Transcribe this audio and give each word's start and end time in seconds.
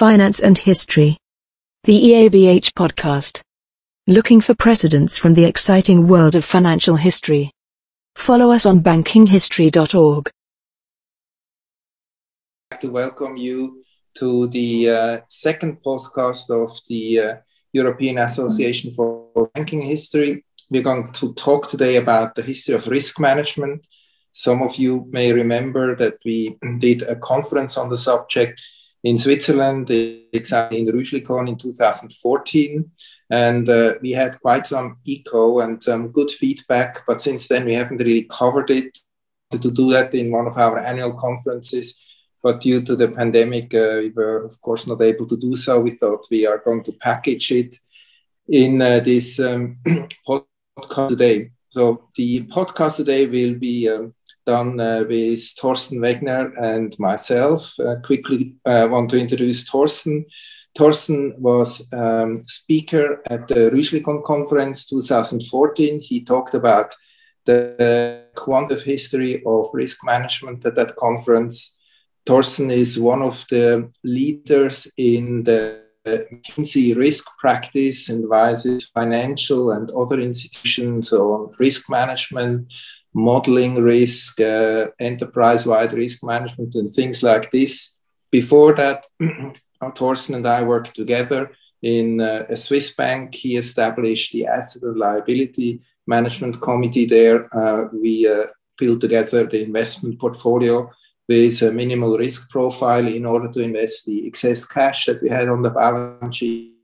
Finance 0.00 0.40
and 0.40 0.56
History. 0.56 1.18
The 1.84 1.92
EABH 1.92 2.72
podcast. 2.72 3.42
Looking 4.06 4.40
for 4.40 4.54
precedents 4.54 5.18
from 5.18 5.34
the 5.34 5.44
exciting 5.44 6.06
world 6.06 6.34
of 6.34 6.42
financial 6.42 6.96
history. 6.96 7.50
Follow 8.16 8.50
us 8.50 8.64
on 8.64 8.80
bankinghistory.org. 8.80 10.30
I'd 12.70 12.74
like 12.76 12.80
to 12.80 12.90
welcome 12.90 13.36
you 13.36 13.84
to 14.14 14.46
the 14.48 14.88
uh, 14.88 15.20
second 15.28 15.82
podcast 15.82 16.48
of 16.48 16.70
the 16.88 17.18
uh, 17.18 17.34
European 17.74 18.16
Association 18.16 18.92
for 18.92 19.50
Banking 19.52 19.82
History. 19.82 20.46
We're 20.70 20.82
going 20.82 21.12
to 21.12 21.34
talk 21.34 21.68
today 21.68 21.96
about 21.96 22.36
the 22.36 22.42
history 22.42 22.74
of 22.74 22.86
risk 22.86 23.20
management. 23.20 23.86
Some 24.32 24.62
of 24.62 24.76
you 24.76 25.10
may 25.12 25.34
remember 25.34 25.94
that 25.96 26.14
we 26.24 26.56
did 26.78 27.02
a 27.02 27.16
conference 27.16 27.76
on 27.76 27.90
the 27.90 27.98
subject 27.98 28.62
in 29.02 29.16
Switzerland, 29.16 29.90
exactly 30.32 30.80
in 30.80 30.86
Rüschlikon 30.86 31.48
in 31.48 31.56
2014. 31.56 32.90
And 33.30 33.68
uh, 33.68 33.94
we 34.02 34.10
had 34.10 34.40
quite 34.40 34.66
some 34.66 34.98
echo 35.08 35.60
and 35.60 35.82
some 35.82 36.08
good 36.08 36.30
feedback, 36.30 37.06
but 37.06 37.22
since 37.22 37.48
then 37.48 37.64
we 37.64 37.74
haven't 37.74 37.98
really 37.98 38.28
covered 38.30 38.70
it 38.70 38.98
to 39.52 39.70
do 39.70 39.90
that 39.90 40.14
in 40.14 40.30
one 40.30 40.46
of 40.46 40.56
our 40.56 40.78
annual 40.78 41.14
conferences. 41.14 42.00
But 42.42 42.60
due 42.60 42.82
to 42.82 42.96
the 42.96 43.08
pandemic, 43.08 43.74
uh, 43.74 44.00
we 44.00 44.10
were, 44.10 44.44
of 44.44 44.60
course, 44.62 44.86
not 44.86 45.02
able 45.02 45.26
to 45.26 45.36
do 45.36 45.56
so. 45.56 45.80
We 45.80 45.90
thought 45.90 46.26
we 46.30 46.46
are 46.46 46.58
going 46.58 46.82
to 46.84 46.92
package 46.92 47.52
it 47.52 47.76
in 48.48 48.80
uh, 48.80 49.00
this 49.00 49.38
um, 49.38 49.78
podcast 50.28 51.08
today. 51.08 51.50
So 51.68 52.08
the 52.16 52.44
podcast 52.46 52.96
today 52.96 53.26
will 53.26 53.54
be 53.58 53.88
um, 53.88 54.14
done 54.46 54.80
uh, 54.80 55.04
with 55.08 55.42
Thorsten 55.58 55.98
Wegner 56.00 56.52
and 56.60 56.94
myself. 56.98 57.78
Uh, 57.78 57.96
quickly 58.02 58.56
uh, 58.64 58.88
want 58.90 59.10
to 59.10 59.20
introduce 59.20 59.64
Thorsten. 59.64 60.26
Thorsten 60.76 61.34
was 61.38 61.92
um, 61.92 62.42
speaker 62.44 63.22
at 63.26 63.48
the 63.48 63.70
Rüschlikon 63.70 64.22
conference 64.24 64.86
2014. 64.86 66.00
He 66.00 66.24
talked 66.24 66.54
about 66.54 66.94
the 67.44 68.26
quantitative 68.36 68.84
history 68.84 69.42
of 69.44 69.66
risk 69.72 70.04
management 70.04 70.64
at 70.64 70.76
that 70.76 70.96
conference. 70.96 71.78
Thorsten 72.26 72.70
is 72.70 72.98
one 72.98 73.22
of 73.22 73.44
the 73.50 73.90
leaders 74.04 74.86
in 74.96 75.42
the 75.42 75.82
McKinsey 76.06 76.96
risk 76.96 77.26
practice, 77.38 78.08
and 78.08 78.24
advises 78.24 78.88
financial 78.88 79.72
and 79.72 79.90
other 79.90 80.20
institutions 80.20 81.12
on 81.12 81.50
risk 81.58 81.90
management, 81.90 82.72
modeling 83.14 83.82
risk, 83.82 84.40
uh, 84.40 84.86
enterprise 84.98 85.66
wide 85.66 85.92
risk 85.92 86.24
management, 86.24 86.74
and 86.74 86.92
things 86.92 87.22
like 87.22 87.50
this. 87.50 87.96
Before 88.30 88.74
that, 88.74 89.06
Thorsten 89.96 90.36
and 90.36 90.46
I 90.46 90.62
worked 90.62 90.94
together 90.94 91.50
in 91.82 92.20
uh, 92.20 92.46
a 92.48 92.56
Swiss 92.56 92.94
bank. 92.94 93.34
He 93.34 93.56
established 93.56 94.32
the 94.32 94.46
asset 94.46 94.82
and 94.82 94.98
liability 94.98 95.82
management 96.06 96.60
committee 96.60 97.06
there. 97.06 97.44
Uh, 97.56 97.88
we 97.92 98.28
uh, 98.28 98.46
built 98.78 99.00
together 99.00 99.46
the 99.46 99.62
investment 99.62 100.18
portfolio 100.20 100.90
with 101.28 101.62
a 101.62 101.70
minimal 101.70 102.18
risk 102.18 102.50
profile 102.50 103.06
in 103.06 103.24
order 103.24 103.48
to 103.48 103.60
invest 103.60 104.04
the 104.04 104.26
excess 104.26 104.66
cash 104.66 105.06
that 105.06 105.22
we 105.22 105.28
had 105.28 105.48
on 105.48 105.62
the 105.62 105.70
balance 105.70 106.36
sheet. 106.36 106.74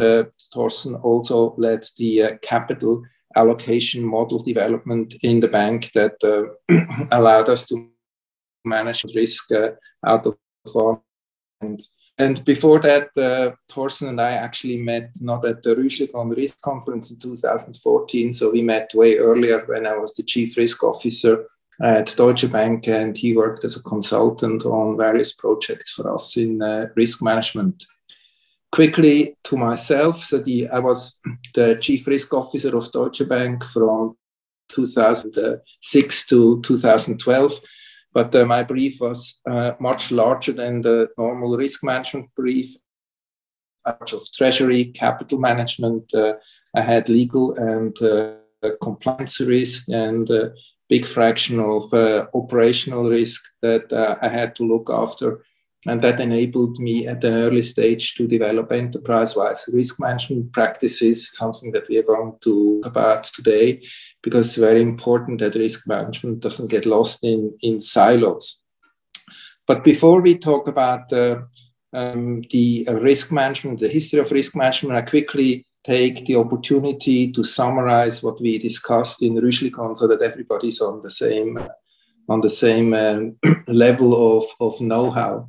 Uh, 0.00 0.22
Thorsten 0.52 0.94
also 0.94 1.54
led 1.58 1.84
the 1.98 2.22
uh, 2.22 2.36
capital 2.42 3.02
allocation 3.36 4.04
model 4.04 4.38
development 4.38 5.14
in 5.22 5.40
the 5.40 5.48
bank 5.48 5.92
that 5.92 6.16
uh, 6.24 6.76
allowed 7.12 7.48
us 7.48 7.66
to 7.66 7.88
manage 8.64 9.04
risk 9.14 9.52
uh, 9.52 9.70
out 10.04 10.26
of 10.26 10.36
fund. 10.72 11.80
And 12.18 12.44
before 12.44 12.80
that, 12.80 13.08
uh, 13.16 13.54
Thorsten 13.70 14.08
and 14.08 14.20
I 14.20 14.32
actually 14.32 14.76
met 14.76 15.10
not 15.22 15.44
at 15.46 15.62
the 15.62 15.74
Rüschlikon 15.74 16.36
Risk 16.36 16.60
Conference 16.60 17.10
in 17.10 17.18
2014. 17.18 18.34
So 18.34 18.50
we 18.50 18.60
met 18.60 18.90
way 18.94 19.16
earlier 19.16 19.64
when 19.66 19.86
I 19.86 19.96
was 19.96 20.14
the 20.14 20.22
chief 20.22 20.56
risk 20.58 20.84
officer 20.84 21.46
at 21.82 22.14
Deutsche 22.16 22.50
Bank, 22.52 22.88
and 22.88 23.16
he 23.16 23.34
worked 23.34 23.64
as 23.64 23.76
a 23.76 23.82
consultant 23.82 24.66
on 24.66 24.98
various 24.98 25.32
projects 25.32 25.92
for 25.92 26.12
us 26.12 26.36
in 26.36 26.60
uh, 26.60 26.88
risk 26.94 27.22
management 27.22 27.84
quickly 28.72 29.36
to 29.44 29.56
myself. 29.56 30.24
So 30.24 30.38
the, 30.38 30.68
I 30.68 30.78
was 30.78 31.20
the 31.54 31.78
chief 31.80 32.06
risk 32.06 32.32
officer 32.32 32.76
of 32.76 32.90
Deutsche 32.92 33.28
Bank 33.28 33.64
from 33.64 34.16
2006 34.68 36.26
to 36.26 36.60
2012. 36.62 37.52
But 38.12 38.34
uh, 38.34 38.44
my 38.44 38.62
brief 38.62 39.00
was 39.00 39.40
uh, 39.48 39.72
much 39.80 40.10
larger 40.10 40.52
than 40.52 40.80
the 40.80 41.08
normal 41.16 41.56
risk 41.56 41.84
management 41.84 42.26
brief. 42.34 42.74
Much 43.86 44.12
of 44.12 44.22
treasury, 44.32 44.86
capital 44.86 45.38
management. 45.38 46.12
Uh, 46.12 46.34
I 46.74 46.80
had 46.80 47.08
legal 47.08 47.54
and 47.54 47.96
uh, 48.02 48.34
compliance 48.82 49.40
risk 49.40 49.88
and 49.88 50.28
a 50.30 50.52
big 50.88 51.04
fraction 51.04 51.60
of 51.60 51.84
uh, 51.94 52.26
operational 52.34 53.08
risk 53.08 53.42
that 53.62 53.92
uh, 53.92 54.16
I 54.20 54.28
had 54.28 54.54
to 54.56 54.64
look 54.64 54.90
after 54.90 55.44
and 55.86 56.02
that 56.02 56.20
enabled 56.20 56.78
me 56.78 57.06
at 57.06 57.24
an 57.24 57.34
early 57.34 57.62
stage 57.62 58.14
to 58.14 58.28
develop 58.28 58.70
enterprise-wide 58.70 59.56
risk 59.72 59.98
management 59.98 60.52
practices, 60.52 61.30
something 61.32 61.72
that 61.72 61.88
we 61.88 61.96
are 61.96 62.02
going 62.02 62.32
to 62.42 62.80
talk 62.82 62.86
about 62.86 63.24
today, 63.24 63.82
because 64.22 64.48
it's 64.48 64.56
very 64.56 64.82
important 64.82 65.40
that 65.40 65.54
risk 65.54 65.88
management 65.88 66.40
doesn't 66.40 66.70
get 66.70 66.84
lost 66.84 67.24
in, 67.24 67.56
in 67.62 67.80
silos. 67.80 68.62
But 69.66 69.82
before 69.82 70.20
we 70.20 70.36
talk 70.36 70.68
about 70.68 71.10
uh, 71.12 71.42
um, 71.94 72.42
the 72.50 72.86
uh, 72.86 72.94
risk 72.94 73.32
management, 73.32 73.80
the 73.80 73.88
history 73.88 74.20
of 74.20 74.32
risk 74.32 74.54
management, 74.54 74.96
I 74.96 75.02
quickly 75.02 75.64
take 75.82 76.26
the 76.26 76.36
opportunity 76.36 77.32
to 77.32 77.42
summarize 77.42 78.22
what 78.22 78.38
we 78.40 78.58
discussed 78.58 79.22
in 79.22 79.34
Rüschlikon 79.34 79.96
so 79.96 80.06
that 80.06 80.20
everybody's 80.20 80.80
on 80.82 81.02
the 81.02 81.10
same 81.10 81.58
on 82.28 82.42
the 82.42 82.50
same 82.50 82.94
um, 82.94 83.36
level 83.66 84.38
of, 84.38 84.44
of 84.60 84.80
know-how. 84.80 85.48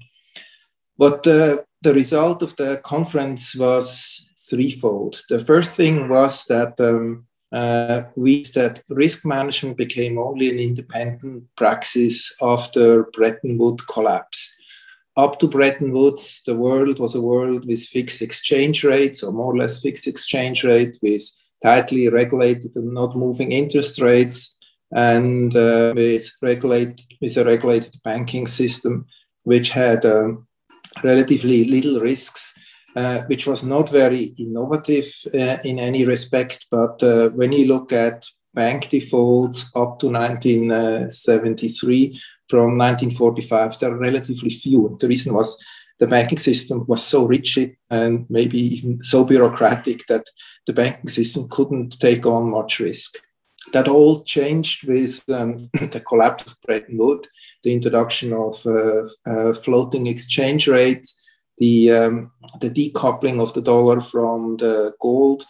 But 1.02 1.24
the 1.24 1.66
result 1.84 2.44
of 2.44 2.56
the 2.58 2.80
conference 2.84 3.56
was 3.56 4.30
threefold. 4.48 5.20
The 5.30 5.40
first 5.40 5.76
thing 5.76 6.10
was 6.10 6.46
that 6.46 6.80
um, 6.80 7.26
uh, 7.52 8.04
we 8.16 8.44
that 8.54 8.84
risk 8.88 9.26
management 9.26 9.78
became 9.78 10.20
only 10.20 10.52
an 10.52 10.60
independent 10.60 11.46
praxis 11.58 12.32
after 12.40 13.06
Bretton 13.14 13.58
Woods 13.58 13.84
collapsed. 13.86 14.52
Up 15.18 15.40
to 15.40 15.48
Bretton 15.48 15.92
Woods, 15.92 16.44
the 16.46 16.56
world 16.56 17.00
was 17.00 17.16
a 17.16 17.22
world 17.22 17.66
with 17.66 17.82
fixed 17.82 18.22
exchange 18.22 18.84
rates, 18.84 19.24
or 19.24 19.32
more 19.32 19.54
or 19.56 19.58
less 19.58 19.82
fixed 19.82 20.06
exchange 20.06 20.64
rate, 20.64 21.00
with 21.02 21.24
tightly 21.64 22.10
regulated 22.10 22.76
and 22.76 22.94
not 22.94 23.16
moving 23.16 23.52
interest 23.52 24.00
rates, 24.00 24.56
and 24.92 25.56
uh, 25.56 25.94
with, 25.96 26.32
regulate, 26.44 27.02
with 27.20 27.38
a 27.38 27.44
regulated 27.44 27.96
banking 28.04 28.46
system, 28.46 29.08
which 29.46 29.72
had 29.72 30.06
um, 30.06 30.48
relatively 31.04 31.66
little 31.66 32.00
risks, 32.00 32.54
uh, 32.96 33.20
which 33.28 33.46
was 33.48 33.66
not 33.66 33.90
very 33.90 34.34
innovative 34.38 35.12
uh, 35.34 35.58
in 35.64 35.80
any 35.80 36.06
respect. 36.06 36.68
But 36.70 37.02
uh, 37.04 37.30
when 37.30 37.52
you 37.52 37.66
look 37.68 37.92
at 37.94 38.26
bank 38.54 38.90
defaults 38.90 39.72
up 39.76 39.98
to 40.00 40.08
1973, 40.08 42.22
from 42.50 42.78
1945, 42.78 43.80
there 43.80 43.92
are 43.92 43.98
relatively 43.98 44.50
few. 44.50 44.98
The 45.00 45.08
reason 45.08 45.34
was 45.34 45.58
the 46.00 46.08
banking 46.08 46.40
system 46.40 46.86
was 46.88 47.02
so 47.02 47.26
rigid 47.26 47.78
and 47.90 48.26
maybe 48.30 48.60
even 48.60 49.02
so 49.04 49.24
bureaucratic 49.24 50.06
that 50.08 50.26
the 50.66 50.74
banking 50.74 51.10
system 51.10 51.48
couldn't 51.50 51.98
take 52.00 52.26
on 52.26 52.52
much 52.52 52.80
risk. 52.80 53.18
That 53.72 53.88
all 53.88 54.24
changed 54.24 54.86
with 54.86 55.24
um, 55.30 55.70
the 55.74 56.04
collapse 56.06 56.48
of 56.48 56.60
Bretton 56.66 56.98
Woods 56.98 57.30
the 57.64 57.74
introduction 57.74 58.34
of 58.34 58.66
uh, 58.66 59.04
uh, 59.26 59.54
floating 59.54 60.08
exchange 60.08 60.68
rates, 60.68 61.24
the, 61.58 61.92
um, 61.92 62.32
the 62.60 62.70
decoupling 62.70 63.42
of 63.42 63.54
the 63.54 63.62
dollar 63.62 64.00
from 64.00 64.58
the 64.58 64.94
gold. 65.00 65.44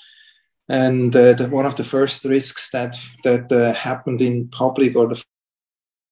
And 0.70 1.16
uh, 1.16 1.34
the, 1.34 1.48
one 1.50 1.66
of 1.66 1.76
the 1.76 1.84
first 1.84 2.24
risks 2.26 2.70
that, 2.72 2.98
that 3.24 3.76
happened 3.76 4.22
in 4.22 4.48
public 4.50 4.96
or 4.96 5.08
the 5.08 5.24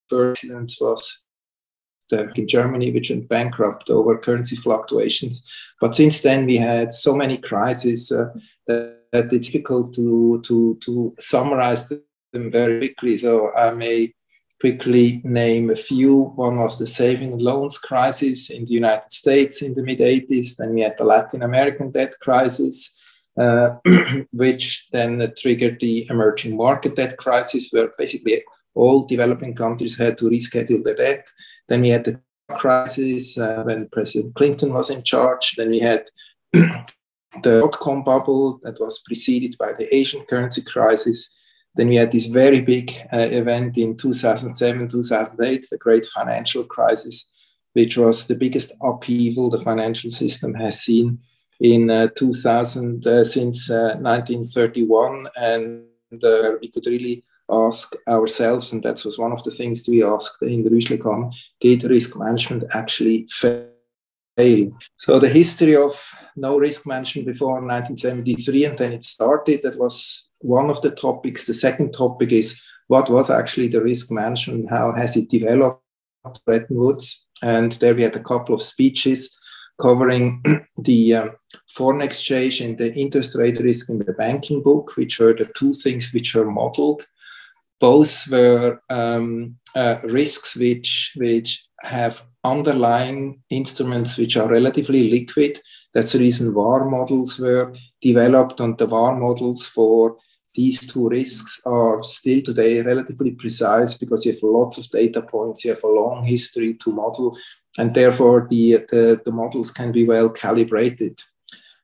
first 0.08 0.44
incidents 0.44 0.80
was 0.80 1.24
in 2.12 2.48
Germany, 2.48 2.90
which 2.90 3.10
went 3.10 3.28
bankrupt 3.28 3.90
over 3.90 4.18
currency 4.18 4.56
fluctuations. 4.56 5.46
But 5.80 5.94
since 5.94 6.22
then, 6.22 6.46
we 6.46 6.56
had 6.56 6.92
so 6.92 7.14
many 7.14 7.36
crises 7.36 8.10
uh, 8.10 8.30
that, 8.66 8.98
that, 9.12 9.32
it's 9.32 9.48
difficult 9.48 9.94
to, 9.94 10.40
to, 10.42 10.76
to 10.82 11.14
summarize 11.18 11.88
them 11.88 12.02
very 12.50 12.88
quickly. 12.88 13.16
So 13.16 13.52
I 13.54 13.72
may 13.74 14.12
quickly 14.60 15.20
name 15.24 15.70
a 15.70 15.74
few. 15.74 16.24
One 16.36 16.58
was 16.58 16.78
the 16.78 16.86
saving 16.86 17.38
loans 17.38 17.78
crisis 17.78 18.50
in 18.50 18.66
the 18.66 18.74
United 18.74 19.10
States 19.10 19.62
in 19.62 19.74
the 19.74 19.82
mid 19.82 19.98
80s. 19.98 20.56
Then 20.56 20.74
we 20.74 20.82
had 20.82 20.98
the 20.98 21.04
Latin 21.04 21.42
American 21.42 21.90
debt 21.90 22.14
crisis, 22.20 22.96
uh, 23.38 23.70
which 24.32 24.88
then 24.92 25.32
triggered 25.36 25.80
the 25.80 26.06
emerging 26.10 26.56
market 26.56 26.96
debt 26.96 27.16
crisis, 27.16 27.70
where 27.70 27.90
basically 27.98 28.44
all 28.74 29.06
developing 29.06 29.54
countries 29.54 29.98
had 29.98 30.18
to 30.18 30.26
reschedule 30.26 30.84
their 30.84 30.96
debt. 30.96 31.26
Then 31.68 31.80
we 31.80 31.88
had 31.88 32.04
the 32.04 32.20
crisis 32.56 33.38
uh, 33.38 33.62
when 33.64 33.88
President 33.90 34.34
Clinton 34.34 34.72
was 34.72 34.90
in 34.90 35.02
charge. 35.02 35.54
Then 35.56 35.70
we 35.70 35.78
had 35.78 36.04
the 36.52 37.60
dot-com 37.60 38.04
bubble 38.04 38.60
that 38.62 38.78
was 38.80 39.00
preceded 39.00 39.56
by 39.58 39.72
the 39.72 39.92
Asian 39.94 40.22
currency 40.24 40.62
crisis. 40.62 41.36
Then 41.74 41.88
we 41.88 41.96
had 41.96 42.12
this 42.12 42.26
very 42.26 42.60
big 42.60 42.90
uh, 43.12 43.18
event 43.18 43.78
in 43.78 43.96
2007, 43.96 44.88
2008, 44.88 45.66
the 45.70 45.78
great 45.78 46.04
financial 46.06 46.64
crisis, 46.64 47.30
which 47.74 47.96
was 47.96 48.26
the 48.26 48.34
biggest 48.34 48.72
upheaval 48.82 49.50
the 49.50 49.58
financial 49.58 50.10
system 50.10 50.54
has 50.54 50.80
seen 50.80 51.20
in 51.60 51.90
uh, 51.90 52.08
2000 52.16 53.06
uh, 53.06 53.22
since 53.22 53.70
1931. 53.70 55.26
Uh, 55.26 55.30
and 55.40 55.84
uh, 56.24 56.52
we 56.60 56.68
could 56.68 56.86
really 56.86 57.24
ask 57.48 57.94
ourselves, 58.08 58.72
and 58.72 58.82
that 58.82 59.04
was 59.04 59.18
one 59.18 59.32
of 59.32 59.42
the 59.44 59.50
things 59.50 59.86
we 59.88 60.04
asked 60.04 60.42
in 60.42 60.64
the 60.64 60.70
Rüschlikon, 60.70 61.34
did 61.60 61.84
risk 61.84 62.16
management 62.16 62.64
actually 62.72 63.26
fail? 63.30 63.68
So 64.96 65.18
the 65.18 65.28
history 65.28 65.76
of 65.76 65.92
no 66.36 66.58
risk 66.58 66.86
management 66.86 67.26
before 67.26 67.60
1973, 67.60 68.64
and 68.64 68.78
then 68.78 68.92
it 68.92 69.04
started, 69.04 69.60
that 69.62 69.78
was 69.78 70.29
one 70.40 70.70
of 70.70 70.80
the 70.82 70.90
topics. 70.90 71.46
The 71.46 71.54
second 71.54 71.92
topic 71.92 72.32
is 72.32 72.60
what 72.88 73.08
was 73.08 73.30
actually 73.30 73.68
the 73.68 73.82
risk 73.82 74.10
management? 74.10 74.68
How 74.68 74.92
has 74.92 75.16
it 75.16 75.30
developed? 75.30 75.82
Bretton 76.44 76.76
Woods. 76.76 77.28
And 77.42 77.72
there 77.72 77.94
we 77.94 78.02
had 78.02 78.16
a 78.16 78.22
couple 78.22 78.54
of 78.54 78.62
speeches 78.62 79.38
covering 79.80 80.42
the 80.78 81.14
um, 81.14 81.30
foreign 81.68 82.02
exchange 82.02 82.60
and 82.60 82.76
the 82.76 82.94
interest 82.94 83.36
rate 83.36 83.58
risk 83.60 83.88
in 83.88 83.98
the 83.98 84.12
banking 84.12 84.62
book, 84.62 84.96
which 84.96 85.18
were 85.18 85.32
the 85.32 85.50
two 85.56 85.72
things 85.72 86.12
which 86.12 86.34
were 86.34 86.50
modeled. 86.50 87.06
Both 87.78 88.28
were 88.28 88.82
um, 88.90 89.56
uh, 89.74 89.96
risks 90.04 90.54
which, 90.54 91.12
which 91.16 91.64
have 91.82 92.22
underlying 92.44 93.42
instruments 93.48 94.18
which 94.18 94.36
are 94.36 94.48
relatively 94.48 95.10
liquid. 95.10 95.60
That's 95.94 96.12
the 96.12 96.18
reason 96.18 96.52
VaR 96.52 96.90
models 96.90 97.38
were 97.38 97.74
developed, 98.02 98.60
and 98.60 98.76
the 98.76 98.86
VaR 98.86 99.18
models 99.18 99.66
for 99.66 100.16
these 100.54 100.86
two 100.86 101.08
risks 101.08 101.60
are 101.64 102.02
still 102.02 102.42
today 102.42 102.82
relatively 102.82 103.32
precise 103.32 103.96
because 103.96 104.24
you 104.24 104.32
have 104.32 104.42
lots 104.42 104.78
of 104.78 104.88
data 104.90 105.22
points, 105.22 105.64
you 105.64 105.72
have 105.72 105.84
a 105.84 105.88
long 105.88 106.24
history 106.24 106.74
to 106.74 106.92
model, 106.92 107.36
and 107.78 107.94
therefore 107.94 108.46
the, 108.50 108.84
the, 108.90 109.20
the 109.24 109.32
models 109.32 109.70
can 109.70 109.92
be 109.92 110.06
well 110.06 110.28
calibrated. 110.28 111.18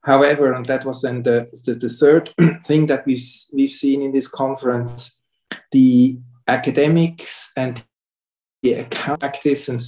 However, 0.02 0.52
and 0.52 0.64
that 0.66 0.84
was 0.84 1.02
then 1.02 1.22
the, 1.22 1.46
the, 1.64 1.74
the 1.74 1.88
third 1.88 2.32
thing 2.62 2.86
that 2.86 3.04
we've, 3.06 3.24
we've 3.52 3.70
seen 3.70 4.02
in 4.02 4.12
this 4.12 4.28
conference, 4.28 5.24
the 5.72 6.18
academics 6.46 7.52
and 7.56 7.82
the 8.62 8.74
account 8.74 9.20
practice 9.20 9.68
and 9.68 9.82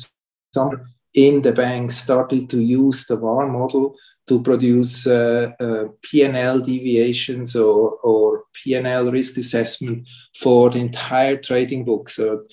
some 0.54 0.82
in 1.14 1.42
the 1.42 1.52
bank 1.52 1.92
started 1.92 2.48
to 2.50 2.60
use 2.60 3.06
the 3.06 3.16
VaR 3.16 3.50
model 3.50 3.96
to 4.28 4.42
produce 4.42 5.06
uh, 5.06 5.50
uh, 5.58 5.84
P&L 6.02 6.60
deviations 6.60 7.56
or, 7.56 7.92
or 8.02 8.44
P&L 8.52 9.10
risk 9.10 9.36
assessment 9.38 10.06
for 10.36 10.70
the 10.70 10.78
entire 10.78 11.36
trading 11.36 11.84
book. 11.84 12.08
So 12.08 12.44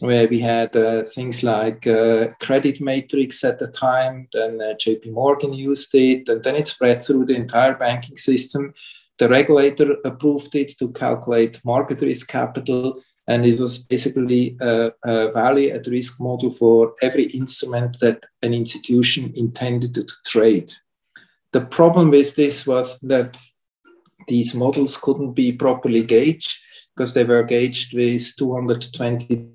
where 0.00 0.26
we 0.28 0.40
had 0.40 0.74
uh, 0.74 1.04
things 1.04 1.42
like 1.42 1.86
uh, 1.86 2.28
CreditMetrics 2.42 3.44
at 3.44 3.58
the 3.58 3.68
time, 3.68 4.28
then 4.32 4.60
uh, 4.60 4.74
JP 4.74 5.12
Morgan 5.12 5.52
used 5.52 5.94
it, 5.94 6.28
and 6.28 6.42
then 6.42 6.56
it 6.56 6.68
spread 6.68 7.02
through 7.02 7.26
the 7.26 7.36
entire 7.36 7.74
banking 7.74 8.16
system. 8.16 8.72
The 9.18 9.28
regulator 9.28 9.96
approved 10.04 10.54
it 10.54 10.78
to 10.78 10.92
calculate 10.92 11.60
market 11.64 12.00
risk 12.00 12.28
capital, 12.28 13.02
and 13.28 13.44
it 13.44 13.60
was 13.60 13.86
basically 13.86 14.56
a, 14.60 14.90
a 15.04 15.30
value 15.32 15.68
at 15.68 15.86
risk 15.86 16.18
model 16.18 16.50
for 16.50 16.94
every 17.02 17.24
instrument 17.24 17.98
that 18.00 18.24
an 18.42 18.54
institution 18.54 19.32
intended 19.36 19.94
to 19.94 20.06
trade. 20.24 20.72
The 21.52 21.62
problem 21.62 22.10
with 22.10 22.36
this 22.36 22.66
was 22.66 22.98
that 23.00 23.38
these 24.28 24.54
models 24.54 24.96
couldn't 24.96 25.32
be 25.32 25.52
properly 25.52 26.04
gauged 26.04 26.58
because 26.94 27.14
they 27.14 27.24
were 27.24 27.42
gauged 27.42 27.94
with 27.94 28.36
220 28.36 29.50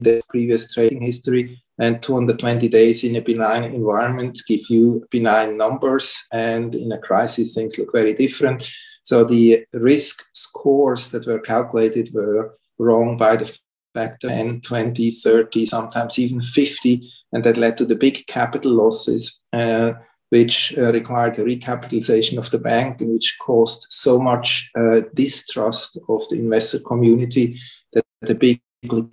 the 0.00 0.22
previous 0.28 0.72
trading 0.72 1.02
history 1.02 1.62
and 1.78 2.02
220 2.02 2.68
days 2.68 3.04
in 3.04 3.16
a 3.16 3.20
benign 3.20 3.64
environment 3.64 4.38
give 4.48 4.60
you 4.68 5.06
benign 5.10 5.56
numbers 5.56 6.26
and 6.32 6.74
in 6.74 6.92
a 6.92 6.98
crisis 6.98 7.54
things 7.54 7.76
look 7.78 7.92
very 7.92 8.14
different. 8.14 8.70
So 9.04 9.24
the 9.24 9.64
risk 9.74 10.24
scores 10.34 11.10
that 11.10 11.26
were 11.26 11.40
calculated 11.40 12.10
were 12.14 12.56
wrong 12.78 13.16
by 13.16 13.36
the 13.36 13.58
factor 13.94 14.28
10 14.28 14.60
20 14.60 15.10
30 15.10 15.66
sometimes 15.66 16.18
even 16.18 16.40
50 16.40 17.10
and 17.32 17.42
that 17.44 17.56
led 17.56 17.76
to 17.76 17.84
the 17.84 17.96
big 17.96 18.24
capital 18.26 18.72
losses 18.72 19.42
uh, 19.52 19.92
which 20.30 20.76
uh, 20.78 20.92
required 20.92 21.38
a 21.38 21.44
recapitalization 21.44 22.38
of 22.38 22.50
the 22.50 22.58
bank 22.58 23.00
and 23.00 23.12
which 23.12 23.36
caused 23.40 23.86
so 23.90 24.18
much 24.18 24.70
uh, 24.78 25.00
distrust 25.14 25.98
of 26.08 26.22
the 26.30 26.36
investor 26.36 26.78
community 26.80 27.60
that 27.92 28.04
the 28.22 28.34
big 28.34 28.60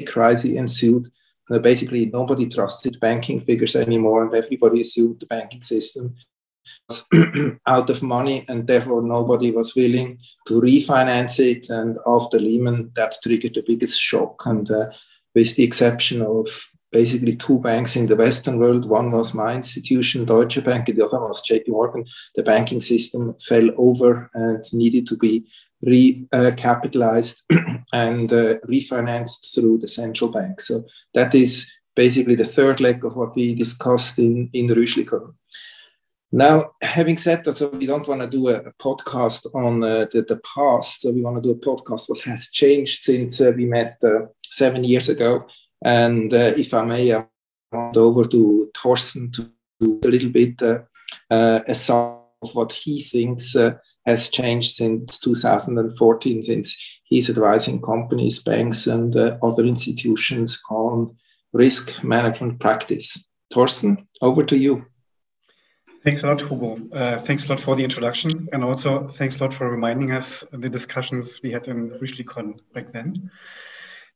crisis 0.08 0.52
ensued. 0.52 1.08
Uh, 1.50 1.60
basically, 1.60 2.06
nobody 2.08 2.48
trusted 2.48 3.00
banking 3.00 3.40
figures 3.40 3.76
anymore, 3.76 4.26
and 4.26 4.34
everybody 4.34 4.82
assumed 4.82 5.20
the 5.20 5.26
banking 5.26 5.62
system 5.62 6.14
was 6.88 7.06
out 7.68 7.90
of 7.90 8.04
money, 8.04 8.46
and 8.48 8.68
therefore 8.68 9.02
nobody 9.02 9.52
was 9.52 9.76
willing 9.76 10.20
to 10.48 10.62
refinance 10.62 11.40
it. 11.40 11.70
And 11.70 11.98
after 12.06 12.38
Lehman, 12.38 12.92
that 12.96 13.16
triggered 13.24 13.56
the 13.56 13.64
biggest 13.66 14.00
shock. 14.00 14.46
And 14.46 14.70
uh, 14.70 14.84
with 15.34 15.56
the 15.56 15.64
exception 15.64 16.22
of 16.22 16.48
basically 16.92 17.36
two 17.36 17.60
banks 17.60 17.96
in 17.96 18.08
the 18.08 18.16
Western 18.16 18.60
world. 18.60 18.88
One 18.88 19.10
was 19.10 19.34
my 19.34 19.54
institution, 19.54 20.26
Deutsche 20.26 20.64
Bank, 20.64 20.90
and 20.90 20.98
the 20.98 21.06
other 21.06 21.20
was 21.20 21.46
JP 21.46 21.70
Morgan. 21.70 22.06
The 22.36 22.44
banking 22.44 22.82
system 22.82 23.36
fell 23.40 23.70
over 23.78 24.30
and 24.34 24.64
needed 24.74 25.08
to 25.08 25.18
be 25.18 25.46
recapitalized 25.86 27.38
and 27.94 28.32
uh, 28.32 28.60
refinanced 28.68 29.54
through 29.54 29.80
the 29.80 29.88
central 29.88 30.32
bank. 30.32 30.62
So 30.62 30.86
that 31.14 31.36
is 31.36 31.72
basically 31.96 32.36
the 32.36 32.44
third 32.44 32.80
leg 32.80 33.04
of 33.04 33.16
what 33.16 33.36
we 33.36 33.54
discussed 33.54 34.18
in, 34.20 34.50
in 34.54 34.68
Rüschlikon. 34.68 35.34
Now, 36.32 36.72
having 36.82 37.16
said 37.16 37.46
that, 37.46 37.56
so 37.56 37.70
we 37.70 37.86
don't 37.86 38.08
want 38.08 38.22
to 38.22 38.28
do 38.28 38.50
a, 38.50 38.56
a 38.56 38.74
podcast 38.74 39.48
on 39.56 39.82
uh, 39.82 40.06
the, 40.12 40.24
the, 40.28 40.42
past. 40.56 41.02
So 41.02 41.12
we 41.12 41.22
want 41.22 41.42
to 41.42 41.42
do 41.42 41.52
a 41.52 41.56
podcast 41.56 42.10
what 42.10 42.20
has 42.22 42.50
changed 42.52 43.04
since 43.04 43.40
uh, 43.40 43.54
we 43.56 43.66
met 43.66 43.98
uh, 44.04 44.28
seven 44.44 44.84
years 44.84 45.08
ago. 45.08 45.48
And 45.84 46.34
uh, 46.34 46.54
if 46.58 46.74
I 46.74 46.84
may, 46.84 47.14
I 47.14 47.26
want 47.72 47.98
over 47.98 48.26
to 48.26 48.72
Thorsten 48.76 49.32
to 49.32 49.52
do 49.80 50.00
a 50.04 50.08
little 50.08 50.30
bit 50.30 50.62
uh, 50.62 50.80
uh, 51.30 51.60
a 51.68 51.76
sum 51.76 52.22
of 52.42 52.56
what 52.56 52.72
he 52.72 53.02
thinks 53.02 53.56
has 54.06 54.30
changed 54.30 54.76
since 54.76 55.20
2014, 55.20 56.44
since 56.44 56.78
he's 57.04 57.30
advising 57.30 57.82
companies, 57.82 58.42
banks, 58.44 58.88
and 58.88 59.16
other 59.16 59.66
institutions 59.66 60.62
on 60.70 61.16
risk 61.52 62.04
management 62.04 62.60
practice. 62.60 63.26
Thorsten, 63.52 64.08
over 64.22 64.44
to 64.44 64.58
you. 64.58 64.86
Thanks 66.04 66.24
a 66.24 66.28
lot, 66.28 66.42
Hugo. 66.42 66.80
Uh, 66.94 67.18
thanks 67.18 67.48
a 67.48 67.50
lot 67.50 67.60
for 67.60 67.76
the 67.76 67.84
introduction, 67.84 68.48
and 68.54 68.64
also 68.64 69.08
thanks 69.08 69.40
a 69.40 69.44
lot 69.44 69.54
for 69.54 69.70
reminding 69.70 70.12
us 70.12 70.44
the 70.52 70.70
discussions 70.70 71.42
we 71.44 71.52
had 71.52 71.68
in 71.68 71.90
Rüschlikon 71.92 72.60
back 72.74 72.92
then. 72.94 73.30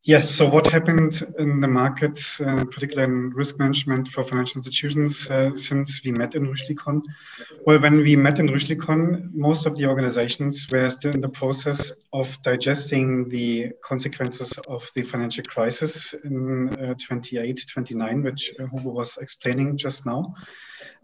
Yes. 0.03 0.31
So 0.31 0.49
what 0.49 0.65
happened 0.65 1.21
in 1.37 1.61
the 1.61 1.67
markets, 1.67 2.41
uh, 2.41 2.65
particularly 2.65 3.13
in 3.13 3.29
risk 3.29 3.59
management 3.59 4.07
for 4.07 4.23
financial 4.23 4.57
institutions, 4.57 5.29
uh, 5.29 5.53
since 5.53 6.03
we 6.03 6.11
met 6.11 6.33
in 6.33 6.47
Rüschlikon? 6.47 7.03
Well, 7.67 7.79
when 7.79 7.97
we 7.97 8.15
met 8.15 8.39
in 8.39 8.47
Rüschlikon, 8.47 9.31
most 9.31 9.67
of 9.67 9.77
the 9.77 9.85
organizations 9.85 10.65
were 10.71 10.89
still 10.89 11.13
in 11.13 11.21
the 11.21 11.29
process 11.29 11.91
of 12.13 12.41
digesting 12.41 13.29
the 13.29 13.73
consequences 13.83 14.57
of 14.67 14.89
the 14.95 15.03
financial 15.03 15.43
crisis 15.43 16.15
in 16.23 16.69
uh, 16.83 16.95
28, 16.95 17.63
29, 17.71 18.23
which 18.23 18.53
Hugo 18.57 18.89
was 18.89 19.17
explaining 19.17 19.77
just 19.77 20.07
now. 20.07 20.33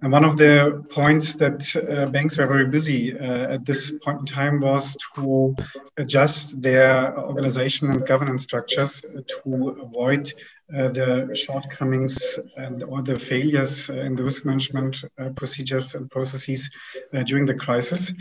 And 0.02 0.12
one 0.12 0.24
of 0.24 0.38
the 0.38 0.86
points 0.90 1.34
that 1.36 1.76
uh, 1.76 2.12
banks 2.12 2.38
are 2.38 2.46
very 2.46 2.68
busy 2.68 3.18
uh, 3.18 3.54
at 3.54 3.66
this 3.66 3.94
point 4.04 4.20
in 4.20 4.26
time 4.28 4.60
was 4.60 4.96
to 5.16 5.56
adjust 5.98 6.62
their 6.62 7.18
organization 7.18 7.90
and 7.90 8.06
governance 8.06 8.44
structures 8.44 9.02
to 9.02 9.70
avoid 9.82 10.32
uh, 10.76 10.90
the 10.90 11.34
shortcomings 11.34 12.38
and 12.58 12.84
or 12.84 13.02
the 13.02 13.18
failures 13.18 13.90
in 13.90 14.16
the 14.16 14.24
risk 14.24 14.44
management 14.44 15.02
uh, 15.18 15.30
procedures 15.30 15.96
and 15.96 16.12
processes 16.12 16.70
uh, 17.14 17.24
during 17.24 17.46
the 17.46 17.54
crisis. 17.54 18.12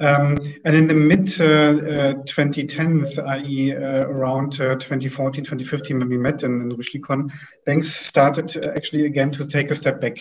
Um, 0.00 0.38
and 0.64 0.74
in 0.74 0.86
the 0.88 0.94
mid 0.94 1.26
2010s, 1.26 3.18
uh, 3.18 3.22
i.e., 3.22 3.72
around 3.74 4.52
2014, 4.52 5.44
2015, 5.44 5.98
when 5.98 6.08
we 6.08 6.16
met 6.16 6.42
in, 6.42 6.72
in 6.72 7.30
banks 7.66 7.92
started 7.92 8.66
actually 8.66 9.04
again 9.04 9.30
to 9.32 9.46
take 9.46 9.70
a 9.70 9.74
step 9.74 10.00
back 10.00 10.16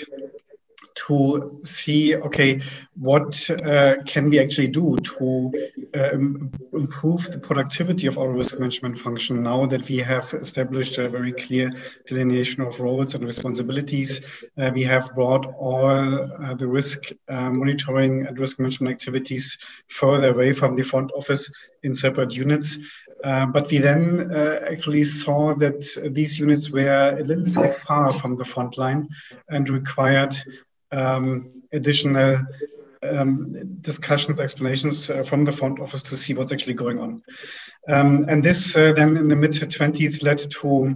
to 1.08 1.60
see, 1.64 2.16
okay, 2.16 2.62
what 2.96 3.50
uh, 3.50 3.96
can 4.06 4.30
we 4.30 4.40
actually 4.40 4.68
do 4.68 4.98
to 4.98 5.52
um, 5.96 6.52
improve 6.74 7.32
the 7.32 7.40
productivity 7.40 8.08
of 8.08 8.18
our 8.18 8.30
risk 8.30 8.60
management 8.60 8.98
function 8.98 9.42
now 9.42 9.66
that 9.66 9.88
we 9.88 9.98
have 9.98 10.34
established 10.34 10.98
a 10.98 11.08
very 11.08 11.32
clear 11.32 11.72
delineation 12.06 12.64
of 12.64 12.80
roles 12.80 13.16
and 13.16 13.24
responsibilities. 13.24 14.26
Uh, 14.58 14.72
we 14.74 14.84
have 14.84 15.14
brought 15.16 15.46
all 15.58 15.86
uh, 15.86 16.54
the 16.56 16.68
risk 16.68 17.12
uh, 17.30 17.50
monitoring 17.50 18.26
and 18.28 18.38
risk 18.38 18.60
management 18.60 18.94
activities 18.94 19.58
further 19.88 20.32
away 20.34 20.52
from 20.54 20.76
the 20.76 20.84
front 20.84 21.12
office 21.16 21.50
in 21.84 21.94
separate 21.94 22.36
units. 22.36 22.78
Uh, 23.24 23.46
but 23.46 23.70
we 23.70 23.78
then 23.78 24.32
uh, 24.34 24.60
actually 24.72 25.04
saw 25.04 25.54
that 25.56 25.82
these 26.14 26.40
units 26.40 26.70
were 26.70 27.18
a 27.20 27.24
little 27.24 27.44
bit 27.44 27.78
far 27.80 28.14
from 28.14 28.38
the 28.38 28.46
front 28.46 28.78
line 28.78 29.08
and 29.50 29.70
required 29.70 30.34
um, 30.92 31.52
additional 31.72 32.42
um, 33.04 33.56
discussions, 33.82 34.40
explanations 34.40 35.10
uh, 35.10 35.24
from 35.24 35.46
the 35.46 35.52
front 35.52 35.80
office 35.80 36.04
to 36.04 36.18
see 36.18 36.34
what's 36.34 36.52
actually 36.52 36.74
going 36.74 37.00
on. 37.00 37.24
Um, 37.88 38.26
and 38.28 38.44
this 38.44 38.76
uh, 38.76 38.94
then 38.94 39.16
in 39.18 39.28
the 39.28 39.36
mid 39.36 39.52
20s 39.52 40.22
led 40.22 40.38
to 40.38 40.96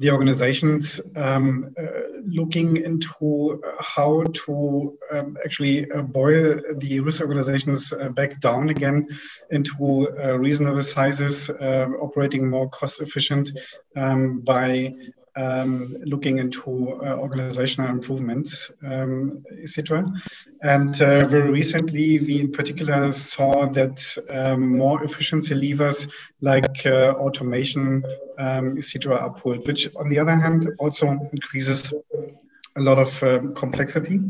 the 0.00 0.10
organizations 0.10 1.00
um, 1.16 1.74
uh, 1.78 1.84
looking 2.26 2.78
into 2.78 3.60
how 3.80 4.24
to 4.32 4.98
um, 5.12 5.36
actually 5.44 5.90
uh, 5.90 6.02
boil 6.02 6.58
the 6.78 7.00
risk 7.00 7.20
organizations 7.20 7.92
uh, 7.92 8.08
back 8.10 8.40
down 8.40 8.70
again 8.70 9.06
into 9.50 10.08
uh, 10.18 10.36
reasonable 10.38 10.82
sizes, 10.82 11.50
operating 11.50 12.48
more 12.48 12.68
cost 12.70 13.00
efficient 13.00 13.50
um, 13.96 14.40
by 14.40 14.92
um, 15.36 15.96
looking 16.04 16.38
into 16.38 16.92
uh, 17.02 17.16
organizational 17.16 17.90
improvements, 17.90 18.70
um, 18.86 19.44
etc. 19.60 20.04
And 20.62 20.94
uh, 21.02 21.26
very 21.26 21.50
recently, 21.50 22.18
we 22.18 22.40
in 22.40 22.52
particular 22.52 23.10
saw 23.12 23.66
that 23.66 24.16
um, 24.30 24.76
more 24.78 25.02
efficiency 25.02 25.54
levers 25.54 26.08
like 26.40 26.86
uh, 26.86 27.14
automation, 27.18 28.04
um, 28.38 28.78
etc., 28.78 29.16
are 29.16 29.34
pulled, 29.34 29.66
which 29.66 29.88
on 29.96 30.08
the 30.08 30.18
other 30.18 30.36
hand 30.36 30.68
also 30.78 31.08
increases 31.32 31.92
a 32.76 32.80
lot 32.80 32.98
of 32.98 33.22
um, 33.22 33.54
complexity. 33.54 34.20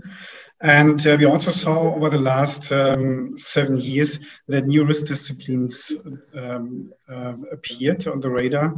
And 0.60 1.06
uh, 1.06 1.16
we 1.18 1.26
also 1.26 1.50
saw 1.50 1.94
over 1.94 2.08
the 2.08 2.18
last 2.18 2.72
um, 2.72 3.36
seven 3.36 3.76
years 3.76 4.20
that 4.48 4.66
new 4.66 4.84
risk 4.84 5.06
disciplines 5.06 5.92
um, 6.34 6.92
uh, 7.06 7.34
appeared 7.52 8.06
on 8.06 8.20
the 8.20 8.30
radar. 8.30 8.74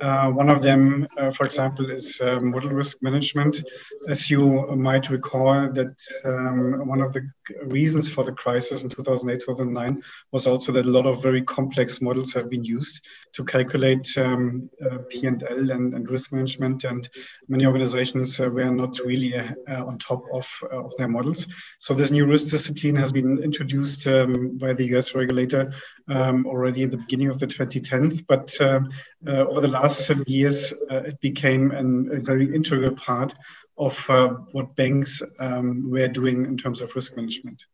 Uh, 0.00 0.30
one 0.32 0.50
of 0.50 0.62
them, 0.62 1.06
uh, 1.16 1.30
for 1.30 1.44
example, 1.44 1.88
is 1.90 2.20
uh, 2.20 2.40
model 2.40 2.70
risk 2.70 2.98
management. 3.02 3.62
As 4.10 4.28
you 4.28 4.66
might 4.76 5.10
recall, 5.10 5.70
that 5.72 5.96
um, 6.24 6.86
one 6.88 7.00
of 7.00 7.12
the 7.12 7.26
reasons 7.64 8.10
for 8.10 8.24
the 8.24 8.32
crisis 8.32 8.82
in 8.82 8.88
2008-2009 8.88 10.02
was 10.32 10.46
also 10.46 10.72
that 10.72 10.86
a 10.86 10.90
lot 10.90 11.06
of 11.06 11.22
very 11.22 11.40
complex 11.42 12.00
models 12.00 12.32
have 12.32 12.50
been 12.50 12.64
used 12.64 13.06
to 13.32 13.44
calculate 13.44 14.08
um, 14.18 14.68
uh, 14.84 14.98
P&L 15.08 15.70
and, 15.70 15.94
and, 15.94 16.10
risk 16.10 16.32
management, 16.32 16.84
and 16.84 17.08
many 17.48 17.64
organizations 17.64 18.40
uh, 18.40 18.48
were 18.48 18.70
not 18.70 18.98
really 19.00 19.34
on 19.68 19.98
top 19.98 20.24
of, 20.32 20.50
of 20.72 20.90
their 20.96 21.08
models. 21.08 21.46
So 21.78 21.94
this 21.94 22.10
new 22.10 22.26
risk 22.26 22.48
discipline 22.48 22.96
has 22.96 23.12
been 23.12 23.38
introduced 23.42 24.06
um, 24.08 24.58
by 24.58 24.72
the 24.72 24.96
US 24.96 25.14
regulator 25.14 25.72
um, 26.08 26.46
already 26.46 26.82
in 26.82 26.90
the 26.90 26.96
beginning 26.96 27.28
of 27.28 27.38
the 27.38 27.46
2010s, 27.46 28.24
but 28.26 28.60
um, 28.60 28.90
over 29.28 29.60
the 29.60 29.70
last 29.70 30.06
seven 30.06 30.24
years, 30.26 30.72
uh, 30.90 30.96
it 30.96 31.20
became 31.20 31.70
an, 31.70 32.10
a 32.12 32.20
very 32.20 32.54
integral 32.54 32.94
part 32.94 33.34
of 33.78 34.10
uh, 34.10 34.28
what 34.52 34.74
banks 34.76 35.22
um, 35.38 35.90
were 35.90 36.08
doing 36.08 36.46
in 36.46 36.56
terms 36.56 36.80
of 36.80 36.94
risk 36.94 37.16
management. 37.16 37.66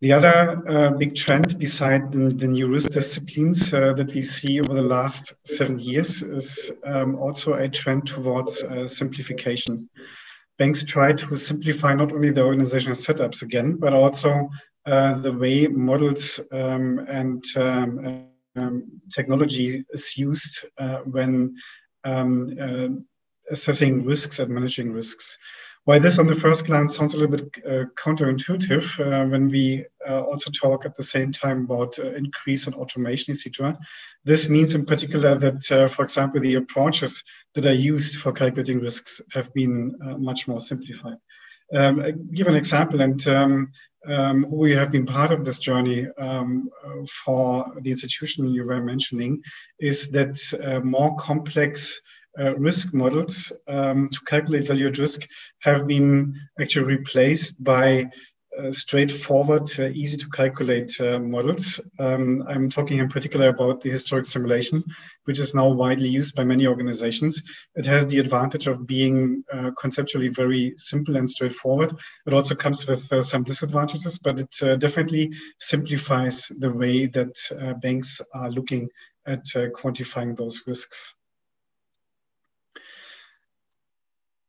The 0.00 0.12
other 0.14 0.62
uh, 0.66 0.90
big 0.92 1.14
trend 1.14 1.58
beside 1.58 2.10
the, 2.10 2.30
the, 2.30 2.46
new 2.46 2.68
risk 2.68 2.90
disciplines 2.90 3.74
uh, 3.74 3.92
that 3.92 4.14
we 4.14 4.22
see 4.22 4.58
over 4.58 4.72
the 4.72 4.80
last 4.80 5.34
seven 5.44 5.78
years 5.78 6.22
is 6.22 6.72
um, 6.86 7.16
also 7.16 7.54
a 7.54 7.68
trend 7.68 8.06
towards 8.06 8.64
uh, 8.64 8.88
simplification. 8.88 9.90
Banks 10.58 10.84
try 10.84 11.12
to 11.12 11.36
simplify 11.36 11.92
not 11.92 12.12
only 12.12 12.30
the 12.30 12.42
organizational 12.42 12.96
setups 12.96 13.42
again, 13.42 13.76
but 13.76 13.92
also 13.92 14.48
uh, 14.86 15.18
the 15.18 15.32
way 15.32 15.66
models 15.66 16.40
um, 16.50 17.00
and 17.06 17.44
um, 17.56 18.29
um, 18.56 19.00
technology 19.14 19.84
is 19.90 20.16
used 20.16 20.64
uh, 20.78 20.98
when 20.98 21.56
um, 22.04 22.56
uh, 22.60 22.88
assessing 23.50 24.04
risks 24.04 24.38
and 24.38 24.52
managing 24.52 24.92
risks. 24.92 25.38
While 25.84 26.00
this 26.00 26.18
on 26.18 26.26
the 26.26 26.34
first 26.34 26.66
glance 26.66 26.94
sounds 26.94 27.14
a 27.14 27.18
little 27.18 27.38
bit 27.38 27.64
uh, 27.64 27.84
counterintuitive, 27.96 29.00
uh, 29.00 29.26
when 29.28 29.48
we 29.48 29.86
uh, 30.06 30.22
also 30.22 30.50
talk 30.50 30.84
at 30.84 30.94
the 30.96 31.02
same 31.02 31.32
time 31.32 31.64
about 31.64 31.98
uh, 31.98 32.12
increase 32.12 32.66
in 32.66 32.74
automation, 32.74 33.32
etc., 33.32 33.78
this 34.24 34.50
means 34.50 34.74
in 34.74 34.84
particular 34.84 35.38
that, 35.38 35.90
for 35.90 36.02
example, 36.02 36.40
the 36.40 36.56
approaches 36.56 37.24
that 37.54 37.64
are 37.64 37.72
used 37.72 38.20
for 38.20 38.30
calculating 38.30 38.80
risks 38.80 39.22
have 39.32 39.52
been 39.54 39.96
much 40.18 40.46
more 40.46 40.60
simplified. 40.60 41.16
Um, 41.74 42.28
give 42.34 42.48
an 42.48 42.56
example, 42.56 43.00
and 43.00 43.26
um, 43.28 43.72
um, 44.06 44.44
who 44.44 44.64
have 44.64 44.90
been 44.90 45.06
part 45.06 45.30
of 45.30 45.44
this 45.44 45.58
journey 45.58 46.06
um, 46.18 46.70
for 47.24 47.72
the 47.82 47.90
institution 47.90 48.48
you 48.48 48.64
were 48.64 48.82
mentioning 48.82 49.42
is 49.78 50.08
that 50.10 50.38
uh, 50.64 50.80
more 50.80 51.16
complex 51.16 52.00
uh, 52.38 52.54
risk 52.56 52.94
models 52.94 53.52
um, 53.68 54.08
to 54.08 54.20
calculate 54.26 54.68
value 54.68 54.88
at 54.88 54.98
risk 54.98 55.26
have 55.60 55.86
been 55.86 56.34
actually 56.60 56.96
replaced 56.96 57.62
by 57.62 58.08
straightforward, 58.70 59.68
uh, 59.78 59.88
easy 59.88 60.16
to 60.16 60.28
calculate 60.28 60.92
uh, 61.00 61.18
models. 61.18 61.80
Um, 61.98 62.44
I'm 62.48 62.68
talking 62.68 62.98
in 62.98 63.08
particular 63.08 63.48
about 63.48 63.80
the 63.80 63.90
historic 63.90 64.26
simulation, 64.26 64.82
which 65.24 65.38
is 65.38 65.54
now 65.54 65.68
widely 65.68 66.08
used 66.08 66.34
by 66.34 66.44
many 66.44 66.66
organizations. 66.66 67.42
It 67.74 67.86
has 67.86 68.06
the 68.06 68.18
advantage 68.18 68.66
of 68.66 68.86
being 68.86 69.44
uh, 69.52 69.70
conceptually 69.80 70.28
very 70.28 70.74
simple 70.76 71.16
and 71.16 71.28
straightforward. 71.28 71.92
It 72.26 72.34
also 72.34 72.54
comes 72.54 72.86
with 72.86 73.12
uh, 73.12 73.22
some 73.22 73.44
disadvantages, 73.44 74.18
but 74.18 74.38
it 74.38 74.80
definitely 74.80 75.32
simplifies 75.58 76.46
the 76.58 76.70
way 76.70 77.06
that 77.06 77.34
banks 77.82 78.20
are 78.34 78.50
looking 78.50 78.88
at 79.26 79.44
quantifying 79.74 80.36
those 80.36 80.62
risks. 80.66 81.12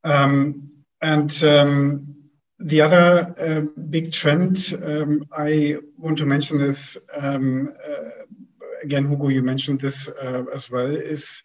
Um, 0.03 0.69
and 1.01 1.43
um, 1.43 2.20
the 2.63 2.81
other 2.81 3.35
uh, 3.39 3.61
big 3.89 4.11
trend 4.11 4.73
um, 4.83 5.25
I 5.31 5.77
want 5.97 6.17
to 6.19 6.25
mention 6.25 6.61
is, 6.61 6.97
um, 7.15 7.73
uh, 7.87 8.09
again, 8.83 9.07
Hugo, 9.07 9.29
you 9.29 9.41
mentioned 9.41 9.81
this 9.81 10.07
uh, 10.07 10.43
as 10.53 10.69
well, 10.69 10.85
is 10.85 11.41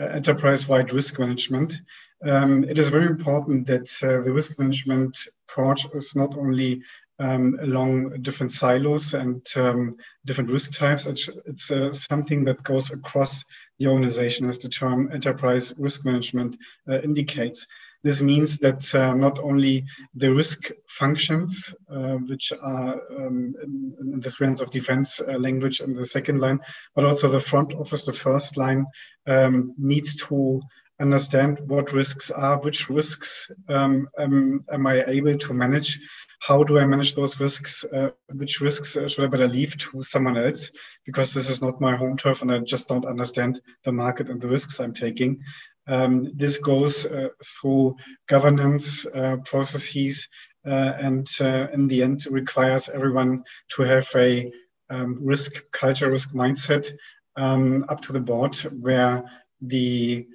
uh, 0.00 0.04
enterprise-wide 0.04 0.92
risk 0.92 1.18
management. 1.18 1.80
Um, 2.26 2.64
it 2.64 2.78
is 2.78 2.90
very 2.90 3.06
important 3.06 3.66
that 3.68 3.90
uh, 4.02 4.22
the 4.22 4.32
risk 4.32 4.58
management 4.58 5.18
approach 5.48 5.86
is 5.94 6.14
not 6.14 6.36
only 6.36 6.82
um, 7.18 7.58
along 7.62 8.22
different 8.22 8.52
silos 8.52 9.14
and 9.14 9.46
um, 9.56 9.96
different 10.26 10.50
risk 10.50 10.72
types. 10.72 11.06
It's, 11.06 11.28
it's 11.46 11.70
uh, 11.70 11.92
something 11.92 12.44
that 12.44 12.62
goes 12.62 12.90
across 12.90 13.44
the 13.78 13.86
organization, 13.86 14.48
as 14.48 14.58
the 14.58 14.68
term 14.68 15.10
enterprise 15.12 15.72
risk 15.78 16.04
management 16.04 16.58
indicates. 16.86 17.66
This 18.02 18.22
means 18.22 18.58
that 18.58 18.94
uh, 18.94 19.14
not 19.14 19.38
only 19.38 19.84
the 20.14 20.32
risk 20.32 20.70
functions, 20.88 21.74
uh, 21.90 22.16
which 22.16 22.52
are 22.62 23.00
um, 23.10 23.54
in, 23.62 24.20
the 24.20 24.30
Three 24.30 24.46
Lines 24.46 24.62
of 24.62 24.70
Defense 24.70 25.20
uh, 25.20 25.38
language 25.38 25.80
in 25.80 25.94
the 25.94 26.06
second 26.06 26.40
line, 26.40 26.60
but 26.94 27.04
also 27.04 27.28
the 27.28 27.40
front 27.40 27.74
office, 27.74 28.04
the 28.04 28.12
first 28.12 28.56
line, 28.56 28.86
um, 29.26 29.74
needs 29.76 30.16
to 30.16 30.62
understand 31.00 31.60
what 31.66 31.92
risks 31.92 32.30
are, 32.30 32.58
which 32.60 32.88
risks 32.88 33.50
um, 33.68 34.08
am, 34.18 34.86
I 34.86 35.04
able 35.06 35.36
to 35.38 35.54
manage, 35.54 35.98
how 36.40 36.64
do 36.64 36.78
I 36.78 36.86
manage 36.86 37.14
those 37.14 37.38
risks, 37.38 37.84
uh, 37.84 38.10
which 38.32 38.60
risks 38.60 38.96
uh, 38.96 39.06
should 39.06 39.24
I 39.24 39.28
better 39.28 39.46
leave 39.46 39.76
to 39.76 40.02
someone 40.02 40.38
else, 40.38 40.70
because 41.04 41.32
this 41.32 41.50
is 41.50 41.60
not 41.60 41.80
my 41.80 41.94
home 41.94 42.16
turf 42.16 42.40
and 42.40 42.50
I 42.50 42.58
just 42.60 42.88
don't 42.88 43.04
understand 43.04 43.60
the 43.84 43.92
market 43.92 44.30
and 44.30 44.40
the 44.40 44.48
risks 44.48 44.80
I'm 44.80 44.94
taking. 44.94 45.42
Um, 45.86 46.32
this 46.34 46.58
goes 46.58 47.04
uh, 47.04 47.28
through 47.44 47.96
governance 48.26 49.06
uh, 49.06 49.36
processes 49.44 50.28
uh, 50.66 50.92
and 50.98 51.28
in 51.40 51.88
the 51.88 52.02
end 52.02 52.26
requires 52.30 52.88
everyone 52.88 53.44
to 53.76 53.82
have 53.82 54.08
a 54.16 54.50
um, 54.88 55.18
risk 55.20 55.62
culture, 55.72 56.10
risk 56.10 56.32
mindset 56.32 56.90
um, 57.36 57.84
up 57.88 58.00
to 58.02 58.12
the 58.12 58.20
board 58.20 58.54
where 58.80 59.24
the, 59.60 60.26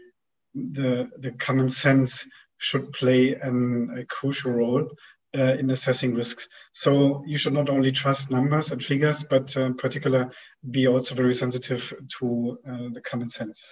the, 0.53 1.09
the 1.17 1.31
common 1.31 1.69
sense 1.69 2.27
should 2.57 2.91
play 2.93 3.35
an, 3.35 3.95
a 3.97 4.05
crucial 4.05 4.51
role 4.51 4.87
uh, 5.35 5.53
in 5.59 5.69
assessing 5.71 6.13
risks. 6.15 6.47
So 6.71 7.23
you 7.25 7.37
should 7.37 7.53
not 7.53 7.69
only 7.69 7.91
trust 7.91 8.31
numbers 8.31 8.71
and 8.71 8.83
figures, 8.83 9.23
but 9.23 9.55
uh, 9.57 9.61
in 9.61 9.75
particular 9.75 10.31
be 10.71 10.87
also 10.87 11.15
very 11.15 11.33
sensitive 11.33 11.93
to 12.19 12.57
uh, 12.67 12.89
the 12.93 13.01
common 13.01 13.29
sense. 13.29 13.63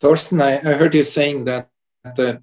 Thorsten, 0.00 0.40
I, 0.42 0.56
I 0.56 0.74
heard 0.74 0.94
you 0.94 1.04
saying 1.04 1.44
that 1.46 1.70
the 2.04 2.42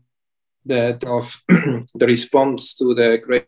the, 0.66 0.98
of 1.08 1.44
the 1.96 2.06
response 2.06 2.76
to 2.76 2.94
the 2.94 3.20
great 3.24 3.48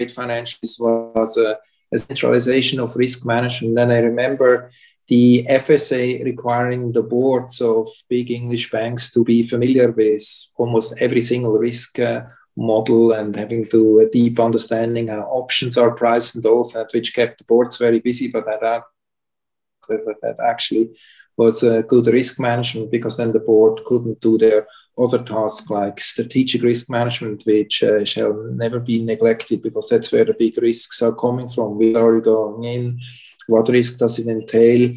financials 0.00 0.80
was 0.80 1.36
a, 1.36 1.58
a, 1.92 1.98
centralization 1.98 2.80
of 2.80 2.94
risk 2.96 3.24
management. 3.24 3.78
And 3.78 3.92
I 3.92 3.98
remember 3.98 4.70
the 5.08 5.46
FSA 5.48 6.24
requiring 6.24 6.92
the 6.92 7.02
boards 7.02 7.60
of 7.60 7.86
big 8.08 8.30
English 8.30 8.70
banks 8.70 9.10
to 9.10 9.22
be 9.24 9.42
familiar 9.42 9.90
with 9.90 10.22
almost 10.56 10.94
every 10.98 11.20
single 11.20 11.58
risk 11.58 11.98
uh, 11.98 12.22
model 12.56 13.12
and 13.12 13.36
having 13.36 13.66
to 13.68 13.98
a 13.98 14.08
deep 14.10 14.38
understanding 14.38 15.08
how 15.08 15.22
options 15.22 15.76
are 15.76 15.94
priced 15.94 16.36
and 16.36 16.46
all 16.46 16.64
that, 16.72 16.90
which 16.94 17.14
kept 17.14 17.38
the 17.38 17.44
boards 17.44 17.76
very 17.76 18.00
busy. 18.00 18.28
But 18.28 18.46
that, 18.46 18.82
that 19.88 20.36
actually 20.42 20.96
was 21.36 21.62
a 21.62 21.82
good 21.82 22.06
risk 22.06 22.40
management 22.40 22.90
because 22.90 23.16
then 23.16 23.32
the 23.32 23.40
board 23.40 23.80
couldn't 23.86 24.20
do 24.20 24.38
their 24.38 24.66
other 24.96 25.22
tasks 25.22 25.68
like 25.68 26.00
strategic 26.00 26.62
risk 26.62 26.88
management, 26.88 27.42
which 27.46 27.82
uh, 27.82 28.04
shall 28.04 28.32
never 28.52 28.78
be 28.78 29.02
neglected 29.02 29.60
because 29.60 29.88
that's 29.88 30.12
where 30.12 30.24
the 30.24 30.36
big 30.38 30.56
risks 30.58 31.02
are 31.02 31.12
coming 31.12 31.48
from. 31.48 31.78
Where 31.78 31.98
are 31.98 32.16
you 32.16 32.22
going 32.22 32.64
in? 32.64 33.00
What 33.48 33.68
risk 33.68 33.98
does 33.98 34.18
it 34.18 34.26
entail? 34.26 34.94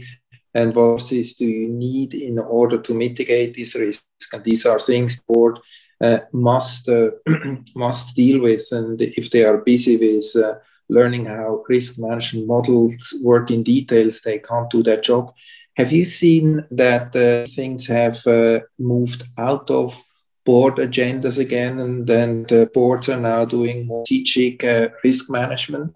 And 0.53 0.75
what 0.75 1.01
things 1.01 1.35
do 1.35 1.45
you 1.45 1.69
need 1.69 2.13
in 2.13 2.39
order 2.39 2.77
to 2.79 2.93
mitigate 2.93 3.55
this 3.55 3.75
risk? 3.75 4.05
And 4.33 4.43
these 4.43 4.65
are 4.65 4.79
things 4.79 5.17
the 5.17 5.33
board 5.33 5.59
uh, 6.01 6.19
must 6.31 6.89
uh, 6.89 7.11
must 7.75 8.15
deal 8.15 8.41
with. 8.41 8.67
And 8.71 9.01
if 9.01 9.31
they 9.31 9.43
are 9.43 9.57
busy 9.57 9.97
with 9.97 10.35
uh, 10.35 10.55
learning 10.89 11.25
how 11.25 11.63
risk 11.67 11.99
management 11.99 12.47
models 12.47 13.15
work 13.23 13.51
in 13.51 13.63
details, 13.63 14.21
they 14.21 14.39
can't 14.39 14.69
do 14.69 14.83
their 14.83 15.01
job. 15.01 15.33
Have 15.75 15.91
you 15.91 16.05
seen 16.05 16.65
that 16.71 17.15
uh, 17.15 17.45
things 17.49 17.87
have 17.87 18.25
uh, 18.25 18.61
moved 18.79 19.23
out 19.37 19.69
of 19.69 20.01
board 20.43 20.77
agendas 20.77 21.37
again, 21.37 21.79
and 21.79 22.07
then 22.07 22.43
the 22.43 22.69
boards 22.73 23.09
are 23.09 23.19
now 23.19 23.45
doing 23.45 23.85
more 23.85 24.05
strategic 24.05 24.63
uh, 24.63 24.89
risk 25.03 25.29
management? 25.29 25.93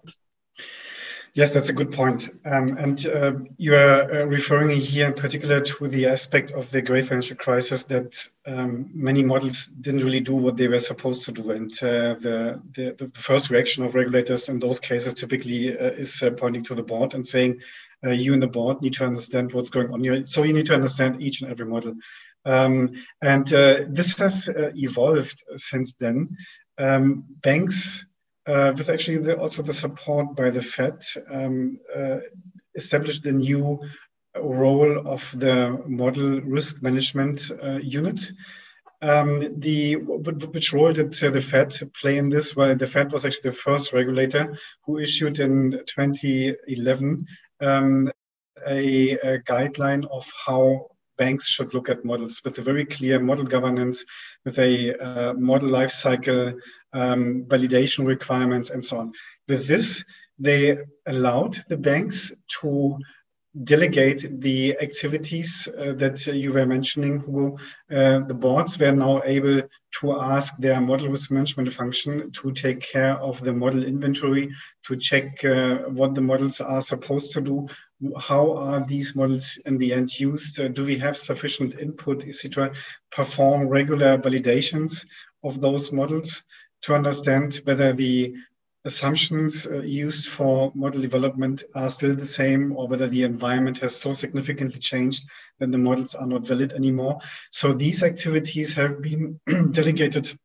Yes, 1.34 1.50
that's 1.50 1.70
a 1.70 1.72
good 1.72 1.90
point. 1.92 2.28
Um, 2.44 2.76
and 2.76 3.06
uh, 3.06 3.32
you 3.56 3.74
are 3.74 4.02
uh, 4.02 4.24
referring 4.26 4.78
here 4.78 5.06
in 5.06 5.14
particular 5.14 5.60
to 5.60 5.88
the 5.88 6.06
aspect 6.06 6.50
of 6.50 6.70
the 6.70 6.82
great 6.82 7.08
financial 7.08 7.36
crisis 7.36 7.84
that 7.84 8.14
um, 8.46 8.90
many 8.92 9.24
models 9.24 9.68
didn't 9.68 10.04
really 10.04 10.20
do 10.20 10.34
what 10.34 10.58
they 10.58 10.68
were 10.68 10.78
supposed 10.78 11.24
to 11.24 11.32
do. 11.32 11.52
And 11.52 11.72
uh, 11.82 12.16
the, 12.20 12.60
the, 12.74 12.94
the, 12.98 13.10
first 13.14 13.48
reaction 13.48 13.82
of 13.82 13.94
regulators 13.94 14.50
in 14.50 14.58
those 14.58 14.78
cases 14.78 15.14
typically 15.14 15.78
uh, 15.78 15.92
is 15.92 16.22
pointing 16.36 16.64
to 16.64 16.74
the 16.74 16.82
board 16.82 17.14
and 17.14 17.26
saying, 17.26 17.60
uh, 18.04 18.10
you 18.10 18.34
and 18.34 18.42
the 18.42 18.46
board 18.46 18.82
need 18.82 18.94
to 18.94 19.06
understand 19.06 19.52
what's 19.52 19.70
going 19.70 19.90
on 19.90 20.04
here. 20.04 20.26
So 20.26 20.42
you 20.42 20.52
need 20.52 20.66
to 20.66 20.74
understand 20.74 21.22
each 21.22 21.40
and 21.40 21.50
every 21.50 21.64
model. 21.64 21.94
Um, 22.44 22.92
and 23.22 23.52
uh, 23.54 23.84
this 23.88 24.16
has 24.18 24.50
uh, 24.50 24.72
evolved 24.74 25.42
since 25.56 25.94
then. 25.94 26.36
Um, 26.76 27.24
banks, 27.42 28.04
uh, 28.46 28.72
with 28.76 28.88
actually 28.88 29.18
the, 29.18 29.38
also 29.38 29.62
the 29.62 29.72
support 29.72 30.34
by 30.36 30.50
the 30.50 30.62
Fed, 30.62 31.04
um, 31.30 31.78
uh, 31.94 32.18
established 32.74 33.24
a 33.26 33.32
new 33.32 33.80
role 34.36 35.06
of 35.06 35.28
the 35.38 35.82
model 35.86 36.40
risk 36.40 36.82
management 36.82 37.50
uh, 37.62 37.78
unit. 37.82 38.20
Um, 39.00 39.58
the 39.58 39.96
which 39.96 40.72
role 40.72 40.92
did 40.92 41.22
uh, 41.22 41.30
the 41.30 41.40
Fed 41.40 41.76
play 42.00 42.18
in 42.18 42.28
this? 42.28 42.54
Well, 42.54 42.76
the 42.76 42.86
Fed 42.86 43.10
was 43.10 43.26
actually 43.26 43.50
the 43.50 43.56
first 43.56 43.92
regulator 43.92 44.54
who 44.84 44.98
issued 44.98 45.40
in 45.40 45.72
2011 45.86 47.26
um, 47.60 48.12
a, 48.64 49.10
a, 49.12 49.38
guideline 49.40 50.06
of 50.08 50.30
how 50.46 50.86
banks 51.22 51.46
should 51.46 51.74
look 51.74 51.88
at 51.88 52.04
models 52.04 52.40
with 52.44 52.58
a 52.58 52.66
very 52.70 52.84
clear 52.96 53.18
model 53.20 53.44
governance, 53.56 53.98
with 54.44 54.58
a 54.58 54.72
uh, 55.06 55.32
model 55.34 55.70
lifecycle 55.78 56.42
um, 56.92 57.22
validation 57.52 58.02
requirements, 58.14 58.70
and 58.70 58.82
so 58.84 58.94
on. 59.02 59.12
With 59.48 59.62
this, 59.66 60.04
they 60.38 60.78
allowed 61.06 61.54
the 61.68 61.76
banks 61.90 62.32
to 62.60 62.98
delegate 63.64 64.40
the 64.40 64.78
activities 64.80 65.68
uh, 65.68 65.92
that 65.92 66.26
uh, 66.26 66.32
you 66.32 66.50
were 66.52 66.64
mentioning, 66.66 67.20
Hugo. 67.20 67.58
Uh, 67.90 68.20
the 68.26 68.34
boards 68.34 68.78
were 68.78 68.92
now 68.92 69.22
able 69.24 69.60
to 70.00 70.20
ask 70.34 70.56
their 70.56 70.80
model 70.80 71.08
risk 71.08 71.30
management 71.30 71.72
function 71.74 72.32
to 72.32 72.52
take 72.52 72.80
care 72.80 73.14
of 73.18 73.40
the 73.44 73.52
model 73.52 73.84
inventory, 73.84 74.50
to 74.86 74.96
check 74.96 75.44
uh, 75.44 75.74
what 75.98 76.14
the 76.14 76.20
models 76.20 76.60
are 76.60 76.80
supposed 76.80 77.32
to 77.32 77.40
do, 77.40 77.68
how 78.18 78.52
are 78.56 78.84
these 78.84 79.14
models 79.14 79.58
in 79.66 79.78
the 79.78 79.92
end 79.92 80.18
used, 80.18 80.60
uh, 80.60 80.68
do 80.68 80.84
we 80.84 80.98
have 80.98 81.16
sufficient 81.16 81.78
input, 81.78 82.26
etc. 82.26 82.72
Perform 83.10 83.68
regular 83.68 84.18
validations 84.18 85.06
of 85.44 85.60
those 85.60 85.92
models 85.92 86.42
to 86.82 86.94
understand 86.94 87.60
whether 87.64 87.92
the 87.92 88.34
assumptions 88.84 89.66
uh, 89.66 89.80
used 89.80 90.28
for 90.28 90.72
model 90.74 91.00
development 91.00 91.62
are 91.74 91.88
still 91.88 92.14
the 92.16 92.26
same 92.26 92.72
or 92.76 92.88
whether 92.88 93.08
the 93.08 93.22
environment 93.22 93.78
has 93.78 93.94
so 93.94 94.12
significantly 94.12 94.80
changed 94.80 95.22
that 95.60 95.70
the 95.70 95.78
models 95.78 96.14
are 96.16 96.26
not 96.26 96.44
valid 96.44 96.72
anymore. 96.72 97.18
So 97.50 97.72
these 97.72 98.02
activities 98.02 98.74
have 98.74 99.00
been 99.00 99.40
delegated 99.70 100.36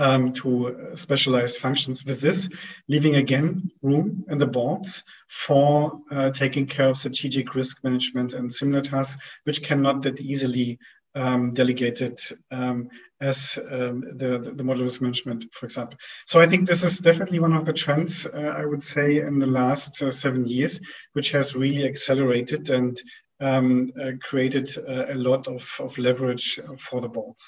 um, 0.00 0.32
to 0.32 0.68
uh, 0.68 0.96
specialized 0.96 1.58
functions 1.58 2.04
with 2.04 2.20
this, 2.20 2.48
leaving 2.88 3.16
again 3.16 3.70
room 3.82 4.24
in 4.30 4.38
the 4.38 4.46
boards 4.46 5.04
for 5.28 6.00
uh, 6.10 6.30
taking 6.30 6.66
care 6.66 6.88
of 6.88 6.96
strategic 6.96 7.54
risk 7.54 7.84
management 7.84 8.32
and 8.32 8.52
similar 8.52 8.80
tasks, 8.80 9.20
which 9.44 9.62
cannot 9.62 10.02
that 10.02 10.18
easily 10.20 10.78
um, 11.14 11.50
delegated 11.50 12.18
um, 12.50 12.88
as 13.20 13.58
um, 13.70 14.02
the, 14.16 14.52
the 14.56 14.64
model 14.64 14.84
risk 14.84 15.02
management, 15.02 15.44
for 15.52 15.66
example. 15.66 15.98
So 16.24 16.40
I 16.40 16.46
think 16.46 16.66
this 16.66 16.82
is 16.82 16.98
definitely 16.98 17.40
one 17.40 17.52
of 17.52 17.66
the 17.66 17.72
trends, 17.72 18.26
uh, 18.26 18.54
I 18.56 18.64
would 18.64 18.82
say, 18.82 19.18
in 19.18 19.38
the 19.38 19.46
last 19.46 20.00
uh, 20.02 20.10
seven 20.10 20.46
years, 20.46 20.80
which 21.12 21.32
has 21.32 21.54
really 21.54 21.84
accelerated 21.84 22.70
and 22.70 23.00
um, 23.40 23.92
uh, 24.00 24.12
created 24.22 24.70
uh, 24.78 25.06
a 25.08 25.14
lot 25.14 25.46
of, 25.46 25.68
of 25.78 25.98
leverage 25.98 26.58
for 26.78 27.00
the 27.00 27.08
boards. 27.08 27.44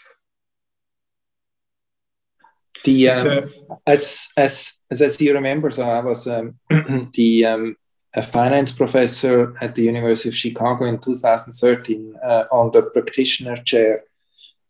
The 2.84 3.10
um, 3.10 3.44
as 3.86 4.28
as 4.36 4.74
as 4.90 5.20
you 5.20 5.34
remember, 5.34 5.70
so 5.70 5.88
I 5.88 6.00
was 6.00 6.26
um, 6.26 6.56
the 7.14 7.46
um, 7.46 7.76
a 8.14 8.22
finance 8.22 8.72
professor 8.72 9.54
at 9.60 9.74
the 9.74 9.82
University 9.82 10.28
of 10.28 10.34
Chicago 10.34 10.84
in 10.84 10.98
2013 10.98 12.16
uh, 12.22 12.44
on 12.50 12.70
the 12.72 12.82
practitioner 12.92 13.56
chair 13.56 13.98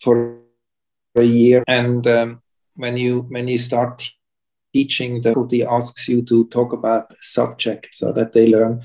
for 0.01 0.39
a 1.17 1.25
year. 1.25 1.65
And 1.67 2.07
um, 2.07 2.41
when 2.77 2.97
you 2.97 3.23
when 3.23 3.49
you 3.49 3.59
start 3.59 4.11
teaching, 4.73 5.23
the 5.23 5.31
faculty 5.31 5.65
asks 5.65 6.09
you 6.09 6.23
to 6.23 6.47
talk 6.49 6.73
about 6.73 7.15
subject 7.21 7.89
so 7.93 8.13
that 8.13 8.33
they 8.33 8.47
learn 8.47 8.85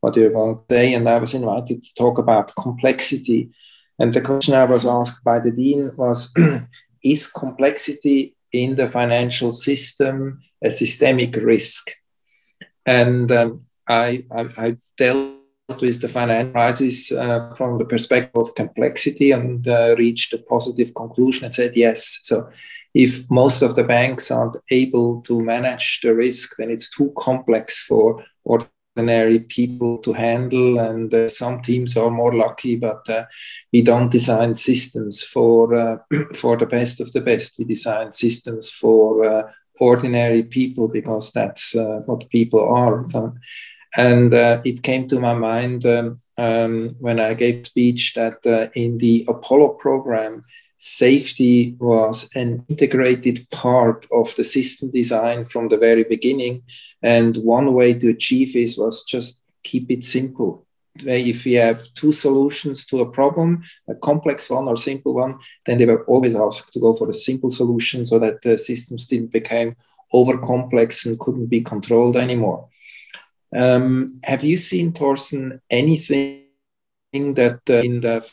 what 0.00 0.16
you're 0.16 0.30
going 0.30 0.56
to 0.56 0.62
say. 0.70 0.94
And 0.94 1.08
I 1.08 1.18
was 1.18 1.34
invited 1.34 1.82
to 1.82 1.94
talk 1.94 2.18
about 2.18 2.54
complexity. 2.56 3.50
And 3.98 4.14
the 4.14 4.22
question 4.22 4.54
I 4.54 4.64
was 4.64 4.86
asked 4.86 5.22
by 5.22 5.40
the 5.40 5.50
dean 5.50 5.90
was, 5.98 6.32
is 7.02 7.30
complexity 7.30 8.34
in 8.52 8.76
the 8.76 8.86
financial 8.86 9.52
system 9.52 10.40
a 10.62 10.70
systemic 10.70 11.36
risk? 11.36 11.90
And 12.86 13.30
um, 13.30 13.60
I, 13.88 14.24
I, 14.30 14.48
I, 14.56 14.76
dealt 14.96 15.36
with 15.80 16.00
the 16.00 16.08
financial 16.08 16.52
crisis 16.52 17.12
uh, 17.12 17.52
from 17.56 17.78
the 17.78 17.84
perspective 17.84 18.32
of 18.34 18.54
complexity 18.54 19.32
and 19.32 19.66
uh, 19.68 19.94
reached 19.96 20.32
a 20.32 20.38
positive 20.38 20.94
conclusion 20.94 21.44
and 21.44 21.54
said 21.54 21.72
yes. 21.76 22.20
So 22.22 22.50
if 22.94 23.30
most 23.30 23.62
of 23.62 23.76
the 23.76 23.84
banks 23.84 24.30
aren't 24.30 24.56
able 24.70 25.22
to 25.22 25.40
manage 25.40 26.00
the 26.02 26.14
risk, 26.14 26.56
then 26.58 26.70
it's 26.70 26.90
too 26.90 27.12
complex 27.16 27.84
for 27.84 28.24
ordinary 29.00 29.40
people 29.40 29.98
to 29.98 30.12
handle. 30.12 30.78
And 30.78 31.12
uh, 31.12 31.28
some 31.28 31.60
teams 31.60 31.96
are 31.96 32.10
more 32.10 32.34
lucky, 32.34 32.76
but 32.76 33.08
uh, 33.08 33.24
we 33.72 33.82
don't 33.82 34.10
design 34.10 34.54
systems 34.54 35.22
for 35.22 35.74
uh, 35.74 35.96
for 36.34 36.56
the 36.56 36.66
best 36.66 37.00
of 37.00 37.12
the 37.12 37.20
best. 37.20 37.58
We 37.58 37.64
design 37.64 38.12
systems 38.12 38.70
for 38.70 39.24
uh, 39.24 39.42
ordinary 39.80 40.42
people 40.42 40.88
because 40.92 41.32
that's 41.32 41.74
uh, 41.74 42.00
what 42.06 42.30
people 42.30 42.60
are. 42.60 43.06
So, 43.06 43.34
and 43.96 44.34
uh, 44.34 44.60
it 44.64 44.82
came 44.82 45.08
to 45.08 45.18
my 45.18 45.34
mind 45.34 45.84
um, 45.86 46.16
um, 46.36 46.96
when 47.00 47.18
I 47.18 47.34
gave 47.34 47.66
speech 47.66 48.14
that 48.14 48.70
in 48.74 48.98
the 48.98 49.24
Apollo 49.28 49.68
program, 49.80 50.42
safety 50.82 51.76
was 51.78 52.28
an 52.34 52.64
integrated 52.68 53.46
part 53.50 54.06
of 54.10 54.34
the 54.36 54.44
system 54.44 54.90
design 54.90 55.44
from 55.44 55.68
the 55.68 55.76
very 55.76 56.04
beginning. 56.04 56.62
And 57.02 57.36
one 57.36 57.74
way 57.74 57.94
to 57.94 58.10
achieve 58.10 58.54
this 58.54 58.76
was 58.76 59.04
just 59.04 59.42
keep 59.62 59.90
it 59.90 60.04
simple 60.04 60.66
if 61.06 61.44
we 61.44 61.52
have 61.54 61.82
two 61.94 62.12
solutions 62.12 62.84
to 62.86 63.00
a 63.00 63.10
problem, 63.10 63.62
a 63.88 63.94
complex 63.94 64.50
one 64.50 64.68
or 64.68 64.76
simple 64.76 65.14
one, 65.14 65.32
then 65.66 65.78
they 65.78 65.86
were 65.86 66.04
always 66.04 66.34
asked 66.34 66.72
to 66.72 66.80
go 66.80 66.92
for 66.94 67.08
a 67.10 67.14
simple 67.14 67.50
solution 67.50 68.04
so 68.04 68.18
that 68.18 68.42
the 68.42 68.58
systems 68.58 69.06
didn't 69.06 69.32
become 69.32 69.76
over 70.12 70.36
complex 70.38 71.06
and 71.06 71.18
couldn't 71.18 71.46
be 71.46 71.60
controlled 71.60 72.16
anymore. 72.16 72.68
Um, 73.54 74.18
have 74.24 74.44
you 74.44 74.56
seen, 74.56 74.92
Thorsten, 74.92 75.60
anything 75.70 76.44
that 77.12 77.60
uh, 77.68 77.74
in 77.74 78.00
the 78.00 78.28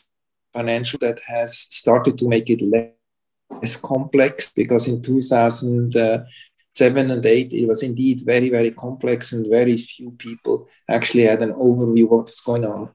financial 0.52 0.98
that 1.00 1.20
has 1.20 1.58
started 1.58 2.18
to 2.18 2.28
make 2.28 2.50
it 2.50 2.60
less 2.62 3.76
complex 3.76 4.52
because 4.52 4.88
in 4.88 5.00
2007 5.02 7.10
and 7.10 7.26
8 7.26 7.52
it 7.52 7.66
was 7.66 7.82
indeed 7.82 8.20
very 8.24 8.50
very 8.50 8.70
complex 8.70 9.32
and 9.32 9.48
very 9.48 9.76
few 9.76 10.12
people 10.12 10.68
actually 10.88 11.24
had 11.24 11.42
an 11.42 11.54
overview 11.54 12.04
of 12.04 12.10
what's 12.10 12.40
going 12.40 12.64
on. 12.64 12.94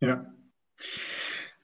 Yeah. 0.00 0.18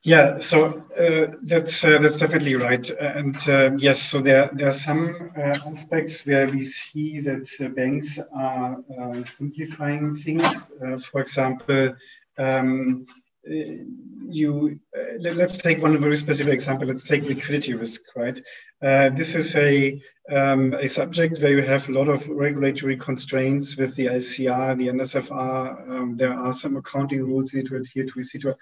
Yeah, 0.06 0.38
so 0.38 0.84
uh, 0.96 1.34
that's 1.42 1.82
uh, 1.82 1.98
that's 1.98 2.20
definitely 2.20 2.54
right, 2.54 2.88
and 2.90 3.36
uh, 3.48 3.72
yes, 3.76 4.00
so 4.00 4.20
there 4.20 4.48
there 4.52 4.68
are 4.68 4.80
some 4.88 5.32
uh, 5.36 5.58
aspects 5.66 6.24
where 6.24 6.48
we 6.48 6.62
see 6.62 7.18
that 7.22 7.48
banks 7.74 8.16
are 8.32 8.76
uh, 8.96 9.24
simplifying 9.36 10.14
things. 10.14 10.70
Uh, 10.80 11.00
for 11.10 11.22
example, 11.22 11.96
um, 12.38 13.04
you 13.46 14.80
let, 15.20 15.38
us 15.38 15.58
take 15.58 15.82
one 15.82 16.00
very 16.00 16.16
specific 16.16 16.54
example. 16.54 16.88
Let's 16.88 17.04
take 17.04 17.24
liquidity 17.24 17.74
risk, 17.74 18.02
right? 18.16 18.40
this 18.80 19.34
is 19.34 19.54
a 19.56 20.00
um, 20.30 20.74
a 20.74 20.88
subject 20.88 21.40
where 21.40 21.52
you 21.52 21.62
have 21.62 21.88
a 21.88 21.92
lot 21.92 22.08
of 22.08 22.26
regulatory 22.28 22.96
constraints 22.96 23.76
with 23.76 23.94
the 23.94 24.06
LCR, 24.06 24.76
the 24.76 24.88
NSFR. 24.88 25.88
Um, 25.88 26.16
there 26.16 26.34
are 26.34 26.52
some 26.52 26.76
accounting 26.76 27.22
rules 27.22 27.52
you 27.52 27.60
need 27.60 27.68
to 27.68 27.76
adhere 27.76 28.06
to, 28.06 28.20
etc. 28.20 28.56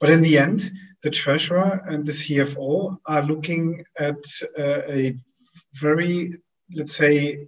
But 0.00 0.10
in 0.10 0.22
the 0.22 0.38
end, 0.38 0.70
the 1.02 1.10
treasurer 1.10 1.82
and 1.86 2.06
the 2.06 2.12
CFO 2.12 2.96
are 3.04 3.22
looking 3.22 3.84
at 3.98 4.16
uh, 4.58 4.80
a 4.88 5.14
very, 5.74 6.36
let's 6.74 6.96
say, 6.96 7.46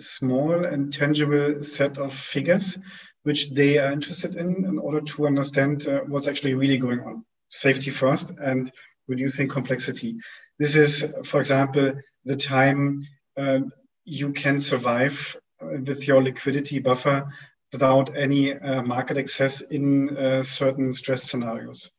small 0.00 0.64
and 0.64 0.92
tangible 0.92 1.62
set 1.62 1.98
of 1.98 2.12
figures 2.12 2.78
which 3.24 3.50
they 3.50 3.78
are 3.78 3.92
interested 3.92 4.36
in 4.36 4.64
in 4.64 4.78
order 4.78 5.00
to 5.00 5.26
understand 5.26 5.86
uh, 5.88 6.00
what's 6.06 6.28
actually 6.28 6.54
really 6.54 6.78
going 6.78 7.00
on. 7.00 7.24
Safety 7.48 7.90
first 7.90 8.32
and 8.40 8.72
reducing 9.08 9.48
complexity. 9.48 10.16
This 10.58 10.76
is, 10.76 11.04
for 11.24 11.40
example, 11.40 11.92
the 12.24 12.36
time 12.36 13.06
uh, 13.36 13.60
you 14.04 14.32
can 14.32 14.58
survive 14.60 15.18
uh, 15.60 15.78
with 15.86 16.06
your 16.06 16.22
liquidity 16.22 16.78
buffer 16.78 17.26
without 17.72 18.16
any 18.16 18.54
uh, 18.54 18.82
market 18.82 19.18
access 19.18 19.60
in 19.62 20.16
uh, 20.16 20.42
certain 20.42 20.92
stress 20.92 21.24
scenarios. 21.30 21.90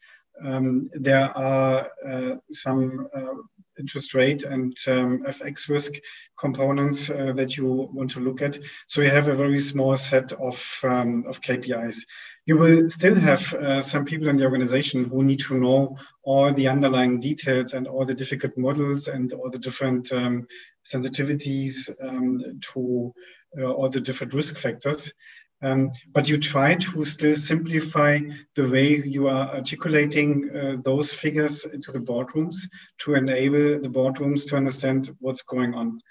Um, 0.44 0.90
there 0.94 1.30
are 1.38 1.90
uh, 2.08 2.36
some 2.52 3.08
uh, 3.16 3.36
interest 3.80 4.14
rate 4.14 4.44
and 4.44 4.76
um, 4.88 5.24
FX 5.24 5.70
risk 5.70 5.94
components 6.40 7.10
uh, 7.10 7.34
that 7.34 7.58
you 7.58 7.66
want 7.66 8.12
to 8.12 8.20
look 8.20 8.42
at. 8.42 8.58
So 8.88 9.02
you 9.02 9.10
have 9.10 9.28
a 9.28 9.36
very 9.36 9.60
small 9.60 9.96
set 9.96 10.34
of, 10.34 10.80
um, 10.84 11.26
of 11.28 11.42
KPIs. 11.42 11.98
You 12.46 12.58
will 12.58 12.90
still 12.92 13.16
have 13.16 13.54
uh, 13.54 13.82
some 13.82 14.06
people 14.06 14.28
in 14.28 14.36
the 14.36 14.44
organization 14.44 15.06
who 15.06 15.24
need 15.24 15.40
to 15.42 15.58
know 15.58 15.98
all 16.24 16.54
the 16.54 16.68
underlying 16.68 17.20
details 17.20 17.74
and 17.74 17.88
all 17.88 18.06
the 18.06 18.14
difficult 18.14 18.56
models 18.56 19.08
and 19.08 19.34
all 19.34 19.50
the 19.50 19.58
different 19.58 20.12
um, 20.12 20.48
sensitivities 20.86 21.90
um, 22.02 22.60
to 22.74 23.14
uh, 23.60 23.72
all 23.72 23.90
the 23.90 24.02
different 24.02 24.34
risk 24.34 24.60
factors. 24.60 25.12
Um, 25.66 25.92
but 26.14 26.30
you 26.30 26.38
try 26.38 26.76
to 26.76 27.06
still 27.06 27.36
simplify 27.36 28.20
the 28.56 28.70
way 28.70 28.98
you 28.98 29.28
are 29.28 29.48
articulating 29.56 30.30
uh, 30.56 30.78
those 30.84 31.12
figures 31.12 31.66
into 31.66 31.92
the 31.92 32.00
boardrooms 32.00 32.58
to 33.00 33.16
enable 33.16 33.82
the 33.82 33.90
boardrooms 33.90 34.48
to 34.50 34.58
understand 34.58 35.10
what's 35.20 35.42
going 35.42 35.74
on. 35.74 36.02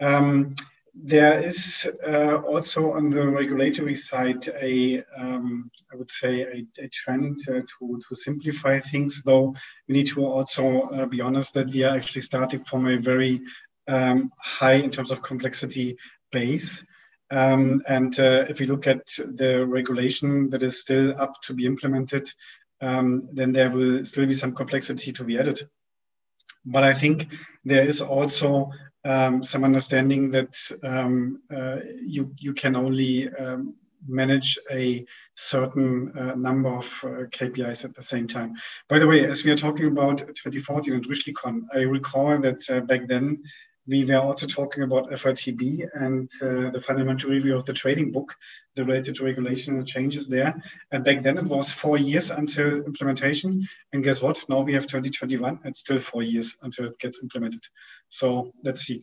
Um, 0.00 0.54
there 0.94 1.40
is 1.40 1.90
uh, 2.06 2.36
also 2.46 2.92
on 2.92 3.10
the 3.10 3.26
regulatory 3.26 3.96
side 3.96 4.46
a, 4.60 5.02
um, 5.18 5.72
I 5.92 5.96
would 5.96 6.10
say, 6.10 6.42
a, 6.42 6.84
a 6.84 6.88
trend 6.88 7.40
uh, 7.48 7.62
to, 7.78 8.00
to 8.08 8.14
simplify 8.14 8.78
things, 8.78 9.22
though 9.24 9.56
we 9.88 9.94
need 9.94 10.06
to 10.08 10.24
also 10.24 10.82
uh, 10.82 11.06
be 11.06 11.20
honest 11.20 11.54
that 11.54 11.70
we 11.70 11.82
are 11.82 11.96
actually 11.96 12.22
starting 12.22 12.62
from 12.62 12.86
a 12.86 12.96
very 12.96 13.40
um, 13.88 14.30
high 14.38 14.74
in 14.74 14.90
terms 14.92 15.10
of 15.10 15.20
complexity 15.22 15.96
base. 16.30 16.86
Um, 17.30 17.82
and 17.88 18.18
uh, 18.20 18.46
if 18.48 18.60
we 18.60 18.66
look 18.66 18.86
at 18.86 19.06
the 19.16 19.64
regulation 19.66 20.50
that 20.50 20.62
is 20.62 20.80
still 20.80 21.18
up 21.20 21.40
to 21.42 21.54
be 21.54 21.66
implemented, 21.66 22.30
um, 22.80 23.28
then 23.32 23.52
there 23.52 23.70
will 23.70 24.04
still 24.04 24.26
be 24.26 24.34
some 24.34 24.54
complexity 24.54 25.12
to 25.12 25.24
be 25.24 25.38
added. 25.38 25.60
But 26.66 26.84
I 26.84 26.92
think 26.92 27.32
there 27.64 27.84
is 27.84 28.00
also 28.00 28.70
um, 29.04 29.42
some 29.42 29.64
understanding 29.64 30.30
that 30.30 30.56
um, 30.82 31.42
uh, 31.54 31.78
you 32.02 32.34
you 32.38 32.54
can 32.54 32.74
only 32.74 33.28
um, 33.34 33.74
manage 34.06 34.58
a 34.70 35.04
certain 35.34 36.12
uh, 36.16 36.34
number 36.34 36.70
of 36.70 36.86
uh, 37.04 37.08
KPIs 37.30 37.84
at 37.84 37.94
the 37.94 38.02
same 38.02 38.26
time. 38.26 38.54
By 38.88 38.98
the 38.98 39.06
way, 39.06 39.26
as 39.26 39.44
we 39.44 39.50
are 39.50 39.56
talking 39.56 39.86
about 39.86 40.18
2014 40.18 40.94
and 40.94 41.06
Rüschlikon, 41.06 41.62
I 41.74 41.80
recall 41.80 42.38
that 42.38 42.68
uh, 42.70 42.80
back 42.80 43.08
then 43.08 43.42
we 43.86 44.04
were 44.04 44.18
also 44.18 44.46
talking 44.46 44.82
about 44.82 45.10
FRTB 45.10 45.88
and 45.94 46.30
uh, 46.40 46.70
the 46.70 46.82
fundamental 46.86 47.30
review 47.30 47.54
of 47.54 47.66
the 47.66 47.72
trading 47.72 48.10
book, 48.10 48.34
the 48.76 48.84
related 48.84 49.20
regulation 49.20 49.76
and 49.76 49.86
changes 49.86 50.26
there. 50.26 50.54
And 50.90 51.04
back 51.04 51.22
then 51.22 51.36
it 51.36 51.44
was 51.44 51.70
four 51.70 51.98
years 51.98 52.30
until 52.30 52.82
implementation. 52.84 53.66
And 53.92 54.02
guess 54.02 54.22
what? 54.22 54.42
Now 54.48 54.62
we 54.62 54.72
have 54.72 54.86
2021. 54.86 55.60
It's 55.64 55.80
still 55.80 55.98
four 55.98 56.22
years 56.22 56.56
until 56.62 56.86
it 56.86 56.98
gets 56.98 57.20
implemented. 57.22 57.62
So 58.08 58.52
let's 58.62 58.82
see. 58.82 59.02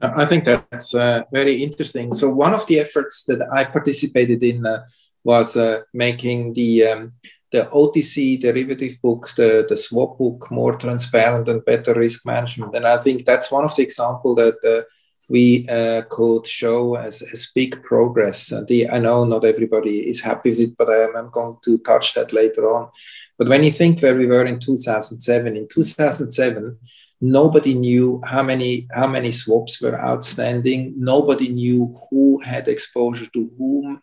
I 0.00 0.24
think 0.24 0.44
that's 0.44 0.94
uh, 0.94 1.22
very 1.32 1.62
interesting. 1.62 2.14
So 2.14 2.30
one 2.30 2.54
of 2.54 2.66
the 2.66 2.78
efforts 2.78 3.24
that 3.24 3.46
I 3.52 3.64
participated 3.64 4.42
in 4.42 4.64
uh, 4.64 4.84
was 5.24 5.56
uh, 5.56 5.80
making 5.92 6.54
the 6.54 6.86
um, 6.86 7.12
the 7.50 7.64
OTC 7.72 8.40
derivative 8.40 9.00
book, 9.02 9.30
the, 9.36 9.66
the 9.68 9.76
swap 9.76 10.18
book, 10.18 10.50
more 10.50 10.74
transparent 10.74 11.48
and 11.48 11.64
better 11.64 11.94
risk 11.94 12.26
management. 12.26 12.74
And 12.74 12.86
I 12.86 12.98
think 12.98 13.24
that's 13.24 13.50
one 13.50 13.64
of 13.64 13.74
the 13.74 13.82
examples 13.82 14.36
that 14.36 14.58
uh, 14.64 14.82
we 15.30 15.66
uh, 15.68 16.02
could 16.10 16.46
show 16.46 16.96
as, 16.96 17.22
as 17.22 17.50
big 17.54 17.82
progress. 17.82 18.52
And 18.52 18.66
the, 18.66 18.88
I 18.88 18.98
know 18.98 19.24
not 19.24 19.44
everybody 19.44 20.08
is 20.08 20.20
happy 20.20 20.50
with 20.50 20.60
it, 20.60 20.76
but 20.76 20.90
I 20.90 21.04
am, 21.04 21.16
I'm 21.16 21.30
going 21.30 21.56
to 21.64 21.78
touch 21.78 22.14
that 22.14 22.32
later 22.32 22.68
on. 22.68 22.90
But 23.38 23.48
when 23.48 23.64
you 23.64 23.70
think 23.70 24.00
where 24.00 24.16
we 24.16 24.26
were 24.26 24.44
in 24.44 24.58
2007, 24.58 25.56
in 25.56 25.68
2007, 25.68 26.78
nobody 27.20 27.74
knew 27.74 28.20
how 28.24 28.42
many 28.42 28.86
how 28.92 29.06
many 29.06 29.32
swaps 29.32 29.80
were 29.80 30.00
outstanding. 30.00 30.94
Nobody 30.96 31.48
knew 31.48 31.96
who 32.10 32.40
had 32.42 32.68
exposure 32.68 33.26
to 33.26 33.50
whom 33.56 34.00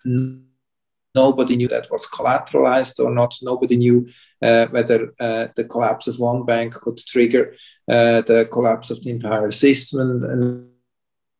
Nobody 1.16 1.56
knew 1.56 1.68
that 1.70 1.90
was 1.90 2.08
collateralized 2.08 3.04
or 3.04 3.10
not. 3.10 3.36
Nobody 3.42 3.78
knew 3.78 4.08
uh, 4.42 4.68
whether 4.68 5.14
uh, 5.20 5.48
the 5.56 5.64
collapse 5.64 6.08
of 6.08 6.20
one 6.20 6.46
bank 6.46 6.74
could 6.74 6.98
trigger 6.98 7.54
uh, 7.90 8.22
the 8.22 8.48
collapse 8.52 8.92
of 8.92 9.02
the 9.02 9.12
entire 9.12 9.52
system. 9.52 10.00
And, 10.02 10.24
and 10.24 10.68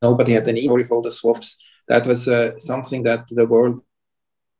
nobody 0.00 0.32
had 0.32 0.48
any 0.48 0.60
inventory 0.60 0.84
for 0.84 1.02
the 1.02 1.10
swaps. 1.10 1.62
That 1.88 2.06
was 2.06 2.26
uh, 2.26 2.58
something 2.58 3.02
that 3.04 3.26
the 3.30 3.46
world 3.46 3.82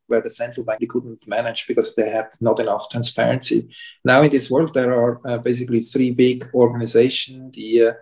where 0.07 0.21
the 0.21 0.29
central 0.29 0.65
bank 0.65 0.87
couldn't 0.87 1.27
manage 1.27 1.67
because 1.67 1.93
they 1.95 2.09
had 2.09 2.27
not 2.39 2.59
enough 2.59 2.89
transparency. 2.89 3.67
Now 4.05 4.21
in 4.21 4.29
this 4.29 4.49
world, 4.49 4.73
there 4.73 4.93
are 4.93 5.19
uh, 5.27 5.37
basically 5.39 5.81
three 5.81 6.11
big 6.11 6.45
organizations. 6.53 7.55
The 7.55 7.87
uh, 7.87 7.93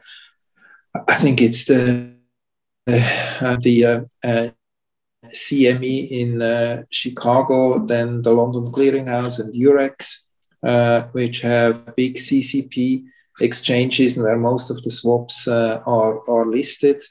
I 1.07 1.15
think 1.15 1.41
it's 1.41 1.65
the 1.65 2.13
the 2.85 4.07
CME 5.31 6.09
in 6.09 6.41
uh, 6.41 6.83
Chicago, 6.89 7.79
then 7.79 8.21
the 8.21 8.31
London 8.31 8.71
Clearinghouse 8.71 9.39
and 9.39 9.53
Eurex, 9.53 10.21
uh, 10.63 11.07
which 11.11 11.41
have 11.41 11.95
big 11.95 12.15
CCP 12.15 13.05
exchanges 13.41 14.17
where 14.17 14.37
most 14.37 14.69
of 14.69 14.81
the 14.83 14.91
swaps 14.91 15.47
uh, 15.47 15.81
are, 15.85 16.21
are 16.29 16.45
listed. 16.45 17.03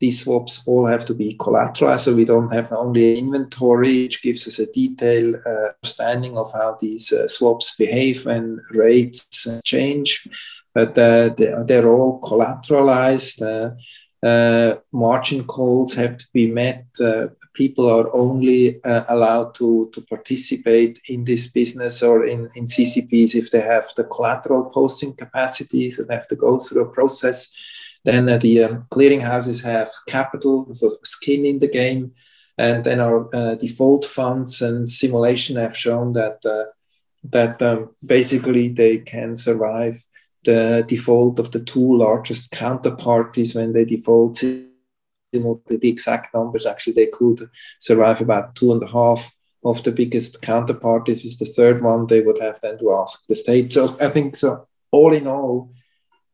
These 0.00 0.24
swaps 0.24 0.62
all 0.66 0.86
have 0.86 1.04
to 1.06 1.14
be 1.14 1.36
collateralized, 1.36 2.00
so 2.00 2.14
we 2.14 2.24
don't 2.24 2.52
have 2.52 2.72
only 2.72 3.18
inventory, 3.18 4.04
which 4.04 4.22
gives 4.22 4.48
us 4.48 4.58
a 4.58 4.66
detailed 4.72 5.36
uh, 5.46 5.68
understanding 5.76 6.36
of 6.36 6.52
how 6.52 6.76
these 6.80 7.12
uh, 7.12 7.28
swaps 7.28 7.76
behave 7.76 8.26
when 8.26 8.60
rates 8.72 9.46
change. 9.64 10.26
But 10.74 10.98
uh, 10.98 11.28
they, 11.36 11.54
they're 11.66 11.88
all 11.88 12.20
collateralized. 12.20 13.76
Uh, 14.22 14.76
margin 14.92 15.44
calls 15.44 15.94
have 15.94 16.16
to 16.16 16.26
be 16.32 16.50
met. 16.50 16.86
Uh, 17.00 17.28
people 17.54 17.88
are 17.88 18.14
only 18.16 18.82
uh, 18.84 19.04
allowed 19.08 19.54
to, 19.54 19.90
to 19.92 20.00
participate 20.02 21.00
in 21.08 21.24
this 21.24 21.46
business 21.46 22.02
or 22.02 22.26
in, 22.26 22.48
in 22.56 22.64
CCPs 22.66 23.34
if 23.34 23.50
they 23.50 23.60
have 23.60 23.86
the 23.96 24.04
collateral 24.04 24.70
posting 24.72 25.14
capacities 25.14 25.98
and 25.98 26.10
have 26.10 26.28
to 26.28 26.36
go 26.36 26.58
through 26.58 26.88
a 26.88 26.92
process. 26.92 27.54
Then 28.04 28.28
uh, 28.28 28.38
the 28.38 28.64
um, 28.64 28.86
clearinghouses 28.90 29.62
have 29.64 29.90
capital, 30.08 30.72
so 30.72 30.90
skin 31.04 31.44
in 31.44 31.58
the 31.58 31.68
game. 31.68 32.12
And 32.58 32.84
then 32.84 33.00
our 33.00 33.34
uh, 33.34 33.54
default 33.54 34.04
funds 34.04 34.62
and 34.62 34.88
simulation 34.88 35.56
have 35.56 35.76
shown 35.76 36.12
that, 36.14 36.44
uh, 36.44 36.70
that 37.30 37.62
um, 37.62 37.90
basically 38.04 38.68
they 38.68 38.98
can 38.98 39.36
survive 39.36 40.04
the 40.44 40.84
default 40.88 41.38
of 41.38 41.52
the 41.52 41.60
two 41.60 41.96
largest 41.96 42.50
counterparties 42.50 43.54
when 43.54 43.72
they 43.72 43.84
default 43.84 44.42
the 45.32 45.88
exact 45.88 46.34
numbers, 46.34 46.66
actually, 46.66 46.94
they 46.94 47.06
could 47.06 47.48
survive 47.78 48.20
about 48.20 48.54
two 48.54 48.72
and 48.72 48.82
a 48.82 48.86
half 48.86 49.30
of 49.64 49.82
the 49.84 49.92
biggest 49.92 50.42
counterparties 50.42 51.24
is 51.24 51.38
the 51.38 51.44
third 51.44 51.82
one 51.82 52.06
they 52.06 52.20
would 52.20 52.38
have 52.40 52.58
then 52.60 52.76
to 52.78 52.98
ask 53.00 53.26
the 53.26 53.34
state. 53.34 53.72
So 53.72 53.96
I 54.00 54.08
think 54.08 54.36
so 54.36 54.66
all 54.92 55.12
in 55.12 55.26
all, 55.26 55.72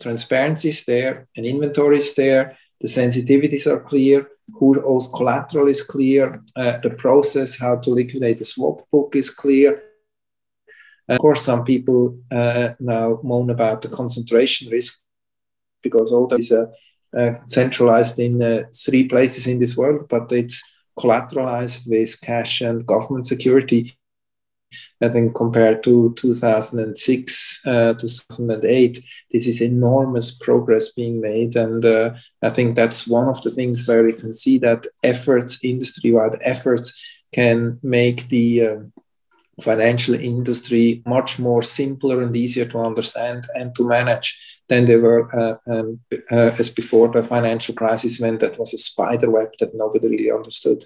transparency 0.01 0.69
is 0.69 0.85
there, 0.85 1.29
an 1.37 1.45
inventory 1.45 1.99
is 1.99 2.15
there, 2.15 2.59
the 2.81 2.89
sensitivities 2.89 3.67
are 3.67 3.81
clear, 3.81 4.29
who 4.53 4.83
owes 4.85 5.09
collateral 5.09 5.69
is 5.69 5.83
clear, 5.83 6.43
uh, 6.57 6.79
the 6.79 6.91
process 6.91 7.59
how 7.59 7.77
to 7.77 7.91
liquidate 7.91 8.39
the 8.39 8.45
swap 8.45 8.81
book 8.91 9.15
is 9.15 9.31
clear. 9.31 9.83
And 11.07 11.17
of 11.17 11.21
course, 11.21 11.43
some 11.43 11.65
people 11.65 12.19
uh, 12.31 12.71
now 12.81 13.21
moan 13.23 13.51
about 13.51 13.83
the 13.83 13.89
concentration 13.89 14.71
risk 14.71 15.01
because 15.83 16.13
all 16.13 16.33
is 16.35 16.53
uh, 16.53 16.67
uh 17.17 17.33
centralized 17.47 18.19
in 18.19 18.43
uh, 18.43 18.65
three 18.75 19.09
places 19.09 19.47
in 19.47 19.59
this 19.59 19.77
world, 19.77 20.09
but 20.09 20.31
it's 20.33 20.63
collateralized 20.99 21.89
with 21.89 22.21
cash 22.21 22.61
and 22.61 22.87
government 22.87 23.27
security. 23.27 23.95
I 25.01 25.09
think 25.09 25.35
compared 25.35 25.83
to 25.85 26.13
2006, 26.17 27.61
uh, 27.67 27.95
2008, 27.95 29.01
this 29.31 29.47
is 29.47 29.61
enormous 29.63 30.33
progress 30.33 30.93
being 30.93 31.21
made. 31.21 31.57
And 31.57 31.85
uh, 31.85 32.15
I 32.43 32.51
think 32.51 32.75
that's 32.75 33.07
one 33.07 33.29
of 33.29 33.41
the 33.43 33.51
things 33.51 33.87
where 33.87 34.03
we 34.03 34.13
can 34.13 34.35
see 34.35 34.59
that 34.59 34.87
efforts, 35.05 35.65
industry 35.65 36.11
wide 36.11 36.39
efforts, 36.43 37.27
can 37.33 37.79
make 37.83 38.29
the 38.29 38.67
uh, 38.67 38.77
financial 39.63 40.15
industry 40.15 41.03
much 41.07 41.39
more 41.39 41.63
simpler 41.63 42.23
and 42.23 42.37
easier 42.37 42.65
to 42.67 42.79
understand 42.79 43.47
and 43.55 43.75
to 43.77 43.87
manage 43.87 44.58
than 44.69 44.85
they 44.85 44.97
were 44.97 45.35
uh, 45.35 45.57
um, 45.67 46.01
uh, 46.31 46.51
as 46.59 46.71
before 46.71 47.09
the 47.09 47.23
financial 47.23 47.75
crisis 47.75 48.21
when 48.21 48.39
that 48.39 48.59
was 48.59 48.75
a 48.75 48.79
spider 48.79 49.31
web 49.31 49.49
that 49.59 49.75
nobody 49.75 50.09
really 50.09 50.31
understood. 50.31 50.85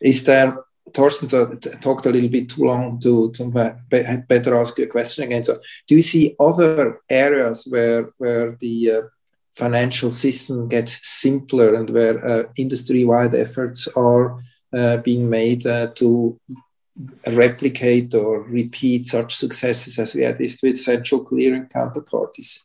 Is 0.00 0.24
there 0.24 0.56
Thorsten 0.92 1.28
talked 1.80 2.06
a 2.06 2.10
little 2.10 2.28
bit 2.28 2.50
too 2.50 2.64
long 2.64 2.98
to, 3.00 3.30
to 3.32 3.74
better 4.28 4.58
ask 4.58 4.78
you 4.78 4.84
a 4.84 4.88
question 4.88 5.24
again. 5.24 5.44
So, 5.44 5.56
do 5.86 5.94
you 5.94 6.02
see 6.02 6.34
other 6.38 7.00
areas 7.08 7.66
where 7.70 8.08
where 8.18 8.56
the 8.60 8.90
uh, 8.90 9.00
financial 9.52 10.10
system 10.10 10.68
gets 10.68 11.06
simpler 11.06 11.74
and 11.74 11.88
where 11.90 12.26
uh, 12.26 12.42
industry-wide 12.56 13.34
efforts 13.34 13.86
are 13.96 14.40
uh, 14.72 14.96
being 14.98 15.28
made 15.28 15.66
uh, 15.66 15.88
to 15.94 16.38
replicate 17.26 18.14
or 18.14 18.42
repeat 18.42 19.06
such 19.08 19.34
successes 19.34 19.98
as 19.98 20.14
we 20.14 20.22
had 20.22 20.38
with 20.38 20.78
central 20.78 21.24
clearing 21.24 21.66
counterparties? 21.66 22.62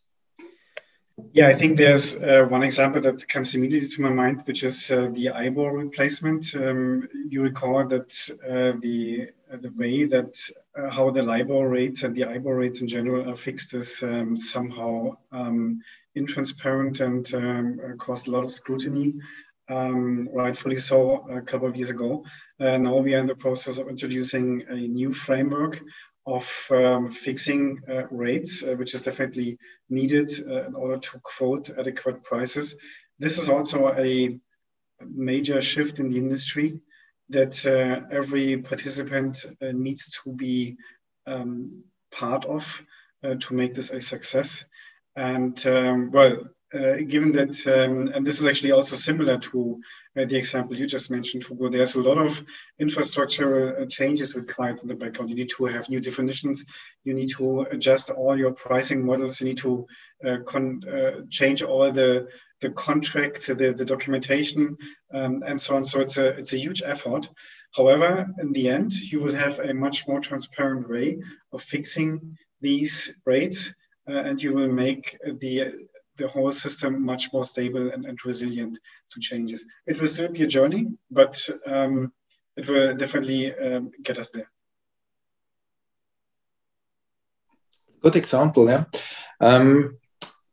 Yeah, 1.34 1.48
I 1.48 1.56
think 1.56 1.78
there's 1.78 2.22
uh, 2.22 2.46
one 2.48 2.62
example 2.62 3.02
that 3.02 3.28
comes 3.28 3.56
immediately 3.56 3.90
to 3.90 4.02
my 4.02 4.10
mind, 4.10 4.44
which 4.46 4.64
is 4.64 4.92
uh, 4.92 5.10
the 5.14 5.28
IBOR 5.28 5.76
replacement. 5.76 6.54
Um, 6.54 7.08
you 7.28 7.42
recall 7.42 7.88
that 7.88 8.30
uh, 8.48 8.80
the 8.80 9.30
uh, 9.52 9.58
the 9.58 9.72
way 9.78 10.04
that 10.04 10.38
uh, 10.78 10.90
how 10.92 11.10
the 11.10 11.24
LIBOR 11.24 11.70
rates 11.70 12.04
and 12.04 12.14
the 12.16 12.24
IBOR 12.24 12.58
rates 12.60 12.82
in 12.82 12.88
general 12.88 13.30
are 13.30 13.36
fixed 13.36 13.74
is 13.74 14.04
um, 14.04 14.36
somehow 14.36 15.18
um, 15.32 15.82
intransparent 16.16 17.00
and 17.02 17.34
um, 17.34 17.80
uh, 17.84 17.96
caused 17.96 18.28
a 18.28 18.32
lot 18.32 18.44
of 18.44 18.54
scrutiny. 18.54 19.14
Um, 19.70 20.30
rightfully 20.34 20.78
so, 20.78 21.28
a 21.30 21.42
couple 21.42 21.68
of 21.68 21.76
years 21.76 21.90
ago. 21.90 22.24
now 22.60 22.98
we 22.98 23.16
are 23.16 23.20
in 23.20 23.26
the 23.26 23.36
process 23.36 23.78
of 23.78 23.90
introducing 23.90 24.64
a 24.70 24.76
new 24.76 25.14
framework 25.14 25.82
of 26.28 26.46
um, 26.72 27.10
fixing 27.10 27.82
uh, 27.90 28.06
rates, 28.12 28.62
uh, 28.62 28.76
which 28.76 28.94
is 28.94 29.02
definitely 29.02 29.58
needed 29.90 30.30
uh, 30.46 30.66
in 30.66 30.76
order 30.76 30.98
to 30.98 31.20
quote 31.24 31.70
adequate 31.70 32.22
prices. 32.22 32.76
This 33.18 33.38
is 33.38 33.48
also 33.48 33.94
a 33.98 34.38
major 35.02 35.62
shift 35.62 36.00
in 36.00 36.10
the 36.10 36.18
industry 36.18 36.82
that 37.30 37.66
uh, 37.66 38.06
every 38.14 38.58
participant 38.58 39.46
uh, 39.62 39.72
needs 39.72 40.10
to 40.10 40.34
be 40.34 40.76
um, 41.26 41.84
part 42.12 42.44
of 42.46 42.66
uh, 43.24 43.36
to 43.36 43.54
make 43.54 43.74
this 43.74 43.92
a 43.92 44.02
success. 44.02 44.66
And 45.16 45.66
um, 45.66 46.12
well, 46.12 46.44
uh, 46.74 46.98
given 47.08 47.32
that, 47.32 47.56
um, 47.68 48.12
and 48.14 48.28
this 48.28 48.40
is 48.42 48.46
actually 48.46 48.72
also 48.72 48.96
similar 48.96 49.38
to 49.38 49.80
uh, 50.18 50.26
the 50.26 50.36
example 50.36 50.76
you 50.76 50.86
just 50.86 51.10
mentioned, 51.10 51.46
Hugo, 51.46 51.70
there's 51.70 51.96
a 51.96 52.02
lot 52.02 52.18
of 52.18 52.44
infrastructure 52.78 53.80
uh, 53.80 53.86
changes 53.86 54.36
required 54.36 54.82
in 54.82 54.88
the 54.90 54.96
background. 54.96 55.30
You 55.30 55.38
need 55.38 55.52
to 55.58 55.66
have 55.66 55.88
new 55.90 56.02
definitions. 56.02 56.66
You 57.06 57.14
need 57.14 57.30
to 57.38 57.62
adjust 57.72 58.10
all 58.10 58.38
your 58.38 58.52
pricing 58.52 59.06
models. 59.06 59.40
You 59.40 59.48
need 59.48 59.60
to 59.60 59.88
uh, 60.26 60.40
uh 60.40 61.12
change 61.30 61.62
all 61.62 61.92
the 61.92 62.28
the 62.60 62.72
contract, 62.72 63.46
the, 63.46 63.72
the 63.72 63.86
documentation, 63.86 64.76
um, 65.14 65.44
and 65.46 65.62
so 65.62 65.76
on. 65.76 65.84
So 65.84 66.02
it's 66.02 66.18
a 66.18 66.30
it's 66.30 66.54
a 66.54 66.58
huge 66.58 66.82
effort. 66.84 67.30
However, 67.76 68.28
in 68.40 68.52
the 68.52 68.70
end, 68.70 68.94
you 68.94 69.22
will 69.22 69.36
have 69.36 69.60
a 69.60 69.74
much 69.74 70.08
more 70.08 70.20
transparent 70.20 70.90
way 70.90 71.20
of 71.54 71.62
fixing 71.62 72.38
these 72.60 73.16
rates, 73.26 73.74
uh, 74.10 74.14
and 74.14 74.42
you 74.42 74.54
will 74.54 74.72
make 74.72 75.18
the 75.40 75.88
the 76.18 76.28
whole 76.28 76.52
system 76.52 77.04
much 77.04 77.32
more 77.34 77.44
stable 77.44 77.92
and, 77.92 78.06
and 78.06 78.18
resilient 78.26 78.78
to 79.12 79.20
changes. 79.20 79.66
It 79.86 80.00
will 80.00 80.08
still 80.08 80.32
be 80.32 80.44
a 80.44 80.48
journey, 80.48 80.88
but 81.12 81.42
um, 81.66 82.12
it 82.56 82.68
will 82.68 82.96
definitely 82.96 83.54
um, 83.56 83.92
get 84.04 84.18
us 84.18 84.30
there. 84.30 84.50
Good 88.02 88.16
example, 88.16 88.70
yeah. 88.70 88.86
Um, 89.42 89.98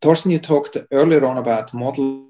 Thorsten, 0.01 0.31
you 0.31 0.39
talked 0.39 0.77
earlier 0.91 1.25
on 1.25 1.39
about 1.39 1.73
model 1.75 2.29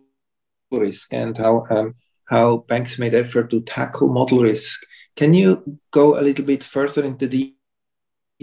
risk 0.70 1.12
and 1.12 1.36
how 1.36 1.64
um, 1.70 1.94
how 2.26 2.58
banks 2.68 2.98
made 2.98 3.14
effort 3.14 3.50
to 3.50 3.60
tackle 3.60 4.12
model 4.12 4.40
risk. 4.40 4.82
Can 5.16 5.34
you 5.34 5.78
go 5.90 6.18
a 6.18 6.22
little 6.22 6.44
bit 6.44 6.64
further 6.64 7.04
into 7.04 7.28
the 7.28 7.53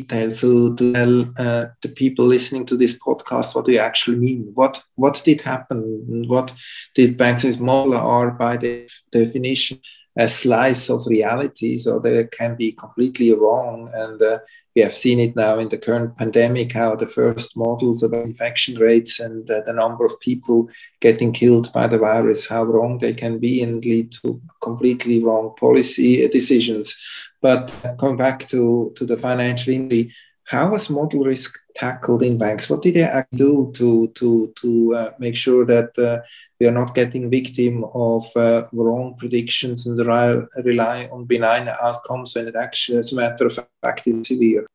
detail 0.02 0.36
to, 0.36 0.76
to 0.76 0.94
tell 0.94 1.22
uh, 1.38 1.66
the 1.82 1.90
people 1.90 2.26
listening 2.26 2.66
to 2.66 2.78
this 2.78 2.98
podcast 2.98 3.56
what 3.56 3.68
you 3.68 3.78
actually 3.78 4.18
mean? 4.18 4.52
What 4.54 4.84
what 4.96 5.22
did 5.26 5.42
happen? 5.42 6.28
What 6.28 6.54
did 6.96 7.18
Banks' 7.18 7.60
model 7.60 7.96
are 7.96 8.32
by 8.32 8.58
the 8.58 8.90
definition 9.12 9.80
a 10.18 10.28
slice 10.28 10.90
of 10.90 11.08
reality, 11.08 11.78
so 11.78 12.00
they 12.00 12.26
can 12.26 12.56
be 12.56 12.74
completely 12.74 13.34
wrong. 13.34 13.90
And 13.94 14.22
uh, 14.22 14.40
we 14.76 14.82
have 14.82 14.94
seen 14.94 15.20
it 15.20 15.36
now 15.36 15.58
in 15.60 15.70
the 15.70 15.78
current 15.78 16.18
pandemic 16.18 16.74
how 16.74 16.96
the 16.96 17.08
first 17.08 17.56
models 17.56 18.04
about 18.04 18.26
infection 18.26 18.76
rates 18.76 19.20
and 19.20 19.50
uh, 19.50 19.62
the 19.66 19.74
number 19.74 20.04
of 20.04 20.20
people 20.20 20.68
getting 21.00 21.32
killed 21.32 21.72
by 21.72 21.88
the 21.88 21.98
virus, 21.98 22.48
how 22.48 22.64
wrong 22.64 22.98
they 22.98 23.14
can 23.14 23.40
be 23.40 23.64
and 23.64 23.86
lead 23.86 24.12
to 24.12 24.42
completely 24.62 25.24
wrong 25.24 25.54
policy 25.58 26.28
decisions. 26.28 26.98
But 27.42 27.96
coming 28.00 28.18
back 28.18 28.48
to, 28.50 28.94
to 28.96 29.06
the 29.06 29.18
financial 29.18 29.74
industry, 29.74 30.14
how 30.52 30.70
was 30.70 30.90
model 30.90 31.24
risk 31.24 31.58
tackled 31.76 32.24
in 32.24 32.38
banks? 32.38 32.70
What 32.70 32.82
did 32.82 32.96
they 32.96 33.24
do 33.32 33.72
to 33.76 34.10
to 34.10 34.54
to 34.62 34.96
uh, 34.96 35.12
make 35.18 35.38
sure 35.38 35.66
that 35.66 35.98
uh, 35.98 36.20
we 36.60 36.68
are 36.68 36.78
not 36.82 36.94
getting 36.94 37.30
victim 37.30 37.86
of 37.94 38.26
uh, 38.36 38.68
wrong 38.74 39.16
predictions 39.18 39.88
and 39.88 39.98
rely, 39.98 40.42
rely 40.64 41.10
on 41.12 41.24
benign 41.24 41.70
outcomes 41.70 42.36
when 42.36 42.50
it 42.50 42.56
actually, 42.56 42.98
as 42.98 43.14
a 43.14 43.16
matter 43.16 43.46
of 43.46 43.58
fact, 43.82 44.08
is 44.08 44.28
severe? 44.28 44.68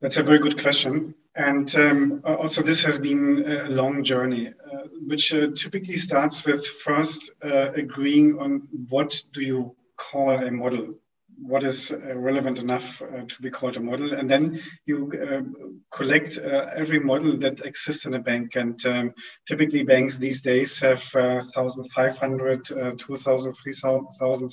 That's 0.00 0.16
a 0.16 0.22
very 0.24 0.40
good 0.40 0.60
question. 0.60 1.14
And 1.36 1.72
um, 1.76 2.20
also, 2.24 2.62
this 2.62 2.82
has 2.82 2.98
been 2.98 3.44
a 3.46 3.68
long 3.68 4.02
journey, 4.02 4.48
uh, 4.48 4.88
which 5.06 5.32
uh, 5.32 5.48
typically 5.56 5.96
starts 5.96 6.44
with 6.44 6.66
first 6.66 7.30
uh, 7.44 7.70
agreeing 7.74 8.36
on 8.40 8.66
what 8.88 9.22
do 9.32 9.42
you 9.42 9.76
call 9.98 10.30
a 10.30 10.50
model 10.50 10.94
what 11.40 11.64
is 11.64 11.92
uh, 11.92 12.16
relevant 12.16 12.58
enough 12.60 13.00
uh, 13.02 13.22
to 13.26 13.42
be 13.42 13.50
called 13.50 13.76
a 13.76 13.80
model. 13.80 14.12
And 14.14 14.28
then 14.28 14.60
you 14.86 15.12
uh, 15.12 15.42
collect 15.90 16.38
uh, 16.38 16.66
every 16.74 17.00
model 17.00 17.36
that 17.38 17.64
exists 17.64 18.06
in 18.06 18.14
a 18.14 18.18
bank. 18.18 18.56
And 18.56 18.84
um, 18.86 19.14
typically, 19.46 19.84
banks 19.84 20.16
these 20.16 20.42
days 20.42 20.78
have 20.80 21.02
uh, 21.14 21.40
1,500, 21.54 22.72
uh, 22.72 22.92
2,000, 22.96 23.52
3,000 23.52 24.50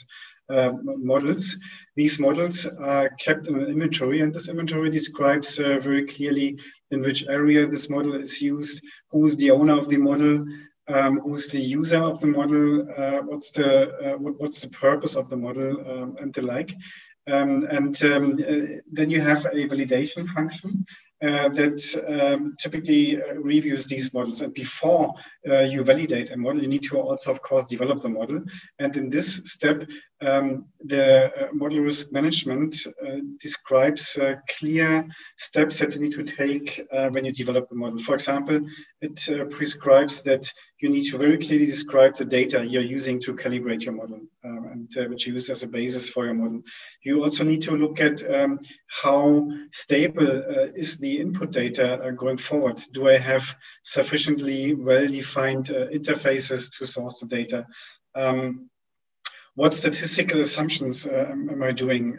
models. 0.47 1.57
These 1.95 2.19
models 2.19 2.65
are 2.65 3.09
kept 3.09 3.47
in 3.47 3.55
an 3.55 3.67
inventory, 3.67 4.21
and 4.21 4.31
this 4.31 4.47
inventory 4.47 4.91
describes 4.91 5.57
very 5.57 6.05
clearly 6.05 6.59
in 6.91 7.01
which 7.01 7.25
area 7.27 7.65
this 7.65 7.89
model 7.89 8.13
is 8.13 8.39
used, 8.41 8.79
who 9.09 9.25
is 9.25 9.37
the 9.37 9.49
owner 9.49 9.75
of 9.75 9.89
the 9.89 9.97
model, 9.97 10.45
um, 10.87 11.19
who's 11.19 11.47
the 11.49 11.59
user 11.59 12.01
of 12.01 12.19
the 12.19 12.27
model, 12.27 12.87
uh, 12.97 13.19
what's 13.19 13.51
the 13.51 14.13
uh, 14.13 14.17
what, 14.17 14.39
what's 14.39 14.61
the 14.61 14.69
purpose 14.69 15.15
of 15.15 15.29
the 15.29 15.37
model, 15.37 15.71
um, 15.89 16.17
and 16.19 16.33
the 16.33 16.41
like. 16.41 16.73
Um, 17.27 17.65
and 17.71 18.03
um, 18.03 18.33
uh, 18.33 18.81
then 18.91 19.09
you 19.09 19.19
have 19.19 19.45
a 19.45 19.67
validation 19.67 20.27
function 20.27 20.85
uh, 21.23 21.49
that 21.49 21.81
um, 22.07 22.55
typically 22.59 23.19
uh, 23.19 23.33
reviews 23.35 23.87
these 23.87 24.13
models. 24.13 24.41
And 24.41 24.53
before 24.53 25.13
uh, 25.49 25.61
you 25.61 25.83
validate 25.83 26.29
a 26.29 26.37
model, 26.37 26.61
you 26.61 26.67
need 26.67 26.83
to 26.83 26.99
also, 26.99 27.31
of 27.31 27.41
course, 27.41 27.65
develop 27.65 28.01
the 28.01 28.09
model. 28.09 28.43
And 28.79 28.95
in 28.95 29.09
this 29.09 29.37
step, 29.45 29.89
um, 30.21 30.65
the 30.83 31.49
model 31.53 31.79
risk 31.79 32.11
management 32.11 32.75
describes 33.39 34.19
clear 34.59 35.07
steps 35.37 35.79
that 35.79 35.95
you 35.95 36.01
need 36.01 36.13
to 36.13 36.23
take 36.23 36.85
when 37.11 37.25
you 37.25 37.31
develop 37.31 37.71
a 37.71 37.75
model. 37.75 37.99
For 37.99 38.13
example, 38.13 38.61
it 39.01 39.51
prescribes 39.51 40.21
that 40.23 40.51
you 40.79 40.89
need 40.89 41.03
to 41.09 41.17
very 41.17 41.37
clearly 41.37 41.65
describe 41.65 42.17
the 42.17 42.25
data 42.25 42.65
you're 42.65 42.81
using 42.81 43.19
to 43.21 43.33
calibrate 43.33 43.83
your 43.83 43.93
model. 43.93 44.21
um, 44.45 44.65
and 44.71 44.97
uh, 44.97 45.09
which 45.09 45.25
you 45.25 45.33
use 45.33 45.49
as 45.49 45.63
a 45.63 45.67
basis 45.67 46.09
for 46.09 46.25
your 46.25 46.33
model. 46.33 46.61
You 47.03 47.23
also 47.23 47.43
need 47.43 47.61
to 47.63 47.71
look 47.71 47.99
at 48.01 48.17
um, 48.29 48.59
how 48.87 49.49
stable 49.73 50.27
uh, 50.27 50.67
is 50.75 50.97
the 50.97 51.19
input 51.19 51.51
data 51.51 52.01
uh, 52.03 52.11
going 52.11 52.37
forward. 52.37 52.81
Do 52.93 53.09
I 53.09 53.17
have 53.17 53.43
sufficiently 53.83 54.73
well-defined 54.73 55.71
uh, 55.71 55.87
interfaces 55.87 56.77
to 56.77 56.85
source 56.85 57.19
the 57.19 57.27
data? 57.27 57.65
Um, 58.13 58.69
what 59.55 59.73
statistical 59.73 60.41
assumptions 60.41 61.05
uh, 61.05 61.27
am 61.31 61.63
I 61.63 61.71
doing? 61.71 62.17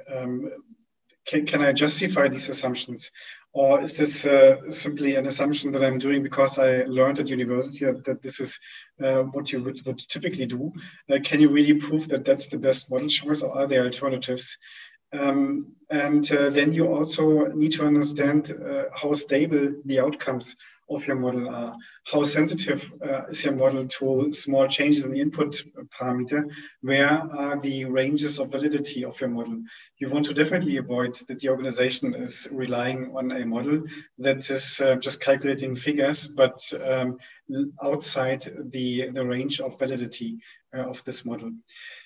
Can, 1.26 1.44
can 1.46 1.62
I 1.62 1.72
justify 1.72 2.28
these 2.28 2.48
assumptions? 2.48 3.10
Or 3.52 3.80
is 3.80 3.96
this 3.96 4.26
uh, 4.26 4.70
simply 4.70 5.16
an 5.16 5.26
assumption 5.26 5.72
that 5.72 5.82
I'm 5.82 5.98
doing 5.98 6.22
because 6.22 6.58
I 6.58 6.84
learned 6.84 7.20
at 7.20 7.30
university 7.30 7.86
that 7.86 8.22
this 8.22 8.38
is 8.38 8.60
uh, 9.02 9.22
what 9.22 9.50
you 9.50 9.62
would, 9.62 9.80
would 9.86 9.98
typically 10.08 10.46
do? 10.46 10.72
Uh, 11.10 11.18
can 11.24 11.40
you 11.40 11.48
really 11.48 11.74
prove 11.74 12.08
that 12.08 12.24
that's 12.24 12.48
the 12.48 12.58
best 12.58 12.90
model 12.90 13.08
choice 13.08 13.42
or 13.42 13.58
are 13.58 13.66
there 13.66 13.84
alternatives? 13.84 14.58
Um, 15.12 15.72
and 15.90 16.30
uh, 16.32 16.50
then 16.50 16.72
you 16.72 16.92
also 16.92 17.46
need 17.46 17.72
to 17.72 17.86
understand 17.86 18.52
uh, 18.52 18.84
how 18.94 19.14
stable 19.14 19.74
the 19.84 20.00
outcomes 20.00 20.54
of 20.88 21.06
your 21.06 21.16
model 21.16 21.48
are. 21.48 21.76
How 22.04 22.22
sensitive 22.22 22.92
uh, 23.04 23.26
is 23.26 23.44
your 23.44 23.54
model 23.54 23.86
to 23.86 24.32
small 24.32 24.66
changes 24.68 25.04
in 25.04 25.10
the 25.10 25.20
input 25.20 25.62
parameter? 25.88 26.50
Where 26.80 27.08
are 27.08 27.58
the 27.60 27.86
ranges 27.86 28.38
of 28.38 28.50
validity 28.50 29.04
of 29.04 29.20
your 29.20 29.30
model? 29.30 29.62
You 29.98 30.10
want 30.10 30.26
to 30.26 30.34
definitely 30.34 30.76
avoid 30.76 31.14
that 31.28 31.40
the 31.40 31.48
organization 31.48 32.14
is 32.14 32.46
relying 32.50 33.12
on 33.16 33.32
a 33.32 33.44
model 33.44 33.82
that 34.18 34.48
is 34.50 34.80
uh, 34.80 34.96
just 34.96 35.20
calculating 35.20 35.74
figures, 35.74 36.28
but 36.28 36.60
um, 36.84 37.18
outside 37.82 38.42
the, 38.70 39.10
the 39.10 39.24
range 39.24 39.60
of 39.60 39.78
validity 39.78 40.38
uh, 40.76 40.80
of 40.80 41.02
this 41.04 41.24
model. 41.24 41.52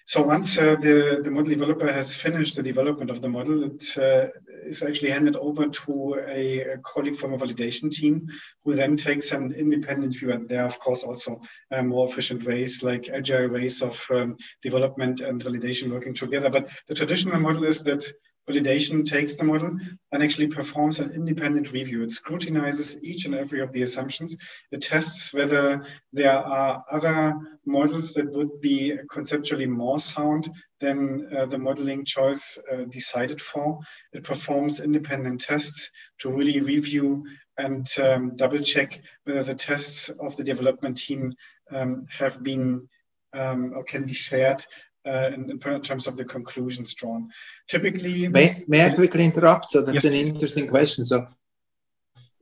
So 0.04 0.22
once 0.22 0.58
uh, 0.58 0.76
the, 0.76 1.20
the 1.22 1.30
model 1.30 1.50
developer 1.50 1.90
has 1.90 2.16
finished 2.16 2.56
the 2.56 2.62
development 2.62 3.10
of 3.10 3.22
the 3.22 3.28
model, 3.28 3.64
it 3.64 3.84
uh, 3.96 4.28
is 4.64 4.82
actually 4.82 5.10
handed 5.10 5.36
over 5.36 5.68
to 5.68 6.22
a, 6.28 6.76
colleague 6.82 7.16
from 7.16 7.32
a 7.32 7.38
validation 7.38 7.90
team 7.90 8.26
who 8.64 8.74
then 8.74 8.96
takes 8.96 9.32
an 9.32 9.52
independent 9.52 10.14
view. 10.16 10.32
And 10.32 10.48
there 10.48 10.62
are, 10.62 10.68
of 10.68 10.78
course, 10.78 11.04
also 11.04 11.40
more 11.82 12.08
efficient 12.08 12.44
ways 12.44 12.82
like 12.82 13.08
agile 13.08 13.48
ways 13.48 13.82
of 13.82 13.98
um, 14.10 14.36
development 14.62 15.20
and 15.20 15.42
validation 15.42 15.90
working 15.90 16.14
together. 16.14 16.50
But 16.50 16.68
the 16.86 16.94
traditional 16.94 17.40
model 17.40 17.64
is 17.64 17.82
that 17.84 18.04
validation 18.50 19.08
takes 19.08 19.36
the 19.36 19.44
model 19.44 19.76
and 20.12 20.22
actually 20.22 20.48
performs 20.48 21.00
an 21.00 21.10
independent 21.12 21.72
review. 21.72 22.02
It 22.02 22.10
scrutinizes 22.10 23.02
each 23.04 23.24
and 23.26 23.34
every 23.34 23.60
of 23.60 23.72
the 23.72 23.82
assumptions. 23.82 24.36
It 24.72 24.82
tests 24.82 25.32
whether 25.32 25.84
there 26.12 26.38
are 26.38 26.84
other 26.90 27.34
models 27.66 28.12
that 28.14 28.32
would 28.32 28.60
be 28.60 28.96
conceptually 29.10 29.66
more 29.66 29.98
sound 29.98 30.48
than 30.80 31.28
uh, 31.36 31.46
the 31.46 31.58
modeling 31.58 32.04
choice 32.04 32.58
uh, 32.72 32.84
decided 32.84 33.40
for. 33.40 33.78
It 34.12 34.24
performs 34.24 34.80
independent 34.80 35.40
tests 35.40 35.90
to 36.20 36.30
really 36.30 36.60
review 36.60 37.24
and 37.58 37.86
um, 38.02 38.36
double 38.36 38.60
check 38.60 39.00
whether 39.24 39.42
the 39.42 39.54
tests 39.54 40.08
of 40.08 40.36
the 40.36 40.44
development 40.44 40.96
team 40.96 41.34
um, 41.70 42.06
have 42.10 42.42
been 42.42 42.88
um, 43.32 43.72
or 43.76 43.84
can 43.84 44.06
be 44.06 44.12
shared 44.12 44.64
uh, 45.06 45.30
in, 45.34 45.50
in, 45.50 45.58
terms 45.58 46.06
of 46.06 46.16
the 46.16 46.24
conclusions 46.24 46.94
drawn. 46.94 47.30
Typically, 47.68 48.28
may, 48.28 48.50
may 48.68 48.86
I 48.86 48.90
quickly 48.90 49.24
interrupt? 49.24 49.70
So 49.70 49.82
that's 49.82 50.04
yes, 50.04 50.04
an 50.04 50.14
interesting 50.14 50.68
question. 50.68 51.06
So 51.06 51.26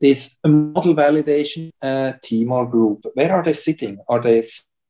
this 0.00 0.38
model 0.44 0.94
validation 0.94 1.70
uh, 1.82 2.12
team 2.22 2.52
or 2.52 2.66
group, 2.66 3.04
where 3.14 3.32
are 3.32 3.44
they 3.44 3.52
sitting? 3.52 3.98
Are 4.08 4.20
they 4.20 4.42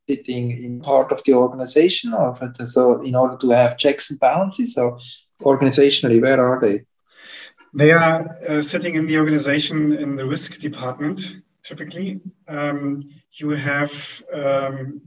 sitting 0.09 0.51
in 0.65 0.81
part 0.81 1.13
of 1.13 1.23
the 1.25 1.35
organization, 1.35 2.15
or 2.15 2.35
so 2.65 3.01
in 3.03 3.15
order 3.15 3.37
to 3.37 3.51
have 3.51 3.77
checks 3.77 4.11
and 4.11 4.21
balances, 4.21 4.77
or 4.77 4.99
organizationally, 5.43 6.21
where 6.21 6.41
are 6.41 6.61
they? 6.61 6.85
They 7.75 7.93
are 7.93 8.39
uh, 8.49 8.61
sitting 8.61 8.95
in 8.95 9.07
the 9.07 9.19
organization 9.19 9.93
in 9.93 10.17
the 10.17 10.27
risk 10.27 10.59
department. 10.61 11.21
Typically, 11.65 12.21
um, 12.49 13.11
you 13.33 13.51
have 13.51 13.93
um, 14.33 15.03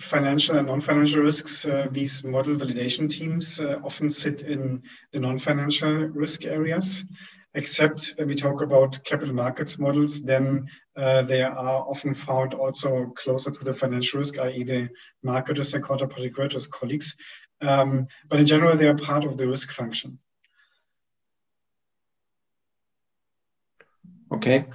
financial 0.00 0.56
and 0.56 0.68
non-financial 0.68 1.22
risks, 1.22 1.64
uh, 1.64 1.88
these 1.90 2.24
model 2.24 2.56
validation 2.56 3.10
teams 3.10 3.60
uh, 3.60 3.80
often 3.84 4.10
sit 4.10 4.42
in 4.42 4.82
the 5.12 5.20
non-financial 5.20 5.92
risk 6.08 6.44
areas. 6.44 7.04
Except 7.54 8.12
when 8.16 8.28
we 8.28 8.34
talk 8.34 8.62
about 8.62 9.02
capital 9.04 9.34
markets 9.34 9.78
models, 9.78 10.20
then 10.22 10.68
uh, 10.96 11.22
they 11.22 11.42
are 11.42 11.84
often 11.88 12.14
found 12.14 12.54
also 12.54 13.06
closer 13.16 13.50
to 13.50 13.64
the 13.64 13.72
financial 13.72 14.18
risk, 14.18 14.38
i.e. 14.38 14.62
the 14.64 14.88
market 15.22 15.58
risk 15.58 15.74
and 15.74 15.82
counterparty 15.82 16.32
credit 16.32 16.54
risk 16.54 16.70
colleagues. 16.70 17.16
Um, 17.60 18.06
but 18.28 18.38
in 18.38 18.46
general, 18.46 18.76
they 18.76 18.86
are 18.86 18.96
part 18.96 19.24
of 19.24 19.36
the 19.36 19.48
risk 19.48 19.72
function. 19.72 20.18
Okay. 24.30 24.66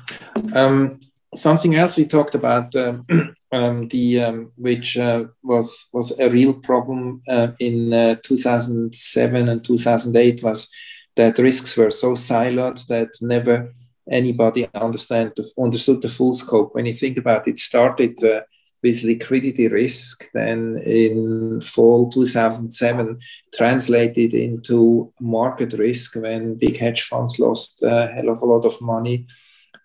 Um, 0.54 0.90
something 1.36 1.76
else 1.76 1.98
we 1.98 2.06
talked 2.06 2.36
about 2.36 2.74
um, 3.54 3.88
the 3.90 4.24
um, 4.24 4.52
which 4.58 4.98
uh, 4.98 5.26
was 5.44 5.88
was 5.94 6.18
a 6.20 6.30
real 6.30 6.54
problem 6.54 7.22
uh, 7.30 7.48
in 7.60 7.94
uh, 7.94 8.16
2007 8.24 9.50
and 9.50 9.64
2008 9.64 10.44
was 10.44 10.70
that 11.16 11.38
risks 11.38 11.78
were 11.78 11.92
so 11.92 12.14
siloed 12.14 12.86
that 12.88 13.10
never 13.22 13.72
anybody 14.10 14.68
understand 14.74 15.32
understood 15.58 16.02
the 16.02 16.10
full 16.10 16.36
scope. 16.36 16.74
When 16.74 16.86
you 16.86 16.94
think 16.94 17.18
about 17.18 17.48
it, 17.48 17.60
started 17.60 18.22
uh, 18.24 18.42
with 18.82 19.04
liquidity 19.04 19.68
risk, 19.68 20.30
then 20.34 20.82
in 20.84 21.62
fall 21.62 22.10
2007 22.10 23.18
translated 23.54 24.34
into 24.34 25.14
market 25.22 25.74
risk 25.74 26.16
when 26.16 26.58
big 26.58 26.78
hedge 26.78 27.04
funds 27.04 27.40
lost 27.40 27.84
a 27.84 28.08
hell 28.08 28.30
of 28.30 28.42
a 28.42 28.46
lot 28.46 28.66
of 28.66 28.82
money 28.82 29.26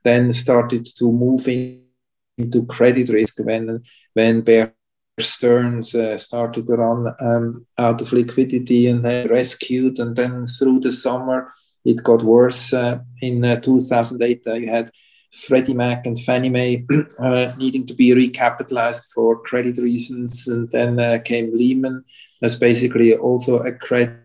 then 0.05 0.33
started 0.33 0.87
to 0.97 1.13
move 1.13 1.47
in, 1.49 1.83
into 2.39 2.65
credit 2.67 3.09
risk 3.11 3.41
when 3.41 3.83
when 4.15 4.41
Bear 4.41 4.73
Stearns 5.21 5.95
uh, 5.95 6.17
started 6.17 6.67
to 6.67 6.77
run 6.77 7.15
um, 7.21 7.67
out 7.77 8.01
of 8.01 8.13
liquidity 8.13 8.87
and 8.87 9.05
they 9.05 9.27
rescued. 9.27 9.99
And 9.99 10.15
then 10.17 10.47
through 10.47 10.81
the 10.81 10.93
summer, 10.93 11.53
it 11.85 12.03
got 12.03 12.23
worse. 12.23 12.73
Uh, 12.73 13.01
in 13.21 13.45
uh, 13.45 13.57
2008, 13.61 14.43
uh, 14.47 14.55
you 14.55 14.71
had 14.71 14.93
Freddie 15.33 15.75
Mac 15.75 16.07
and 16.07 16.19
Fannie 16.19 16.49
Mae 16.49 16.87
uh, 17.19 17.53
needing 17.59 17.87
to 17.87 17.95
be 17.95 18.11
recapitalized 18.11 19.13
for 19.13 19.41
credit 19.43 19.79
reasons. 19.79 20.47
And 20.47 20.69
then 20.71 20.99
uh, 21.01 21.19
came 21.25 21.57
Lehman 21.57 22.05
as 22.43 22.57
basically 22.57 23.17
also 23.17 23.59
a 23.59 23.73
credit 23.73 24.19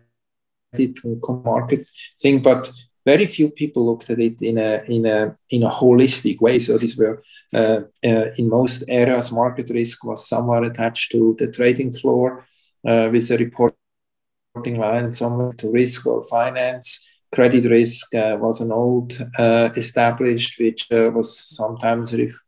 market 1.44 1.88
thing. 2.20 2.42
But 2.42 2.70
very 3.04 3.26
few 3.26 3.50
people 3.50 3.86
looked 3.86 4.10
at 4.10 4.18
it 4.18 4.40
in 4.40 4.58
a 4.58 4.82
in 4.86 5.06
a 5.06 5.36
in 5.50 5.62
a 5.62 5.70
holistic 5.70 6.40
way. 6.40 6.58
So 6.58 6.78
these 6.78 6.96
were 6.96 7.22
uh, 7.52 7.80
uh, 8.04 8.26
in 8.38 8.48
most 8.48 8.84
areas, 8.88 9.32
market 9.32 9.70
risk 9.70 10.04
was 10.04 10.26
somewhere 10.26 10.64
attached 10.64 11.12
to 11.12 11.36
the 11.38 11.48
trading 11.48 11.92
floor 11.92 12.46
uh, 12.86 13.08
with 13.12 13.30
a 13.30 13.36
reporting 13.36 14.78
line 14.78 15.12
somewhere 15.12 15.52
to 15.54 15.70
risk 15.70 16.06
or 16.06 16.22
finance. 16.22 17.08
Credit 17.32 17.64
risk 17.64 18.14
uh, 18.14 18.36
was 18.40 18.60
an 18.60 18.72
old 18.72 19.12
uh, 19.38 19.70
established, 19.76 20.58
which 20.58 20.90
uh, 20.92 21.10
was 21.10 21.36
sometimes 21.36 22.16
ref- 22.16 22.42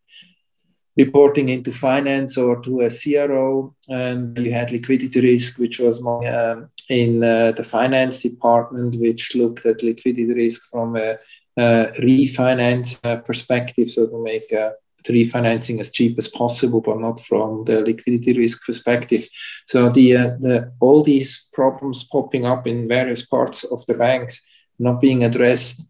reporting 0.96 1.48
into 1.48 1.72
finance 1.72 2.38
or 2.38 2.60
to 2.62 2.80
a 2.80 2.90
CRO. 2.90 3.74
And 3.88 4.38
you 4.38 4.52
had 4.52 4.70
liquidity 4.70 5.20
risk, 5.20 5.58
which 5.58 5.80
was 5.80 6.02
more 6.02 6.24
um, 6.26 6.70
in 6.88 7.22
uh, 7.22 7.52
the 7.52 7.64
finance 7.64 8.22
department, 8.22 8.96
which 8.96 9.34
looked 9.34 9.66
at 9.66 9.82
liquidity 9.82 10.32
risk 10.32 10.62
from 10.70 10.96
a, 10.96 11.16
a 11.56 11.92
refinance 11.98 12.98
uh, 13.04 13.16
perspective, 13.16 13.88
so 13.88 14.06
to 14.08 14.22
make 14.22 14.52
uh, 14.52 14.70
refinancing 15.08 15.78
as 15.80 15.92
cheap 15.92 16.18
as 16.18 16.28
possible, 16.28 16.80
but 16.80 17.00
not 17.00 17.20
from 17.20 17.64
the 17.64 17.80
liquidity 17.80 18.32
risk 18.32 18.64
perspective. 18.66 19.28
So 19.66 19.88
the, 19.88 20.16
uh, 20.16 20.26
the 20.40 20.72
all 20.80 21.02
these 21.02 21.48
problems 21.52 22.04
popping 22.04 22.44
up 22.44 22.66
in 22.66 22.88
various 22.88 23.24
parts 23.24 23.64
of 23.64 23.84
the 23.86 23.94
banks 23.94 24.42
not 24.78 25.00
being 25.00 25.24
addressed 25.24 25.86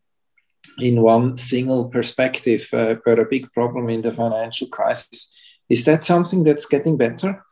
in 0.78 1.01
one 1.01 1.36
single 1.38 1.88
perspective 1.88 2.68
were 2.72 3.20
a 3.20 3.28
big 3.30 3.51
problem 3.53 3.88
in 3.88 4.03
the 4.03 4.11
financial 4.11 4.68
crisis. 4.68 5.32
Is 5.68 5.84
that 5.84 6.05
something 6.05 6.44
that's 6.44 6.66
getting 6.66 6.97
better? 6.97 7.42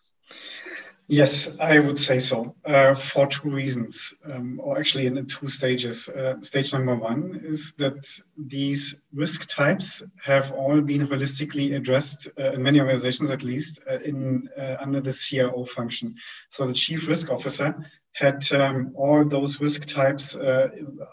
Yes, 1.07 1.59
I 1.61 1.81
would 1.81 1.99
say 1.99 2.19
so 2.19 2.57
uh, 2.65 2.95
for 2.95 3.27
two 3.27 3.51
reasons, 3.51 4.15
um, 4.25 4.59
or 4.63 4.79
actually 4.79 5.05
in 5.05 5.27
two 5.27 5.49
stages. 5.49 6.09
Uh, 6.09 6.41
stage 6.41 6.73
number 6.73 6.97
one 6.97 7.43
is 7.45 7.75
that 7.77 8.09
these 8.39 9.05
risk 9.13 9.47
types 9.47 10.03
have 10.23 10.51
all 10.53 10.81
been 10.81 11.07
holistically 11.07 11.77
addressed 11.77 12.29
uh, 12.39 12.53
in 12.53 12.63
many 12.63 12.81
organizations, 12.81 13.31
at 13.31 13.43
least, 13.43 13.81
uh, 13.91 13.99
in 13.99 14.49
uh, 14.59 14.77
under 14.81 15.03
the 15.03 15.13
CRO 15.13 15.67
function. 15.67 16.15
So 16.49 16.67
the 16.67 16.73
chief 16.73 17.07
risk 17.07 17.31
officer 17.31 17.77
had 18.13 18.51
um, 18.53 18.93
all 18.95 19.27
those 19.27 19.61
risk 19.61 19.85
types 19.85 20.37
uh, 20.37 20.69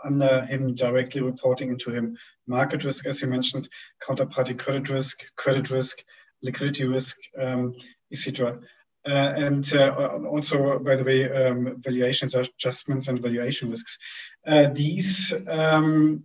under 0.05 0.45
him 0.45 0.73
directly 0.73 1.19
reporting 1.19 1.69
into 1.69 1.91
him. 1.91 2.15
Market 2.47 2.85
risk, 2.85 3.07
as 3.07 3.21
you 3.21 3.27
mentioned, 3.27 3.67
counterparty 4.07 4.57
credit 4.57 4.89
risk, 4.89 5.19
credit 5.35 5.69
risk, 5.69 6.01
liquidity 6.41 6.85
risk, 6.85 7.17
um, 7.37 7.73
etc. 8.11 8.59
Uh, 9.05 9.33
and 9.35 9.73
uh, 9.73 10.19
also, 10.29 10.77
by 10.79 10.95
the 10.95 11.03
way, 11.03 11.31
um, 11.31 11.81
valuations 11.81 12.35
adjustments 12.35 13.07
and 13.07 13.21
valuation 13.21 13.69
risks. 13.69 13.97
Uh, 14.45 14.67
these 14.67 15.33
um, 15.47 16.23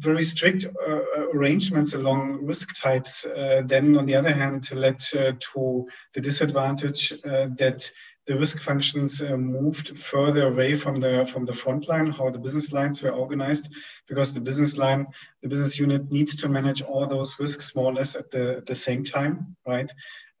very 0.00 0.22
strict 0.22 0.64
uh, 0.64 1.00
arrangements 1.34 1.94
along 1.94 2.44
risk 2.44 2.74
types 2.80 3.26
uh, 3.26 3.62
then 3.66 3.96
on 3.98 4.06
the 4.06 4.16
other 4.16 4.32
hand 4.32 4.70
led 4.72 5.00
uh, 5.14 5.32
to 5.38 5.86
the 6.14 6.20
disadvantage 6.20 7.10
that 7.22 7.90
the 8.30 8.38
risk 8.38 8.60
functions 8.60 9.20
uh, 9.20 9.36
moved 9.36 9.98
further 9.98 10.46
away 10.52 10.76
from 10.76 11.00
the 11.00 11.26
from 11.32 11.44
the 11.44 11.52
front 11.62 11.88
line, 11.88 12.08
how 12.12 12.30
the 12.30 12.38
business 12.38 12.70
lines 12.70 13.02
were 13.02 13.10
organized, 13.10 13.66
because 14.06 14.32
the 14.32 14.46
business 14.48 14.78
line, 14.78 15.04
the 15.42 15.48
business 15.48 15.80
unit 15.80 16.12
needs 16.12 16.36
to 16.36 16.48
manage 16.48 16.80
all 16.80 17.04
those 17.08 17.34
risks 17.40 17.74
more 17.74 17.90
or 17.90 17.94
less 17.94 18.14
at 18.14 18.30
the 18.30 18.58
at 18.58 18.66
the 18.66 18.74
same 18.86 19.02
time, 19.02 19.56
right? 19.66 19.90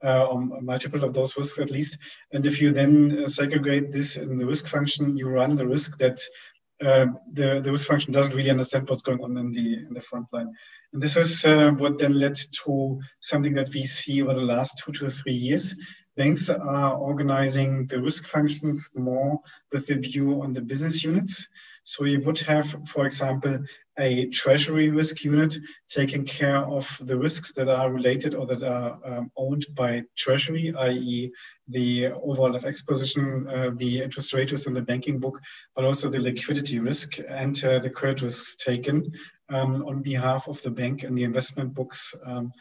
Uh, 0.04 0.24
or 0.28 0.40
multiple 0.72 1.02
of 1.02 1.14
those 1.14 1.36
risks 1.36 1.58
at 1.58 1.72
least. 1.72 1.98
And 2.32 2.46
if 2.46 2.60
you 2.60 2.72
then 2.72 2.92
uh, 3.24 3.26
segregate 3.26 3.90
this 3.90 4.16
in 4.16 4.38
the 4.38 4.46
risk 4.46 4.68
function, 4.68 5.16
you 5.16 5.26
run 5.28 5.56
the 5.56 5.66
risk 5.66 5.98
that 5.98 6.20
uh, 6.82 7.06
the, 7.32 7.60
the 7.60 7.72
risk 7.72 7.88
function 7.88 8.12
doesn't 8.12 8.36
really 8.36 8.50
understand 8.50 8.88
what's 8.88 9.02
going 9.02 9.22
on 9.24 9.36
in 9.36 9.52
the 9.52 9.68
in 9.88 9.92
the 9.94 10.00
front 10.00 10.26
line. 10.32 10.50
And 10.92 11.02
this 11.02 11.16
is 11.16 11.44
uh, 11.44 11.70
what 11.72 11.98
then 11.98 12.14
led 12.18 12.36
to 12.64 13.00
something 13.18 13.54
that 13.54 13.70
we 13.74 13.84
see 13.84 14.22
over 14.22 14.34
the 14.34 14.50
last 14.54 14.72
two 14.78 14.92
to 14.92 15.10
three 15.10 15.34
years, 15.34 15.74
Banks 16.16 16.48
are 16.48 16.94
organizing 16.94 17.86
the 17.86 18.00
risk 18.00 18.26
functions 18.26 18.88
more 18.94 19.40
with 19.72 19.88
a 19.90 19.94
view 19.94 20.42
on 20.42 20.52
the 20.52 20.60
business 20.60 21.02
units. 21.04 21.46
So 21.84 22.04
you 22.04 22.20
would 22.20 22.38
have, 22.40 22.66
for 22.92 23.06
example, 23.06 23.58
a 23.98 24.26
treasury 24.28 24.90
risk 24.90 25.24
unit 25.24 25.54
taking 25.88 26.24
care 26.24 26.58
of 26.58 26.88
the 27.00 27.16
risks 27.16 27.52
that 27.52 27.68
are 27.68 27.92
related 27.92 28.34
or 28.34 28.46
that 28.46 28.62
are 28.62 28.98
um, 29.04 29.30
owned 29.36 29.66
by 29.74 30.02
treasury, 30.16 30.74
i.e., 30.74 31.32
the 31.68 32.06
overall 32.08 32.52
FX 32.52 32.84
position, 32.84 33.46
uh, 33.48 33.70
the 33.76 34.02
interest 34.02 34.32
rate 34.32 34.50
risk 34.52 34.66
in 34.66 34.74
the 34.74 34.82
banking 34.82 35.18
book, 35.18 35.38
but 35.74 35.84
also 35.84 36.08
the 36.08 36.18
liquidity 36.18 36.78
risk 36.78 37.18
and 37.28 37.62
uh, 37.64 37.78
the 37.78 37.90
credit 37.90 38.22
risks 38.22 38.56
taken 38.56 39.12
um, 39.50 39.84
on 39.86 40.02
behalf 40.02 40.48
of 40.48 40.60
the 40.62 40.70
bank 40.70 41.02
and 41.02 41.16
the 41.16 41.24
investment 41.24 41.74
books 41.74 42.14
um, 42.24 42.52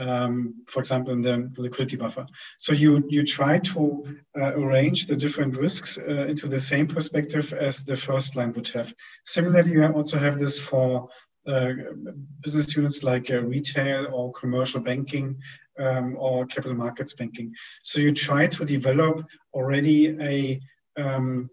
um, 0.00 0.54
for 0.66 0.80
example, 0.80 1.12
in 1.12 1.20
the 1.20 1.52
liquidity 1.58 1.96
buffer. 1.96 2.26
So 2.58 2.72
you, 2.72 3.04
you 3.08 3.24
try 3.24 3.58
to 3.58 4.04
uh, 4.40 4.52
arrange 4.54 5.06
the 5.06 5.16
different 5.16 5.56
risks 5.56 5.98
uh, 5.98 6.26
into 6.26 6.48
the 6.48 6.58
same 6.58 6.86
perspective 6.86 7.52
as 7.52 7.84
the 7.84 7.96
first 7.96 8.34
line 8.34 8.52
would 8.54 8.68
have. 8.68 8.92
Similarly, 9.24 9.72
you 9.72 9.84
also 9.84 10.18
have 10.18 10.38
this 10.38 10.58
for 10.58 11.08
uh, 11.46 11.72
business 12.42 12.76
units 12.76 13.02
like 13.02 13.30
uh, 13.30 13.42
retail 13.42 14.08
or 14.12 14.32
commercial 14.32 14.80
banking 14.80 15.36
um, 15.78 16.16
or 16.18 16.46
capital 16.46 16.74
markets 16.74 17.14
banking. 17.14 17.52
So 17.82 18.00
you 18.00 18.12
try 18.12 18.46
to 18.46 18.64
develop 18.64 19.24
already 19.52 20.16
a 20.20 20.60
um, 20.96 21.50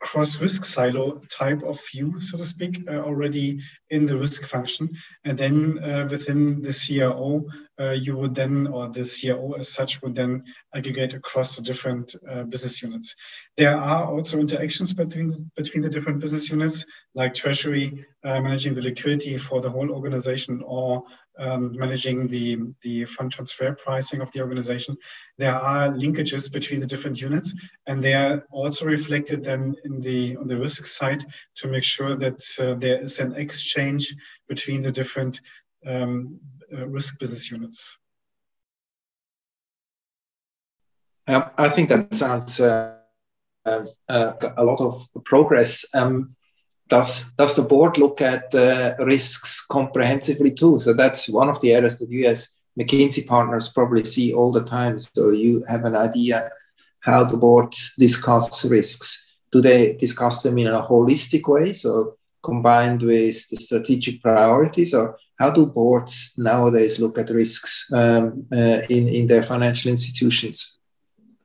cross 0.00 0.40
risk 0.40 0.64
silo 0.64 1.20
type 1.30 1.62
of 1.62 1.78
view, 1.92 2.18
so 2.20 2.38
to 2.38 2.44
speak, 2.44 2.82
uh, 2.88 3.00
already 3.00 3.60
in 3.90 4.06
the 4.06 4.16
risk 4.16 4.46
function. 4.46 4.88
And 5.24 5.38
then 5.38 5.78
uh, 5.78 6.08
within 6.10 6.62
the 6.62 6.72
CRO, 6.72 7.46
you 7.90 8.16
would 8.16 8.34
then, 8.34 8.66
or 8.66 8.88
the 8.88 9.04
CRO 9.04 9.52
as 9.52 9.72
such, 9.72 10.02
would 10.02 10.14
then 10.14 10.44
aggregate 10.74 11.14
across 11.14 11.56
the 11.56 11.62
different 11.62 12.14
uh, 12.28 12.42
business 12.44 12.82
units. 12.82 13.14
There 13.56 13.76
are 13.76 14.04
also 14.04 14.38
interactions 14.38 14.92
between, 14.92 15.50
between 15.56 15.82
the 15.82 15.90
different 15.90 16.20
business 16.20 16.50
units, 16.50 16.84
like 17.14 17.34
Treasury 17.34 18.04
uh, 18.24 18.40
managing 18.40 18.74
the 18.74 18.82
liquidity 18.82 19.38
for 19.38 19.60
the 19.60 19.70
whole 19.70 19.90
organization 19.90 20.62
or 20.64 21.02
um, 21.38 21.74
managing 21.76 22.28
the, 22.28 22.58
the 22.82 23.06
fund 23.06 23.32
transfer 23.32 23.74
pricing 23.74 24.20
of 24.20 24.30
the 24.32 24.40
organization. 24.40 24.96
There 25.38 25.54
are 25.54 25.88
linkages 25.88 26.52
between 26.52 26.80
the 26.80 26.86
different 26.86 27.20
units, 27.20 27.54
and 27.86 28.04
they 28.04 28.14
are 28.14 28.44
also 28.50 28.84
reflected 28.84 29.42
then 29.44 29.74
in 29.84 30.00
the 30.00 30.36
on 30.36 30.46
the 30.48 30.58
risk 30.58 30.84
side 30.84 31.24
to 31.56 31.68
make 31.68 31.82
sure 31.82 32.16
that 32.16 32.42
uh, 32.58 32.74
there 32.74 33.00
is 33.00 33.18
an 33.18 33.34
exchange 33.36 34.14
between 34.48 34.82
the 34.82 34.92
different 34.92 35.38
uh, 35.38 35.69
risk 35.84 37.18
business 37.18 37.50
units. 37.50 37.96
Um, 41.26 41.44
I 41.56 41.68
think 41.68 41.88
that 41.90 42.14
sounds 42.14 42.60
uh, 42.60 42.96
uh, 43.64 44.32
a 44.56 44.64
lot 44.64 44.80
of 44.80 44.94
progress. 45.24 45.84
Um, 45.94 46.28
does 46.88 47.30
does 47.38 47.54
the 47.54 47.62
board 47.62 47.98
look 47.98 48.20
at 48.20 48.52
uh, 48.54 48.94
risks 48.98 49.64
comprehensively 49.64 50.52
too? 50.52 50.78
So 50.80 50.92
that's 50.92 51.28
one 51.28 51.48
of 51.48 51.60
the 51.60 51.72
areas 51.72 51.98
that 51.98 52.10
you 52.10 52.26
as 52.26 52.50
McKinsey 52.78 53.26
partners 53.26 53.72
probably 53.72 54.04
see 54.04 54.32
all 54.32 54.50
the 54.52 54.64
time. 54.64 54.98
So 54.98 55.30
you 55.30 55.64
have 55.68 55.84
an 55.84 55.94
idea 55.94 56.50
how 57.00 57.24
the 57.24 57.36
boards 57.36 57.94
discuss 57.96 58.64
risks. 58.64 59.32
Do 59.52 59.60
they 59.60 59.96
discuss 59.96 60.42
them 60.42 60.58
in 60.58 60.66
a 60.66 60.82
holistic 60.82 61.48
way, 61.48 61.72
so 61.72 62.16
combined 62.42 63.02
with 63.02 63.48
the 63.50 63.56
strategic 63.56 64.22
priorities, 64.22 64.94
or 64.94 65.16
how 65.40 65.50
do 65.50 65.66
boards 65.66 66.34
nowadays 66.36 67.00
look 67.00 67.18
at 67.18 67.30
risks 67.30 67.90
um, 67.92 68.46
uh, 68.52 68.84
in 68.90 69.08
in 69.08 69.26
their 69.26 69.42
financial 69.42 69.90
institutions? 69.90 70.78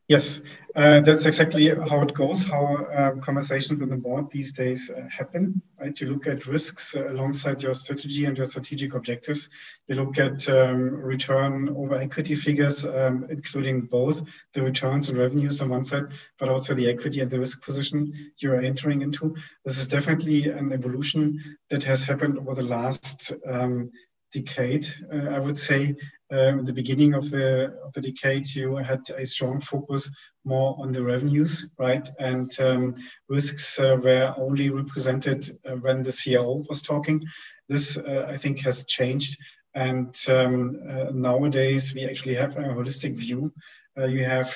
Yes, 0.08 0.42
uh, 0.76 1.00
that's 1.00 1.26
exactly 1.26 1.70
how 1.70 2.02
it 2.02 2.14
goes, 2.14 2.44
how 2.44 2.76
uh, 2.86 3.12
conversations 3.22 3.80
in 3.82 3.90
the 3.90 3.96
board 3.96 4.30
these 4.30 4.52
days 4.52 4.90
uh, 4.90 5.08
happen. 5.10 5.62
Right? 5.80 5.98
You 6.02 6.12
look 6.12 6.28
at 6.28 6.48
risks 6.48 6.96
uh, 6.96 7.10
alongside 7.12 7.64
your 7.64 7.74
strategy 7.74 8.26
and 8.26 8.36
your 8.36 8.46
strategic 8.46 8.94
objectives. 8.94 9.48
You 9.88 9.96
look 9.96 10.18
at 10.18 10.50
um, 10.50 10.90
return 10.92 11.70
over 11.70 11.96
equity 11.96 12.36
figures, 12.36 12.86
um, 12.86 13.26
including 13.30 13.82
both 13.82 14.28
the 14.54 14.64
returns 14.64 15.08
and 15.08 15.18
revenues 15.18 15.62
on 15.62 15.70
one 15.70 15.86
side, 15.86 16.08
but 16.38 16.50
also 16.50 16.74
the 16.74 16.90
equity 16.90 17.22
and 17.22 17.32
the 17.32 17.40
risk 17.40 17.64
position 17.64 18.32
you're 18.38 18.60
entering 18.60 19.02
into. 19.02 19.36
This 19.64 19.78
is 19.78 19.88
definitely 19.88 20.50
an 20.50 20.74
evolution 20.74 21.58
that 21.70 21.86
has 21.86 22.04
happened 22.04 22.38
over 22.38 22.54
the 22.54 22.64
last 22.64 23.32
um, 23.48 23.92
decade, 24.36 24.88
uh, 25.14 25.30
I 25.36 25.40
would 25.40 25.58
say. 25.58 25.96
Um, 26.32 26.66
the 26.66 26.74
beginning 26.74 27.14
of 27.14 27.30
the 27.30 27.78
of 27.86 27.94
the 27.94 28.02
decade, 28.02 28.48
you 28.48 28.78
had 28.78 29.02
a 29.16 29.26
strong 29.26 29.62
focus 29.62 30.10
more 30.44 30.76
on 30.80 30.92
the 30.92 31.04
revenues, 31.04 31.70
right? 31.78 32.08
And 32.20 32.50
um, 32.60 32.96
risks 33.30 33.80
uh, 33.80 33.98
were 34.02 34.34
only 34.38 34.70
represented 34.72 35.58
uh, 35.66 35.76
when 35.76 36.02
the 36.02 36.12
CIO 36.12 36.64
was 36.68 36.82
talking. 36.82 37.24
This, 37.70 37.98
uh, 37.98 38.26
I 38.28 38.38
think, 38.38 38.60
has 38.62 38.86
changed. 38.86 39.38
And 39.76 40.16
um, 40.28 40.80
uh, 40.90 41.12
nowadays, 41.14 41.94
we 41.94 42.06
actually 42.06 42.36
have 42.36 42.58
a 42.58 42.64
holistic 42.78 43.16
view. 43.16 43.54
Uh, 43.98 44.06
you 44.06 44.26
have 44.26 44.52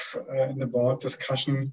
in 0.50 0.58
the 0.58 0.68
board 0.68 1.00
discussion 1.00 1.72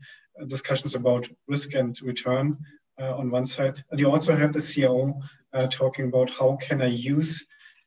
discussions 0.49 0.95
about 0.95 1.27
risk 1.49 1.75
and 1.75 1.99
return 2.03 2.59
on 2.99 3.31
one 3.31 3.47
side, 3.47 3.83
and 3.91 4.01
you 4.01 4.11
also 4.11 4.37
have 4.37 4.53
the 4.53 4.61
CIO 4.61 5.21
talking 5.71 6.07
about 6.09 6.31
how 6.31 6.57
can 6.57 6.83
I 6.83 6.87
use 6.87 7.47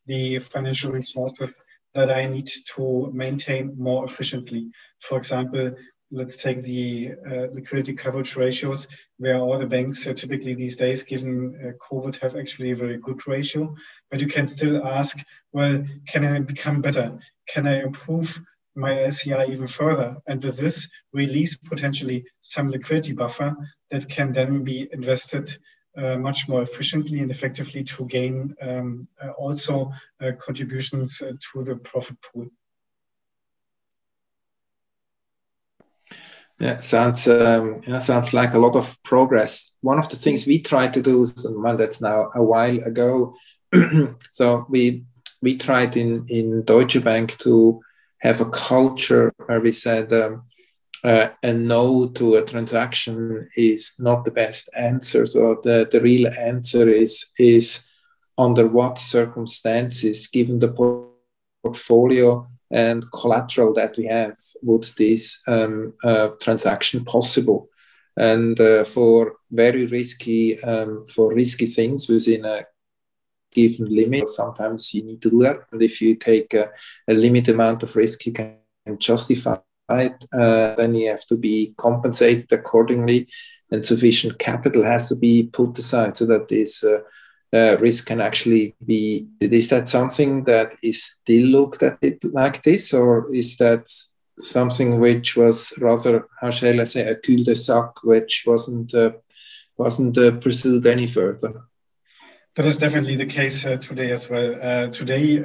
the 0.09 0.39
financial 0.39 0.91
resources 0.91 1.55
that 1.93 2.09
I 2.11 2.25
need 2.25 2.49
to 2.75 3.11
maintain 3.13 3.75
more 3.77 4.05
efficiently. 4.05 4.71
For 4.99 5.17
example, 5.17 5.75
let's 6.11 6.37
take 6.37 6.63
the 6.63 7.11
uh, 7.29 7.47
liquidity 7.53 7.93
coverage 7.93 8.35
ratios, 8.35 8.87
where 9.17 9.37
all 9.37 9.59
the 9.59 9.67
banks 9.67 10.07
uh, 10.07 10.13
typically 10.13 10.55
these 10.55 10.75
days, 10.75 11.03
given 11.03 11.33
uh, 11.63 11.71
COVID, 11.85 12.17
have 12.17 12.35
actually 12.35 12.71
a 12.71 12.75
very 12.75 12.97
good 12.97 13.21
ratio. 13.27 13.75
But 14.09 14.19
you 14.19 14.27
can 14.27 14.47
still 14.47 14.83
ask, 14.85 15.15
well, 15.53 15.85
can 16.07 16.25
I 16.25 16.39
become 16.39 16.81
better? 16.81 17.19
Can 17.47 17.67
I 17.67 17.81
improve 17.81 18.41
my 18.75 18.91
LCR 18.91 19.49
even 19.49 19.67
further? 19.67 20.17
And 20.27 20.43
with 20.43 20.57
this, 20.57 20.89
release 21.13 21.55
potentially 21.55 22.25
some 22.39 22.71
liquidity 22.71 23.13
buffer 23.13 23.55
that 23.91 24.09
can 24.09 24.31
then 24.31 24.63
be 24.63 24.89
invested 24.91 25.55
uh, 25.99 26.17
much 26.17 26.47
more 26.47 26.61
efficiently 26.61 27.19
and 27.19 27.31
effectively 27.31 27.83
to 27.83 28.05
gain 28.05 28.55
um, 28.61 29.07
uh, 29.21 29.31
also 29.31 29.91
uh, 30.21 30.31
contributions 30.39 31.21
uh, 31.21 31.33
to 31.51 31.63
the 31.63 31.75
profit 31.75 32.17
pool. 32.21 32.47
Yeah, 36.59 36.81
sounds 36.81 37.27
um, 37.27 37.81
yeah, 37.87 37.99
sounds 37.99 38.33
like 38.33 38.53
a 38.53 38.59
lot 38.59 38.75
of 38.75 39.01
progress. 39.03 39.75
One 39.81 39.97
of 39.97 40.09
the 40.09 40.17
things 40.17 40.45
we 40.45 40.61
tried 40.61 40.93
to 40.93 41.01
do, 41.01 41.25
and 41.45 41.63
well, 41.63 41.77
that's 41.77 42.01
now 42.01 42.31
a 42.35 42.43
while 42.43 42.77
ago. 42.79 43.33
so 44.31 44.65
we 44.69 45.03
we 45.41 45.57
tried 45.57 45.95
in 45.95 46.25
in 46.27 46.63
Deutsche 46.63 47.01
Bank 47.01 47.37
to 47.39 47.81
have 48.17 48.41
a 48.41 48.49
culture 48.49 49.33
where 49.45 49.61
we 49.61 49.71
said 49.71 50.11
um, 50.11 50.43
uh, 51.03 51.29
a 51.43 51.53
no 51.53 52.09
to 52.09 52.35
a 52.35 52.45
transaction 52.45 53.49
is 53.55 53.95
not 53.99 54.25
the 54.25 54.31
best 54.31 54.69
answer. 54.75 55.25
So 55.25 55.59
the, 55.63 55.87
the 55.91 55.99
real 55.99 56.27
answer 56.27 56.89
is 56.89 57.31
is 57.37 57.85
under 58.37 58.67
what 58.67 58.97
circumstances, 58.97 60.27
given 60.27 60.59
the 60.59 60.73
portfolio 61.63 62.47
and 62.71 63.03
collateral 63.11 63.73
that 63.73 63.97
we 63.97 64.05
have, 64.05 64.35
would 64.61 64.83
this 64.97 65.41
um, 65.47 65.93
uh, 66.03 66.29
transaction 66.41 67.03
possible? 67.03 67.69
And 68.15 68.59
uh, 68.59 68.83
for 68.83 69.35
very 69.51 69.85
risky, 69.85 70.61
um, 70.63 71.05
for 71.05 71.33
risky 71.33 71.65
things 71.65 72.07
within 72.07 72.45
a 72.45 72.65
given 73.51 73.93
limit, 73.93 74.27
sometimes 74.27 74.93
you 74.93 75.03
need 75.03 75.21
to 75.21 75.29
do 75.29 75.39
that. 75.43 75.57
And 75.71 75.81
if 75.81 76.01
you 76.01 76.15
take 76.15 76.53
a, 76.53 76.69
a 77.07 77.13
limited 77.13 77.55
amount 77.55 77.83
of 77.83 77.95
risk, 77.95 78.25
you 78.25 78.33
can 78.33 78.57
justify 78.97 79.57
uh, 79.89 80.75
then 80.75 80.95
you 80.95 81.09
have 81.09 81.25
to 81.27 81.35
be 81.35 81.73
compensated 81.77 82.51
accordingly, 82.51 83.27
and 83.71 83.85
sufficient 83.85 84.39
capital 84.39 84.83
has 84.83 85.09
to 85.09 85.15
be 85.15 85.49
put 85.51 85.77
aside 85.77 86.17
so 86.17 86.25
that 86.25 86.47
this 86.47 86.83
uh, 86.83 86.99
uh, 87.53 87.77
risk 87.79 88.05
can 88.05 88.21
actually 88.21 88.75
be. 88.85 89.27
Is 89.39 89.69
that 89.69 89.89
something 89.89 90.43
that 90.45 90.75
is 90.81 91.03
still 91.03 91.47
looked 91.47 91.83
at 91.83 91.97
it 92.01 92.23
like 92.23 92.61
this, 92.63 92.93
or 92.93 93.33
is 93.33 93.57
that 93.57 93.91
something 94.39 94.99
which 94.99 95.35
was 95.35 95.73
rather, 95.79 96.27
how 96.39 96.49
shall 96.49 96.79
I 96.79 96.85
say, 96.85 97.07
a 97.09 97.15
cul-de-sac, 97.15 98.03
which 98.03 98.43
wasn't 98.47 98.93
uh, 98.93 99.11
wasn't 99.77 100.17
uh, 100.17 100.31
pursued 100.31 100.85
any 100.85 101.07
further? 101.07 101.61
That 102.55 102.65
is 102.65 102.77
definitely 102.77 103.15
the 103.15 103.25
case 103.25 103.65
uh, 103.65 103.77
today 103.77 104.11
as 104.11 104.29
well. 104.29 104.89
Today, 104.91 105.39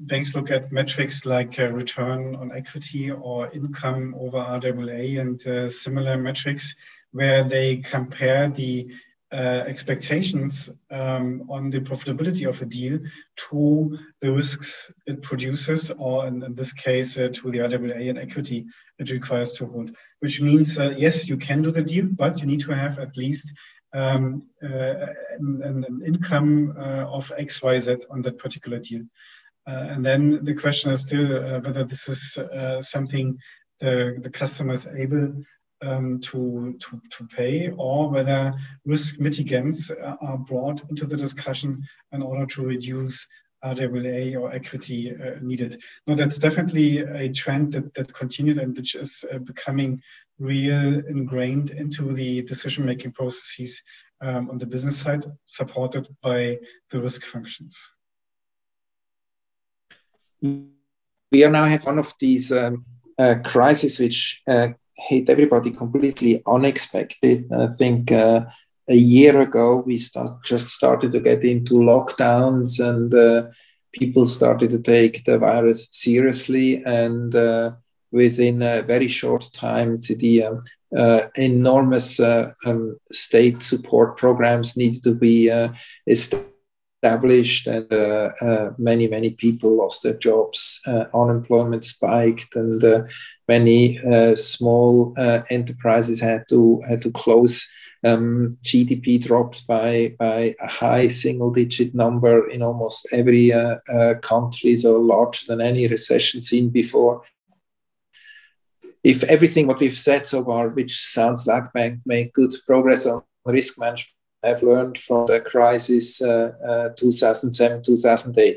banks 0.00 0.34
look 0.34 0.50
at 0.50 0.72
metrics 0.72 1.26
like 1.26 1.58
uh, 1.58 1.68
return 1.68 2.36
on 2.36 2.52
equity 2.52 3.10
or 3.10 3.50
income 3.50 4.14
over 4.18 4.38
RWA 4.38 5.20
and 5.20 5.46
uh, 5.46 5.68
similar 5.68 6.16
metrics, 6.16 6.74
where 7.12 7.44
they 7.44 7.76
compare 7.78 8.48
the 8.48 8.90
uh, 9.30 9.64
expectations 9.66 10.70
um, 10.90 11.46
on 11.50 11.68
the 11.68 11.80
profitability 11.80 12.48
of 12.48 12.62
a 12.62 12.64
deal 12.64 12.98
to 13.36 13.98
the 14.20 14.32
risks 14.32 14.90
it 15.06 15.22
produces, 15.22 15.90
or 15.90 16.26
in, 16.26 16.42
in 16.42 16.54
this 16.54 16.72
case, 16.72 17.18
uh, 17.18 17.28
to 17.32 17.50
the 17.50 17.58
RWA 17.58 18.08
and 18.08 18.18
equity 18.18 18.66
it 18.98 19.10
requires 19.10 19.52
to 19.54 19.66
hold. 19.66 19.94
Which 20.20 20.40
means, 20.40 20.78
uh, 20.78 20.94
yes, 20.96 21.28
you 21.28 21.36
can 21.36 21.62
do 21.62 21.70
the 21.70 21.82
deal, 21.82 22.06
but 22.10 22.40
you 22.40 22.46
need 22.46 22.60
to 22.60 22.72
have 22.72 22.98
at 22.98 23.16
least 23.16 23.52
um, 23.92 24.44
uh, 24.62 25.06
an, 25.38 25.84
an, 25.86 26.02
income 26.06 26.74
uh, 26.78 27.06
of 27.06 27.32
X, 27.36 27.62
Y, 27.62 27.78
Z 27.78 27.96
on 28.10 28.22
that 28.22 28.38
particular 28.38 28.78
deal. 28.78 29.02
Uh, 29.68 29.88
and 29.90 30.04
then 30.04 30.42
the 30.44 30.54
question 30.54 30.90
is 30.90 31.02
still 31.02 31.28
whether 31.60 31.84
this 31.84 32.08
is 32.08 32.88
something 32.88 33.38
the, 33.80 34.16
the 34.22 34.30
customer 34.30 34.72
is 34.72 34.86
able 34.86 35.44
um, 35.82 36.20
to, 36.20 36.76
to, 36.80 37.00
to 37.10 37.26
pay 37.26 37.70
or 37.76 38.10
whether 38.10 38.52
risk 38.84 39.18
mitigants 39.18 39.90
are 40.22 40.38
brought 40.38 40.82
into 40.90 41.06
the 41.06 41.16
discussion 41.16 41.82
in 42.12 42.22
order 42.22 42.46
to 42.46 42.64
reduce 42.64 43.26
RWA 43.64 44.40
or 44.40 44.52
equity 44.52 45.14
uh, 45.14 45.38
needed. 45.42 45.82
No, 46.06 46.14
that's 46.14 46.38
definitely 46.38 46.98
a 46.98 47.30
trend 47.32 47.72
that, 47.72 47.92
that 47.94 48.12
continued 48.12 48.58
and 48.58 48.76
which 48.76 48.94
is 48.94 49.24
uh, 49.32 49.38
becoming 49.38 50.00
real 50.38 51.00
ingrained 51.08 51.70
into 51.70 52.12
the 52.12 52.42
decision 52.42 52.84
making 52.84 53.12
processes 53.12 53.82
um, 54.20 54.48
on 54.50 54.58
the 54.58 54.66
business 54.66 54.96
side, 54.96 55.24
supported 55.46 56.08
by 56.22 56.58
the 56.90 57.00
risk 57.00 57.24
functions. 57.24 57.76
We 60.42 61.44
are 61.44 61.50
now 61.50 61.64
have 61.64 61.84
one 61.84 61.98
of 61.98 62.12
these 62.20 62.52
um, 62.52 62.84
uh, 63.18 63.36
crises 63.44 63.98
which 63.98 64.42
uh, 64.48 64.68
hit 64.94 65.28
everybody 65.28 65.70
completely 65.70 66.42
unexpected. 66.46 67.52
I 67.52 67.68
think 67.68 68.12
uh, 68.12 68.46
a 68.88 68.96
year 68.96 69.40
ago 69.40 69.82
we 69.84 69.98
start, 69.98 70.42
just 70.44 70.68
started 70.68 71.12
to 71.12 71.20
get 71.20 71.44
into 71.44 71.74
lockdowns 71.74 72.80
and 72.80 73.12
uh, 73.12 73.48
people 73.92 74.26
started 74.26 74.70
to 74.70 74.80
take 74.80 75.24
the 75.24 75.38
virus 75.38 75.88
seriously 75.92 76.82
and 76.84 77.34
uh, 77.34 77.72
within 78.10 78.62
a 78.62 78.82
very 78.82 79.08
short 79.08 79.50
time 79.52 79.98
the 79.98 80.44
um, 80.44 80.54
uh, 80.96 81.28
enormous 81.34 82.18
uh, 82.18 82.52
um, 82.64 82.98
state 83.12 83.56
support 83.56 84.16
programs 84.16 84.76
needed 84.76 85.02
to 85.02 85.14
be 85.14 85.50
uh, 85.50 85.68
established 86.06 86.57
and 87.66 87.92
uh, 87.92 88.70
many 88.78 89.06
many 89.08 89.30
people 89.30 89.76
lost 89.76 90.02
their 90.02 90.14
jobs 90.14 90.80
unemployment 91.14 91.84
spiked 91.84 92.56
and 92.56 93.08
many 93.46 94.00
small 94.36 95.14
enterprises 95.50 96.20
had 96.20 96.44
to 96.48 96.82
had 96.88 97.00
to 97.00 97.10
close 97.12 97.66
um, 98.04 98.50
GDP 98.62 99.20
dropped 99.22 99.66
by, 99.66 100.14
by 100.18 100.54
a 100.60 100.68
high 100.68 101.08
single 101.08 101.50
digit 101.50 101.94
number 101.94 102.48
in 102.48 102.62
almost 102.62 103.08
every 103.12 103.52
uh, 103.52 103.76
uh, 103.92 104.14
country, 104.20 104.76
so 104.76 104.98
larger 105.00 105.46
than 105.46 105.60
any 105.60 105.86
recession 105.86 106.42
seen 106.42 106.70
before. 106.70 107.22
If 109.02 109.24
everything 109.24 109.66
what 109.66 109.80
we've 109.80 109.96
said 109.96 110.26
so 110.26 110.44
far, 110.44 110.68
which 110.70 110.96
sounds 110.98 111.46
like 111.46 111.72
bank 111.72 112.00
made 112.04 112.32
good 112.32 112.52
progress 112.66 113.06
on 113.06 113.22
risk 113.44 113.78
management, 113.78 114.14
have 114.48 114.62
learned 114.62 114.98
from 114.98 115.26
the 115.26 115.40
crisis 115.40 116.20
uh, 116.20 116.52
uh 116.66 116.88
2007 116.96 117.82
2008, 117.82 118.56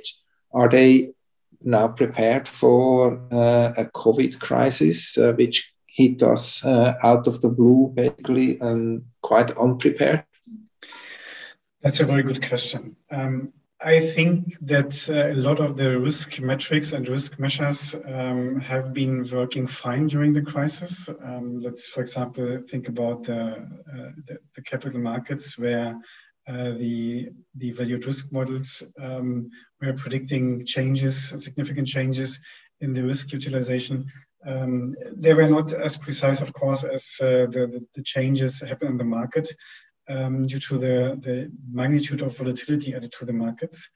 are 0.54 0.70
they 0.70 1.14
now 1.64 1.88
prepared 1.88 2.48
for 2.48 3.22
uh, 3.32 3.74
a 3.78 3.86
COVID 3.86 4.40
crisis, 4.40 5.18
which 5.38 5.74
hit 5.86 6.24
us 6.24 6.66
out 6.66 7.28
of 7.28 7.42
the 7.42 7.50
blue, 7.50 7.92
basically, 7.94 8.60
and 8.60 9.04
quite 9.22 9.52
unprepared? 9.58 10.24
That's 11.82 12.00
a 12.00 12.06
very 12.06 12.24
good 12.24 12.48
question. 12.48 12.96
Um, 13.12 13.54
I 13.84 14.00
think 14.00 14.58
that 14.62 15.10
uh, 15.10 15.32
a 15.32 15.42
lot 15.42 15.60
of 15.60 15.76
the 15.76 16.00
risk 16.00 16.40
metrics 16.40 16.94
and 16.94 17.08
risk 17.08 17.40
measures 17.40 17.96
um, 18.06 18.60
have 18.60 18.94
been 18.94 19.28
working 19.32 19.66
fine 19.66 20.08
during 20.08 20.34
the 20.34 20.42
crisis. 20.42 21.10
Um, 21.24 21.60
let's, 21.62 21.88
for 21.88 22.02
example, 22.02 22.62
think 22.70 22.90
about 22.90 23.24
the, 23.24 23.42
uh, 23.42 24.12
the, 24.28 24.38
the, 24.56 24.62
capital 24.62 25.00
markets 25.00 25.58
where 25.58 26.00
uh, 26.48 26.72
the, 26.74 27.30
the 27.56 27.72
value 27.72 27.98
at 27.98 28.06
risk 28.06 28.32
models 28.32 28.84
um, 29.02 29.50
were 29.82 29.94
predicting 29.94 30.64
changes, 30.64 31.30
significant 31.44 31.88
changes 31.88 32.40
in 32.82 32.94
the 32.94 33.04
risk 33.04 33.32
utilization 33.32 34.06
um, 34.46 34.96
they 35.16 35.34
were 35.34 35.48
not 35.48 35.74
as 35.74 35.98
precise, 35.98 36.42
of 36.42 36.54
course, 36.54 36.84
as 36.84 37.18
uh, 37.22 37.46
the, 37.52 37.86
the, 37.96 38.04
changes 38.04 38.60
happen 38.60 38.88
in 38.88 38.98
the 38.98 39.04
market 39.04 39.48
um, 40.10 40.48
due 40.48 40.60
to 40.60 40.78
the, 40.78 41.20
the 41.22 41.52
magnitude 41.72 42.22
of 42.22 42.38
volatility 42.38 42.94
added 42.94 43.12
to 43.14 43.26
the 43.26 43.34
markets. 43.34 43.90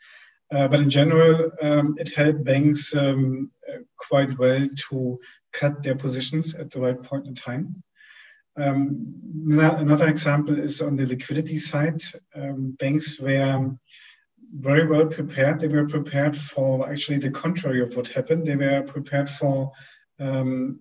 Uh, 0.53 0.67
but 0.67 0.79
in 0.79 0.89
general, 0.89 1.51
um, 1.61 1.95
it 1.97 2.13
helped 2.13 2.43
banks 2.43 2.95
um, 2.95 3.51
quite 3.97 4.37
well 4.37 4.67
to 4.89 5.19
cut 5.53 5.81
their 5.81 5.95
positions 5.95 6.53
at 6.53 6.69
the 6.71 6.79
right 6.79 7.01
point 7.01 7.25
in 7.27 7.33
time. 7.33 7.83
Um, 8.57 9.15
another 9.49 10.07
example 10.07 10.57
is 10.57 10.81
on 10.81 10.95
the 10.95 11.05
liquidity 11.05 11.57
side. 11.57 12.01
Um, 12.35 12.75
banks 12.79 13.19
were 13.19 13.71
very 14.53 14.87
well 14.87 15.07
prepared. 15.07 15.59
They 15.59 15.67
were 15.67 15.87
prepared 15.87 16.37
for 16.37 16.89
actually 16.89 17.17
the 17.17 17.31
contrary 17.31 17.81
of 17.81 17.95
what 17.97 18.07
happened. 18.07 18.45
They 18.45 18.55
were 18.55 18.83
prepared 18.83 19.29
for 19.29 19.71
um, 20.19 20.79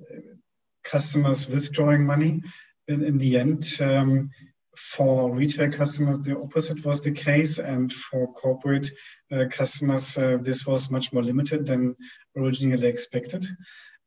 customers 0.84 1.48
withdrawing 1.48 2.06
money. 2.06 2.42
In, 2.86 3.02
in 3.02 3.16
the 3.16 3.38
end, 3.38 3.64
um, 3.80 4.30
for 4.76 5.34
retail 5.34 5.70
customers, 5.70 6.20
the 6.20 6.38
opposite 6.38 6.84
was 6.84 7.00
the 7.00 7.12
case, 7.12 7.58
and 7.58 7.92
for 7.92 8.32
corporate 8.32 8.90
uh, 9.32 9.44
customers, 9.50 10.16
uh, 10.18 10.38
this 10.40 10.66
was 10.66 10.90
much 10.90 11.12
more 11.12 11.22
limited 11.22 11.66
than 11.66 11.96
originally 12.36 12.88
expected. 12.88 13.44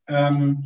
Um, 0.10 0.64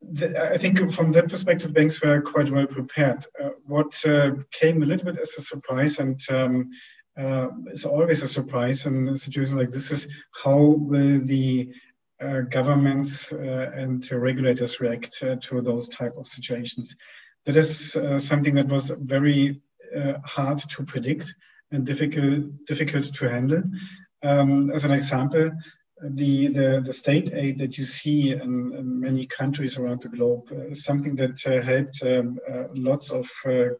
the, 0.00 0.52
I 0.52 0.58
think 0.58 0.92
from 0.92 1.12
that 1.12 1.28
perspective, 1.28 1.72
banks 1.72 2.02
were 2.02 2.20
quite 2.20 2.50
well 2.50 2.66
prepared. 2.66 3.24
Uh, 3.42 3.50
what 3.64 3.94
uh, 4.06 4.32
came 4.52 4.82
a 4.82 4.86
little 4.86 5.06
bit 5.06 5.18
as 5.18 5.30
a 5.38 5.42
surprise, 5.42 5.98
and 5.98 6.20
um, 6.30 6.70
uh, 7.18 7.48
it's 7.66 7.86
always 7.86 8.22
a 8.22 8.28
surprise 8.28 8.86
in 8.86 9.08
a 9.08 9.16
situation 9.16 9.56
like 9.56 9.72
this, 9.72 9.90
is 9.90 10.08
how 10.32 10.58
will 10.58 11.20
the 11.24 11.72
uh, 12.20 12.40
governments 12.40 13.32
and 13.32 14.10
regulators 14.10 14.80
react 14.80 15.22
to 15.40 15.60
those 15.60 15.88
type 15.88 16.14
of 16.16 16.26
situations. 16.26 16.96
That 17.46 17.56
is 17.56 17.92
something 18.18 18.54
that 18.56 18.68
was 18.68 18.90
very 18.90 19.60
hard 20.24 20.58
to 20.58 20.84
predict 20.84 21.32
and 21.72 21.86
difficult 21.86 22.64
difficult 22.66 23.14
to 23.14 23.30
handle. 23.30 23.62
Um, 24.22 24.70
as 24.70 24.84
an 24.84 24.92
example, 24.92 25.52
the, 26.02 26.48
the, 26.48 26.82
the, 26.84 26.92
state 26.92 27.32
aid 27.32 27.58
that 27.58 27.78
you 27.78 27.84
see 27.84 28.32
in, 28.32 28.74
in 28.74 29.00
many 29.00 29.24
countries 29.26 29.78
around 29.78 30.02
the 30.02 30.08
globe 30.08 30.50
uh, 30.52 30.74
something 30.74 31.16
that 31.16 31.38
uh, 31.46 31.62
helped 31.64 32.02
um, 32.02 32.38
uh, 32.52 32.64
lots 32.74 33.10
of 33.10 33.30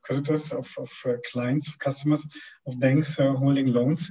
creditors, 0.03 0.53
of, 0.53 0.73
of 0.79 0.91
clients, 1.31 1.71
customers, 1.77 2.25
of 2.67 2.81
banks 2.81 3.17
holding 3.17 3.67
loans. 3.67 4.11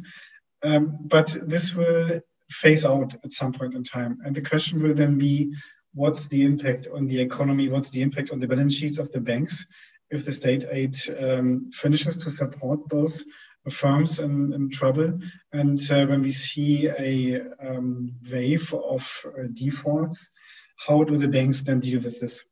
Um, 0.63 0.97
but 1.01 1.35
this 1.47 1.73
will 1.73 2.19
phase 2.49 2.85
out 2.85 3.15
at 3.23 3.31
some 3.31 3.53
point 3.53 3.73
in 3.73 3.83
time. 3.83 4.19
And 4.23 4.35
the 4.35 4.41
question 4.41 4.83
will 4.83 4.93
then 4.93 5.17
be 5.17 5.51
what's 5.95 6.27
the 6.27 6.43
impact 6.43 6.87
on 6.93 7.07
the 7.07 7.19
economy? 7.19 7.69
What's 7.69 7.89
the 7.89 8.01
impact 8.01 8.31
on 8.31 8.39
the 8.39 8.47
balance 8.47 8.75
sheets 8.75 8.99
of 8.99 9.11
the 9.11 9.19
banks 9.19 9.65
if 10.11 10.25
the 10.25 10.31
state 10.31 10.65
aid 10.69 10.95
um, 11.19 11.71
finishes 11.71 12.17
to 12.17 12.29
support 12.29 12.87
those 12.89 13.23
firms 13.71 14.19
in, 14.19 14.53
in 14.53 14.69
trouble? 14.69 15.19
And 15.53 15.79
uh, 15.89 16.05
when 16.05 16.21
we 16.21 16.33
see 16.33 16.87
a 16.87 17.41
um, 17.65 18.13
wave 18.31 18.71
of 18.73 19.03
uh, 19.25 19.47
defaults, 19.53 20.19
how 20.77 21.03
do 21.03 21.15
the 21.15 21.29
banks 21.29 21.61
then 21.61 21.79
deal 21.79 22.01
with 22.01 22.19
this? 22.19 22.43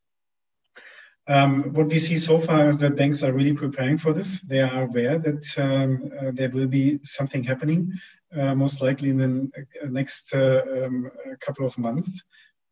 Um, 1.27 1.73
what 1.73 1.87
we 1.87 1.99
see 1.99 2.17
so 2.17 2.39
far 2.39 2.67
is 2.67 2.77
that 2.79 2.97
banks 2.97 3.23
are 3.23 3.31
really 3.31 3.53
preparing 3.53 3.97
for 3.97 4.11
this. 4.13 4.41
They 4.41 4.59
are 4.59 4.83
aware 4.83 5.19
that 5.19 5.45
um, 5.57 6.11
uh, 6.19 6.31
there 6.33 6.49
will 6.49 6.67
be 6.67 6.99
something 7.03 7.43
happening 7.43 7.93
uh, 8.37 8.55
most 8.55 8.81
likely 8.81 9.09
in 9.09 9.17
the 9.17 9.51
uh, 9.83 9.87
next 9.89 10.33
uh, 10.33 10.61
um, 10.85 11.09
couple 11.39 11.65
of 11.65 11.77
months 11.77 12.23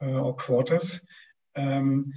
or 0.02 0.36
quarters. 0.36 1.02
Um, 1.56 2.12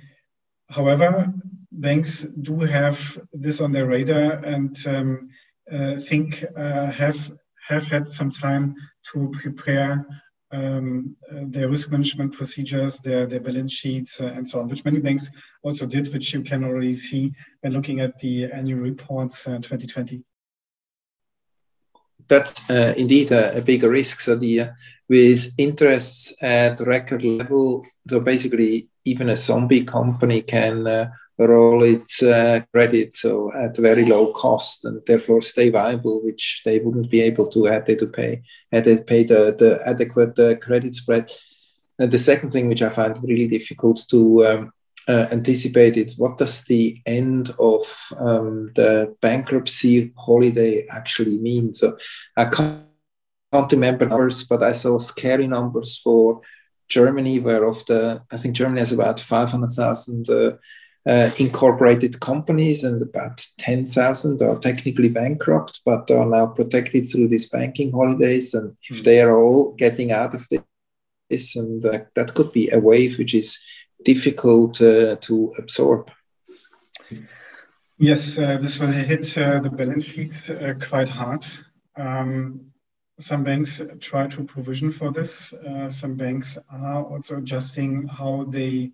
however, 0.70 1.32
banks 1.72 2.22
do 2.22 2.60
have 2.60 3.18
this 3.32 3.60
on 3.60 3.72
their 3.72 3.86
radar 3.86 4.32
and 4.44 4.76
um, 4.86 5.28
uh, 5.70 5.96
think 5.96 6.44
uh, 6.56 6.90
have 6.90 7.32
have 7.68 7.84
had 7.84 8.10
some 8.10 8.30
time 8.30 8.74
to 9.12 9.32
prepare 9.40 10.06
um, 10.52 11.16
uh, 11.30 11.40
their 11.46 11.68
risk 11.68 11.90
management 11.90 12.32
procedures, 12.32 12.98
their, 12.98 13.26
their 13.26 13.40
balance 13.40 13.72
sheets, 13.72 14.20
uh, 14.20 14.26
and 14.26 14.48
so 14.48 14.60
on, 14.60 14.68
which 14.68 14.84
many 14.84 14.98
banks 14.98 15.26
also 15.62 15.86
did, 15.86 16.12
which 16.12 16.32
you 16.32 16.42
can 16.42 16.62
already 16.62 16.92
see 16.92 17.32
when 17.62 17.72
looking 17.72 18.00
at 18.00 18.18
the 18.20 18.44
annual 18.52 18.80
reports 18.80 19.46
uh, 19.46 19.56
2020. 19.56 20.22
That's 22.28 22.68
uh, 22.70 22.94
indeed 22.96 23.32
a, 23.32 23.58
a, 23.58 23.60
bigger 23.60 23.90
risk. 23.90 24.20
So 24.20 24.36
the 24.36 24.60
uh, 24.60 24.66
with 25.08 25.52
interests 25.58 26.34
at 26.40 26.80
record 26.80 27.22
level, 27.24 27.84
so 28.08 28.20
basically 28.20 28.88
even 29.04 29.28
a 29.28 29.36
zombie 29.36 29.84
company 29.84 30.40
can 30.40 30.86
uh, 30.86 31.10
roll 31.38 31.82
its 31.82 32.22
uh, 32.22 32.60
credit 32.72 33.14
so 33.14 33.52
at 33.54 33.76
very 33.76 34.06
low 34.06 34.32
cost 34.32 34.84
and 34.84 35.02
therefore 35.06 35.42
stay 35.42 35.68
viable, 35.68 36.22
which 36.22 36.62
they 36.64 36.78
wouldn't 36.78 37.10
be 37.10 37.20
able 37.20 37.46
to 37.46 37.64
had 37.64 37.84
they 37.86 37.96
to 37.96 38.06
pay 38.06 38.42
had 38.72 38.84
they 38.84 38.96
paid 38.98 39.28
the, 39.28 39.54
the 39.58 39.80
adequate 39.86 40.38
uh, 40.38 40.56
credit 40.56 40.94
spread. 40.94 41.30
And 41.98 42.10
the 42.10 42.18
second 42.18 42.50
thing, 42.50 42.68
which 42.68 42.82
I 42.82 42.88
find 42.88 43.14
really 43.22 43.46
difficult 43.46 44.04
to 44.10 44.46
um, 44.46 44.72
uh, 45.08 45.26
anticipate, 45.30 45.96
it 45.96 46.14
what 46.16 46.38
does 46.38 46.64
the 46.64 47.00
end 47.06 47.50
of 47.58 47.82
um, 48.18 48.72
the 48.74 49.14
bankruptcy 49.20 50.12
holiday 50.16 50.86
actually 50.88 51.38
mean? 51.38 51.74
So 51.74 51.96
I 52.36 52.46
can't, 52.46 52.84
can't 53.52 53.72
remember 53.72 54.06
numbers, 54.06 54.44
but 54.44 54.62
I 54.62 54.72
saw 54.72 54.98
scary 54.98 55.46
numbers 55.46 55.96
for 55.98 56.40
Germany, 56.88 57.38
where 57.40 57.64
of 57.64 57.84
the 57.86 58.22
I 58.30 58.36
think 58.36 58.56
Germany 58.56 58.80
has 58.80 58.92
about 58.92 59.20
five 59.20 59.50
hundred 59.50 59.72
thousand 59.72 60.28
uh, 60.30 60.52
uh, 61.06 61.30
incorporated 61.38 62.20
companies, 62.20 62.82
and 62.82 63.02
about 63.02 63.46
10,000 63.58 64.40
are 64.40 64.58
technically 64.58 65.10
bankrupt, 65.10 65.80
but 65.84 66.10
are 66.10 66.24
now 66.24 66.46
protected 66.46 67.04
through 67.04 67.28
these 67.28 67.48
banking 67.48 67.92
holidays. 67.92 68.54
And 68.54 68.74
if 68.88 68.98
hmm. 68.98 69.04
they 69.04 69.20
are 69.20 69.36
all 69.36 69.72
getting 69.74 70.12
out 70.12 70.34
of 70.34 70.48
this, 71.28 71.56
and 71.56 71.84
uh, 71.84 72.00
that 72.14 72.34
could 72.34 72.52
be 72.52 72.70
a 72.70 72.78
wave 72.78 73.18
which 73.18 73.34
is 73.34 73.58
difficult 74.04 74.80
uh, 74.80 75.16
to 75.16 75.50
absorb. 75.58 76.10
Yes, 77.98 78.36
uh, 78.36 78.58
this 78.58 78.78
will 78.78 78.88
hit 78.88 79.38
uh, 79.38 79.60
the 79.60 79.70
balance 79.70 80.04
sheet 80.04 80.34
uh, 80.50 80.74
quite 80.74 81.08
hard. 81.08 81.46
Um, 81.96 82.72
some 83.20 83.44
banks 83.44 83.80
try 84.00 84.26
to 84.26 84.42
provision 84.42 84.90
for 84.90 85.12
this. 85.12 85.54
some 85.88 86.16
banks 86.16 86.58
are 86.70 87.04
also 87.04 87.36
adjusting 87.36 88.08
how 88.08 88.44
they 88.48 88.90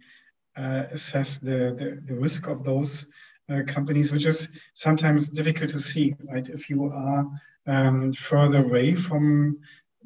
uh, 0.57 0.85
assess 0.91 1.39
the, 1.39 1.75
the, 1.79 2.03
the, 2.07 2.15
risk 2.15 2.47
of 2.49 2.65
those 2.65 3.07
uh, 3.49 3.63
companies, 3.67 4.13
which 4.13 4.27
is 4.27 4.51
sometimes 4.75 5.29
difficult 5.29 5.71
to 5.71 5.81
see, 5.81 6.15
right? 6.31 6.49
If 6.49 6.69
you 6.69 6.85
are 6.85 7.27
um, 7.67 8.13
further 8.13 8.65
away 8.65 8.95
from 8.95 9.59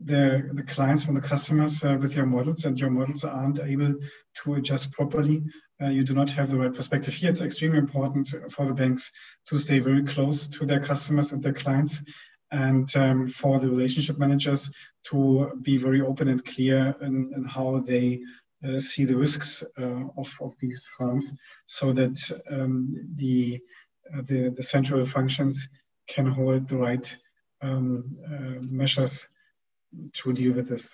the, 0.02 0.50
the 0.52 0.62
clients, 0.62 1.04
from 1.04 1.14
the 1.14 1.20
customers 1.20 1.82
uh, 1.84 1.96
with 2.00 2.16
your 2.16 2.26
models, 2.26 2.64
and 2.64 2.78
your 2.78 2.90
models 2.90 3.24
aren't 3.24 3.60
able 3.60 3.94
to 4.42 4.54
adjust 4.54 4.92
properly, 4.92 5.42
uh, 5.82 5.88
you 5.88 6.04
do 6.04 6.14
not 6.14 6.30
have 6.32 6.50
the 6.50 6.56
right 6.56 6.72
perspective. 6.72 7.14
Here, 7.14 7.30
it's 7.30 7.40
extremely 7.40 7.78
important 7.78 8.34
for 8.50 8.66
the 8.66 8.74
banks 8.74 9.10
to 9.46 9.58
stay 9.58 9.78
very 9.78 10.04
close 10.04 10.46
to 10.48 10.66
their 10.66 10.80
customers 10.80 11.32
and 11.32 11.42
their 11.42 11.52
clients, 11.52 12.02
and 12.50 12.88
um, 12.96 13.28
for 13.28 13.58
the 13.58 13.68
relationship 13.68 14.18
managers 14.18 14.70
to 15.04 15.52
be 15.62 15.76
very 15.76 16.00
open 16.00 16.28
and 16.28 16.44
clear 16.44 16.94
in, 17.00 17.32
in 17.36 17.44
how 17.44 17.78
they 17.78 18.20
uh, 18.66 18.78
see 18.78 19.04
the 19.04 19.16
risks 19.16 19.62
uh, 19.78 20.04
of, 20.16 20.32
of 20.40 20.54
these 20.60 20.84
firms 20.96 21.32
so 21.66 21.92
that 21.92 22.16
um, 22.50 22.94
the, 23.16 23.60
uh, 24.14 24.22
the, 24.24 24.54
the 24.56 24.62
central 24.62 25.04
functions 25.04 25.68
can 26.06 26.26
hold 26.26 26.68
the 26.68 26.76
right 26.76 27.16
um, 27.62 28.04
measures 28.70 29.28
to 30.12 30.32
deal 30.32 30.54
with 30.54 30.68
this. 30.68 30.88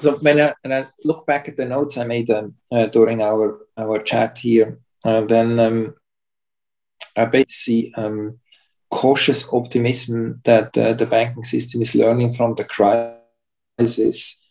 So 0.00 0.16
when 0.18 0.40
I, 0.40 0.54
when 0.62 0.72
I 0.72 0.86
look 1.04 1.26
back 1.26 1.48
at 1.48 1.56
the 1.56 1.64
notes 1.64 1.96
I 1.96 2.04
made 2.04 2.30
um, 2.30 2.54
uh, 2.70 2.86
during 2.86 3.22
our 3.22 3.60
our 3.78 3.98
chat 3.98 4.38
here, 4.38 4.78
uh, 5.04 5.22
then 5.22 5.58
um, 5.58 5.94
I 7.16 7.24
basically 7.24 7.94
um, 7.96 8.38
cautious 8.90 9.46
optimism 9.52 10.40
that 10.44 10.76
uh, 10.76 10.92
the 10.92 11.06
banking 11.06 11.44
system 11.44 11.82
is 11.82 11.94
learning 11.94 12.32
from 12.32 12.54
the 12.54 12.64
crisis 12.64 14.42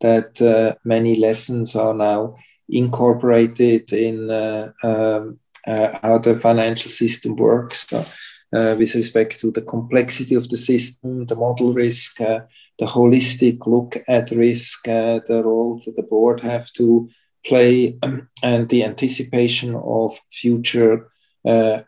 that 0.00 0.40
uh, 0.42 0.74
many 0.84 1.16
lessons 1.16 1.76
are 1.76 1.94
now 1.94 2.34
incorporated 2.68 3.92
in 3.92 4.30
uh, 4.30 4.72
um, 4.82 5.38
uh, 5.66 5.98
how 6.02 6.18
the 6.18 6.36
financial 6.36 6.90
system 6.90 7.36
works 7.36 7.86
so, 7.88 8.04
uh, 8.52 8.74
with 8.78 8.94
respect 8.94 9.40
to 9.40 9.50
the 9.50 9.62
complexity 9.62 10.34
of 10.34 10.48
the 10.48 10.56
system, 10.56 11.26
the 11.26 11.34
model 11.34 11.72
risk, 11.72 12.20
uh, 12.20 12.40
the 12.78 12.86
holistic 12.86 13.66
look 13.66 13.96
at 14.08 14.30
risk, 14.30 14.88
uh, 14.88 15.20
the 15.26 15.42
role 15.44 15.80
that 15.84 15.96
the 15.96 16.02
board 16.02 16.40
have 16.40 16.70
to 16.72 17.08
play, 17.46 17.98
um, 18.02 18.28
and 18.42 18.68
the 18.68 18.84
anticipation 18.84 19.74
of 19.74 20.12
future 20.30 21.08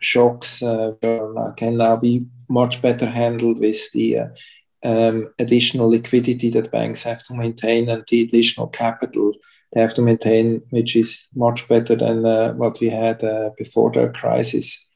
shocks 0.01 0.59
can 0.59 1.77
now 1.77 1.95
be 1.95 2.27
much 2.49 2.83
better 2.83 3.07
handled 3.07 3.61
with 3.61 3.81
the 3.93 4.19
um, 4.85 5.33
additional 5.39 5.89
liquidity 5.89 6.51
that 6.51 6.73
banks 6.73 7.05
have 7.05 7.23
to 7.23 7.35
maintain 7.35 7.89
and 7.89 8.03
the 8.09 8.23
additional 8.23 8.67
capital 8.67 9.33
they 9.75 9.81
have 9.81 9.95
to 9.95 10.03
maintain, 10.03 10.62
which 10.71 10.95
is 10.95 11.27
much 11.35 11.69
better 11.69 11.97
than 11.97 12.25
uh, 12.25 12.53
what 12.53 12.79
we 12.81 12.89
had 12.89 13.23
uh, 13.25 13.51
before 13.59 13.91
the 13.91 14.09
crisis. 14.11 14.87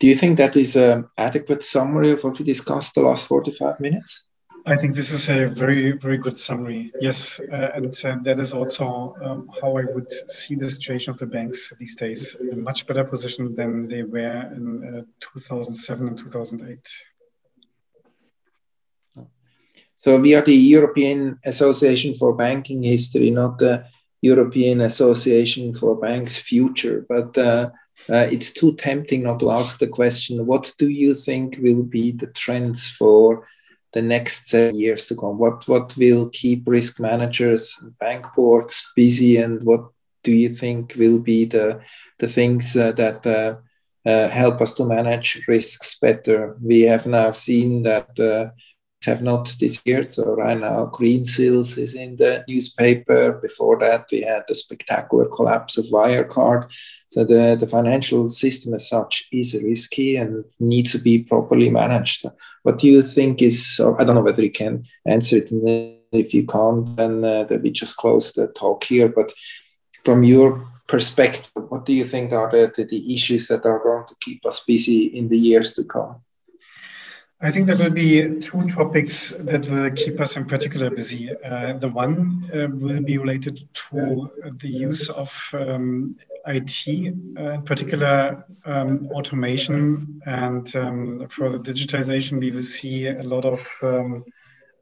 Do 0.00 0.06
you 0.06 0.14
think 0.14 0.38
that 0.38 0.56
is 0.56 0.76
an 0.76 1.06
adequate 1.18 1.62
summary 1.62 2.12
of 2.12 2.24
what 2.24 2.38
we 2.38 2.44
discussed 2.46 2.94
the 2.94 3.02
last 3.02 3.28
45 3.28 3.80
minutes? 3.80 4.24
I 4.64 4.76
think 4.76 4.94
this 4.94 5.12
is 5.12 5.28
a 5.28 5.46
very, 5.46 5.92
very 5.92 6.16
good 6.16 6.38
summary. 6.38 6.90
Yes, 7.00 7.38
uh, 7.38 7.70
and 7.74 7.92
uh, 8.04 8.16
that 8.22 8.40
is 8.40 8.54
also 8.54 9.14
um, 9.22 9.48
how 9.60 9.76
I 9.76 9.84
would 9.92 10.10
see 10.10 10.54
the 10.54 10.70
situation 10.70 11.12
of 11.12 11.18
the 11.18 11.26
banks 11.26 11.72
these 11.78 11.94
days. 11.96 12.34
In 12.40 12.50
a 12.50 12.62
much 12.62 12.86
better 12.86 13.04
position 13.04 13.54
than 13.54 13.88
they 13.88 14.02
were 14.02 14.50
in 14.56 15.00
uh, 15.00 15.02
2007 15.20 16.08
and 16.08 16.18
2008. 16.18 16.78
So 19.96 20.18
we 20.18 20.34
are 20.34 20.42
the 20.42 20.54
European 20.54 21.38
Association 21.44 22.14
for 22.14 22.34
Banking 22.34 22.82
History, 22.82 23.30
not 23.30 23.58
the 23.58 23.84
European 24.22 24.80
Association 24.80 25.74
for 25.74 25.94
Banks 26.00 26.40
Future. 26.40 27.04
But 27.06 27.36
uh, 28.08 28.26
it's 28.30 28.50
too 28.52 28.74
tempting 28.74 29.22
not 29.22 29.40
to 29.40 29.50
ask 29.50 29.78
the 29.78 29.86
question 29.86 30.46
what 30.46 30.72
do 30.78 30.88
you 30.88 31.14
think 31.14 31.58
will 31.60 31.82
be 31.82 32.12
the 32.12 32.26
trends 32.28 32.88
for 32.90 33.46
the 33.92 34.02
next 34.02 34.52
years 34.52 35.06
to 35.06 35.16
come? 35.16 35.38
What, 35.38 35.66
what 35.66 35.96
will 35.96 36.28
keep 36.30 36.62
risk 36.66 37.00
managers 37.00 37.76
and 37.82 37.98
bank 37.98 38.26
boards 38.36 38.90
busy, 38.94 39.36
and 39.36 39.62
what 39.64 39.84
do 40.22 40.32
you 40.32 40.48
think 40.48 40.94
will 40.96 41.18
be 41.18 41.44
the, 41.44 41.80
the 42.18 42.28
things 42.28 42.76
uh, 42.76 42.92
that 42.92 43.26
uh, 43.26 44.08
uh, 44.08 44.28
help 44.28 44.60
us 44.60 44.74
to 44.74 44.84
manage 44.84 45.42
risks 45.48 45.98
better? 45.98 46.56
We 46.62 46.82
have 46.82 47.06
now 47.06 47.32
seen 47.32 47.82
that 47.82 48.18
uh, 48.18 48.50
have 49.04 49.22
not 49.22 49.54
disappeared. 49.58 50.12
So 50.12 50.34
right 50.34 50.58
now, 50.58 50.86
Greensill 50.86 51.60
is 51.78 51.94
in 51.94 52.16
the 52.16 52.44
newspaper. 52.46 53.32
Before 53.32 53.78
that, 53.78 54.06
we 54.12 54.20
had 54.22 54.44
the 54.46 54.54
spectacular 54.54 55.26
collapse 55.26 55.78
of 55.78 55.86
Wirecard. 55.86 56.70
So 57.08 57.24
the, 57.24 57.56
the 57.58 57.66
financial 57.66 58.28
system 58.28 58.74
as 58.74 58.88
such 58.88 59.26
is 59.32 59.54
risky 59.54 60.16
and 60.16 60.38
needs 60.58 60.92
to 60.92 60.98
be 60.98 61.20
properly 61.20 61.70
managed. 61.70 62.26
What 62.62 62.78
do 62.78 62.88
you 62.88 63.02
think 63.02 63.40
is, 63.40 63.80
I 63.80 64.04
don't 64.04 64.14
know 64.14 64.20
whether 64.20 64.42
you 64.42 64.50
can 64.50 64.84
answer 65.06 65.38
it. 65.38 65.50
If 66.12 66.34
you 66.34 66.46
can't, 66.46 66.86
then, 66.96 67.24
uh, 67.24 67.44
then 67.44 67.62
we 67.62 67.70
just 67.70 67.96
close 67.96 68.32
the 68.32 68.48
talk 68.48 68.84
here. 68.84 69.08
But 69.08 69.32
from 70.04 70.24
your 70.24 70.66
perspective, 70.88 71.50
what 71.54 71.86
do 71.86 71.94
you 71.94 72.04
think 72.04 72.32
are 72.32 72.50
the, 72.50 72.72
the, 72.76 72.84
the 72.84 73.14
issues 73.14 73.48
that 73.48 73.64
are 73.64 73.82
going 73.82 74.06
to 74.06 74.14
keep 74.20 74.44
us 74.44 74.62
busy 74.64 75.04
in 75.06 75.28
the 75.28 75.38
years 75.38 75.74
to 75.74 75.84
come? 75.84 76.16
I 77.42 77.50
think 77.50 77.66
there 77.66 77.76
will 77.76 77.94
be 77.94 78.38
two 78.40 78.68
topics 78.68 79.30
that 79.30 79.66
will 79.70 79.90
keep 79.92 80.20
us 80.20 80.36
in 80.36 80.44
particular 80.44 80.90
busy. 80.90 81.30
Uh, 81.42 81.72
the 81.78 81.88
one 81.88 82.50
uh, 82.52 82.68
will 82.70 83.02
be 83.02 83.16
related 83.16 83.66
to 83.90 84.30
the 84.58 84.68
use 84.68 85.08
of 85.08 85.34
um, 85.54 86.18
IT, 86.46 87.14
uh, 87.38 87.52
in 87.52 87.62
particular 87.62 88.44
um, 88.66 89.08
automation 89.12 90.20
and 90.26 90.76
um, 90.76 91.26
further 91.28 91.58
digitization. 91.58 92.40
We 92.40 92.50
will 92.50 92.60
see 92.60 93.06
a 93.08 93.22
lot 93.22 93.46
of 93.46 93.66
um, 93.82 94.24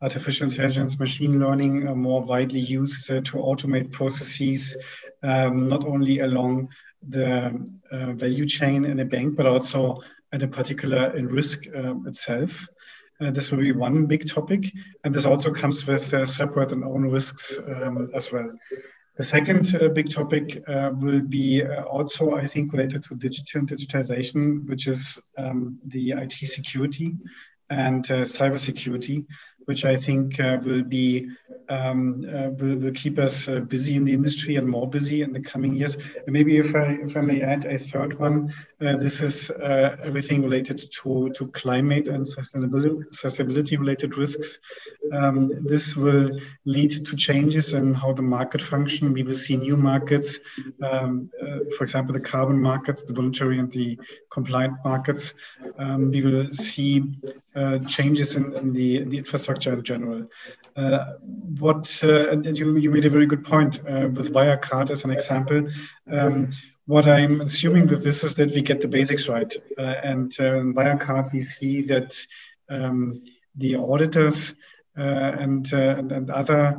artificial 0.02 0.48
intelligence, 0.48 0.98
machine 0.98 1.38
learning 1.38 1.86
uh, 1.86 1.94
more 1.94 2.22
widely 2.22 2.60
used 2.60 3.08
uh, 3.08 3.20
to 3.20 3.36
automate 3.36 3.92
processes, 3.92 4.76
um, 5.22 5.68
not 5.68 5.84
only 5.84 6.20
along 6.20 6.70
the 7.08 7.64
uh, 7.92 8.12
value 8.14 8.46
chain 8.46 8.84
in 8.84 8.98
a 8.98 9.04
bank, 9.04 9.36
but 9.36 9.46
also 9.46 10.02
and 10.32 10.42
in 10.42 10.50
particular 10.50 11.16
in 11.16 11.26
risk 11.28 11.64
um, 11.74 12.06
itself. 12.06 12.66
Uh, 13.20 13.30
this 13.30 13.50
will 13.50 13.58
be 13.58 13.72
one 13.72 14.06
big 14.06 14.28
topic, 14.28 14.72
and 15.02 15.12
this 15.12 15.26
also 15.26 15.52
comes 15.52 15.86
with 15.86 16.14
uh, 16.14 16.24
separate 16.24 16.70
and 16.70 16.84
own 16.84 17.02
risks 17.10 17.58
um, 17.66 18.10
as 18.14 18.30
well. 18.30 18.50
The 19.16 19.24
second 19.24 19.74
uh, 19.74 19.88
big 19.88 20.10
topic 20.10 20.62
uh, 20.68 20.92
will 20.94 21.22
be 21.22 21.64
uh, 21.64 21.82
also, 21.82 22.36
I 22.36 22.46
think, 22.46 22.72
related 22.72 23.02
to 23.04 23.16
digital 23.16 23.60
and 23.60 23.68
digitization, 23.68 24.68
which 24.68 24.86
is 24.86 25.20
um, 25.36 25.80
the 25.84 26.12
IT 26.12 26.30
security 26.30 27.16
and 27.68 28.08
uh, 28.12 28.22
cybersecurity, 28.22 29.26
which 29.68 29.84
I 29.84 29.96
think 29.96 30.40
uh, 30.40 30.56
will 30.64 30.82
be 30.82 31.28
um, 31.68 32.24
uh, 32.26 32.48
will, 32.58 32.78
will, 32.78 32.92
keep 32.92 33.18
us 33.18 33.46
uh, 33.48 33.60
busy 33.60 33.96
in 33.96 34.04
the 34.06 34.14
industry 34.14 34.56
and 34.56 34.66
more 34.66 34.88
busy 34.88 35.20
in 35.20 35.34
the 35.34 35.40
coming 35.40 35.76
years. 35.76 35.96
And 35.96 36.30
maybe 36.30 36.56
if 36.56 36.74
I 36.74 36.96
if 37.02 37.14
I 37.14 37.20
may 37.20 37.42
add 37.42 37.66
a 37.66 37.78
third 37.78 38.18
one, 38.18 38.54
uh, 38.80 38.96
this 38.96 39.20
is 39.20 39.50
uh, 39.50 39.96
everything 40.02 40.42
related 40.42 40.78
to 41.02 41.30
to 41.36 41.48
climate 41.48 42.08
and 42.08 42.24
sustainability 42.24 43.04
sustainability 43.10 43.78
related 43.78 44.16
risks. 44.16 44.58
Um, 45.12 45.50
this 45.66 45.94
will 45.94 46.38
lead 46.64 46.92
to 47.04 47.16
changes 47.16 47.74
in 47.74 47.92
how 47.92 48.14
the 48.14 48.22
market 48.22 48.62
function. 48.62 49.12
We 49.12 49.22
will 49.22 49.36
see 49.36 49.56
new 49.58 49.76
markets, 49.76 50.38
um, 50.82 51.30
uh, 51.42 51.58
for 51.76 51.84
example, 51.84 52.14
the 52.14 52.20
carbon 52.20 52.58
markets, 52.58 53.04
the 53.04 53.12
voluntary 53.12 53.58
and 53.58 53.70
the 53.70 53.98
compliant 54.30 54.74
markets. 54.84 55.34
Um, 55.78 56.10
we 56.10 56.22
will 56.22 56.50
see 56.52 57.04
changes 57.86 58.36
in, 58.36 58.52
in 58.54 58.72
the, 58.72 58.98
in 58.98 59.08
the 59.08 59.18
infrastructure 59.18 59.72
in 59.72 59.82
general. 59.82 60.28
Uh, 60.76 61.14
what 61.58 62.00
uh, 62.04 62.38
you, 62.40 62.76
you 62.76 62.90
made 62.90 63.04
a 63.04 63.10
very 63.10 63.26
good 63.26 63.44
point 63.44 63.80
uh, 63.80 64.08
with 64.08 64.32
Wirecard 64.32 64.90
as 64.90 65.04
an 65.04 65.10
example. 65.10 65.68
Um, 66.10 66.50
what 66.86 67.08
I'm 67.08 67.40
assuming 67.40 67.88
with 67.88 68.04
this 68.04 68.22
is 68.22 68.34
that 68.36 68.54
we 68.54 68.62
get 68.62 68.80
the 68.80 68.88
basics 68.88 69.28
right, 69.28 69.52
uh, 69.76 69.82
and 69.82 70.32
uh, 70.38 70.54
in 70.60 70.74
Wirecard 70.74 71.32
we 71.32 71.40
see 71.40 71.82
that 71.82 72.16
um, 72.70 73.22
the 73.56 73.74
auditors 73.74 74.54
uh, 74.96 75.02
and, 75.02 75.70
and, 75.72 76.12
and 76.12 76.30
other 76.30 76.78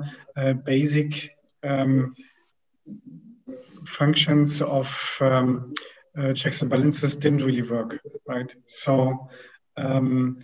basic 0.64 1.36
um, 1.64 2.16
functions 3.86 4.62
of 4.62 5.18
um, 5.20 5.74
checks 6.36 6.62
and 6.62 6.70
balances 6.70 7.16
didn't 7.16 7.44
really 7.44 7.64
work, 7.64 8.00
right? 8.28 8.56
So. 8.66 9.30
Um, 9.78 10.44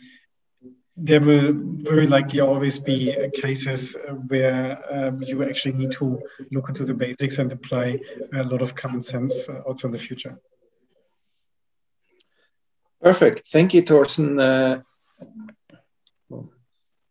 there 0.97 1.19
will 1.19 1.53
very 1.53 2.07
likely 2.07 2.39
always 2.39 2.79
be 2.79 3.13
cases 3.33 3.95
where 4.27 4.81
um, 4.91 5.21
you 5.21 5.43
actually 5.43 5.73
need 5.73 5.91
to 5.91 6.21
look 6.51 6.69
into 6.69 6.85
the 6.85 6.93
basics 6.93 7.37
and 7.37 7.51
apply 7.51 7.99
a 8.33 8.43
lot 8.43 8.61
of 8.61 8.75
common 8.75 9.01
sense 9.01 9.49
uh, 9.49 9.59
also 9.61 9.87
in 9.87 9.93
the 9.93 9.99
future. 9.99 10.39
Perfect. 13.01 13.47
Thank 13.49 13.73
you, 13.73 13.81
Thorsten. 13.81 14.39
Uh, 14.39 14.81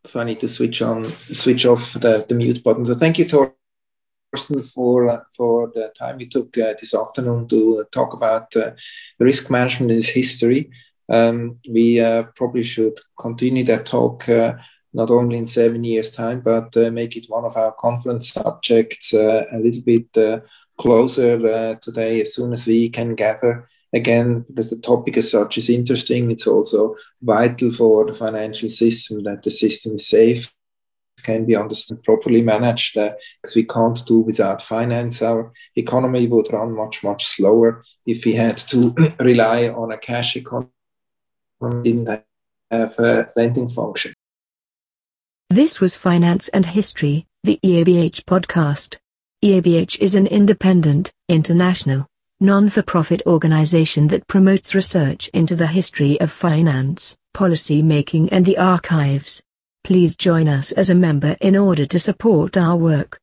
so 0.06 0.20
I 0.20 0.24
need 0.24 0.38
to 0.38 0.48
switch 0.48 0.82
on, 0.82 1.04
switch 1.06 1.66
off 1.66 1.92
the, 1.92 2.24
the 2.28 2.34
mute 2.34 2.64
button. 2.64 2.86
So 2.86 2.94
thank 2.94 3.18
you, 3.18 3.26
Thorsten, 3.26 4.62
for 4.62 5.08
uh, 5.10 5.22
for 5.36 5.70
the 5.74 5.92
time 5.96 6.20
you 6.20 6.28
took 6.28 6.56
uh, 6.58 6.74
this 6.80 6.94
afternoon 6.94 7.48
to 7.48 7.84
talk 7.92 8.14
about 8.14 8.54
uh, 8.56 8.72
risk 9.20 9.50
management 9.50 9.92
in 9.92 10.02
history. 10.02 10.70
Um, 11.08 11.58
we 11.68 12.00
uh, 12.00 12.24
probably 12.34 12.62
should 12.62 12.98
continue 13.18 13.64
that 13.64 13.86
talk 13.86 14.28
uh, 14.28 14.54
not 14.94 15.10
only 15.10 15.36
in 15.36 15.46
seven 15.46 15.84
years' 15.84 16.12
time, 16.12 16.40
but 16.40 16.74
uh, 16.76 16.90
make 16.90 17.16
it 17.16 17.26
one 17.28 17.44
of 17.44 17.56
our 17.56 17.72
conference 17.72 18.30
subjects 18.30 19.12
uh, 19.12 19.44
a 19.52 19.58
little 19.58 19.82
bit 19.84 20.16
uh, 20.16 20.40
closer 20.78 21.34
uh, 21.46 21.74
today 21.82 22.22
as 22.22 22.34
soon 22.34 22.52
as 22.52 22.66
we 22.66 22.88
can 22.88 23.14
gather 23.14 23.68
again, 23.92 24.44
because 24.48 24.70
the 24.70 24.78
topic 24.78 25.16
as 25.16 25.30
such 25.30 25.58
is 25.58 25.68
interesting. 25.68 26.30
It's 26.30 26.46
also 26.46 26.94
vital 27.22 27.70
for 27.70 28.06
the 28.06 28.14
financial 28.14 28.68
system 28.68 29.24
that 29.24 29.42
the 29.42 29.50
system 29.50 29.96
is 29.96 30.08
safe, 30.08 30.52
can 31.22 31.44
be 31.44 31.56
understood, 31.56 32.02
properly 32.02 32.42
managed, 32.42 32.94
because 32.94 33.56
we 33.56 33.64
can't 33.64 34.00
do 34.06 34.20
without 34.20 34.62
finance. 34.62 35.22
Our 35.22 35.52
economy 35.74 36.26
would 36.28 36.52
run 36.52 36.72
much, 36.72 37.02
much 37.02 37.24
slower 37.24 37.84
if 38.06 38.24
we 38.24 38.34
had 38.34 38.58
to 38.58 38.94
rely 39.20 39.68
on 39.68 39.90
a 39.90 39.98
cash 39.98 40.36
economy 40.36 40.70
a 42.08 42.22
uh, 42.70 43.24
lending 43.36 43.68
function. 43.68 44.12
This 45.50 45.80
was 45.80 45.94
Finance 45.94 46.48
and 46.48 46.66
History, 46.66 47.26
the 47.44 47.60
EABH 47.62 48.24
podcast. 48.24 48.96
EABH 49.44 50.00
is 50.00 50.14
an 50.14 50.26
independent, 50.26 51.12
international, 51.28 52.06
non-for-profit 52.40 53.22
organization 53.26 54.08
that 54.08 54.26
promotes 54.26 54.74
research 54.74 55.28
into 55.28 55.54
the 55.54 55.66
history 55.66 56.20
of 56.20 56.32
finance, 56.32 57.16
policy 57.34 57.82
making 57.82 58.30
and 58.30 58.44
the 58.46 58.58
archives. 58.58 59.42
Please 59.84 60.16
join 60.16 60.48
us 60.48 60.72
as 60.72 60.88
a 60.90 60.94
member 60.94 61.36
in 61.40 61.56
order 61.56 61.84
to 61.86 61.98
support 61.98 62.56
our 62.56 62.76
work. 62.76 63.20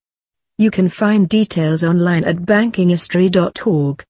You 0.57 0.69
can 0.69 0.89
find 0.89 1.27
details 1.27 1.83
online 1.83 2.23
at 2.23 2.37
bankinghistory.org. 2.37 4.03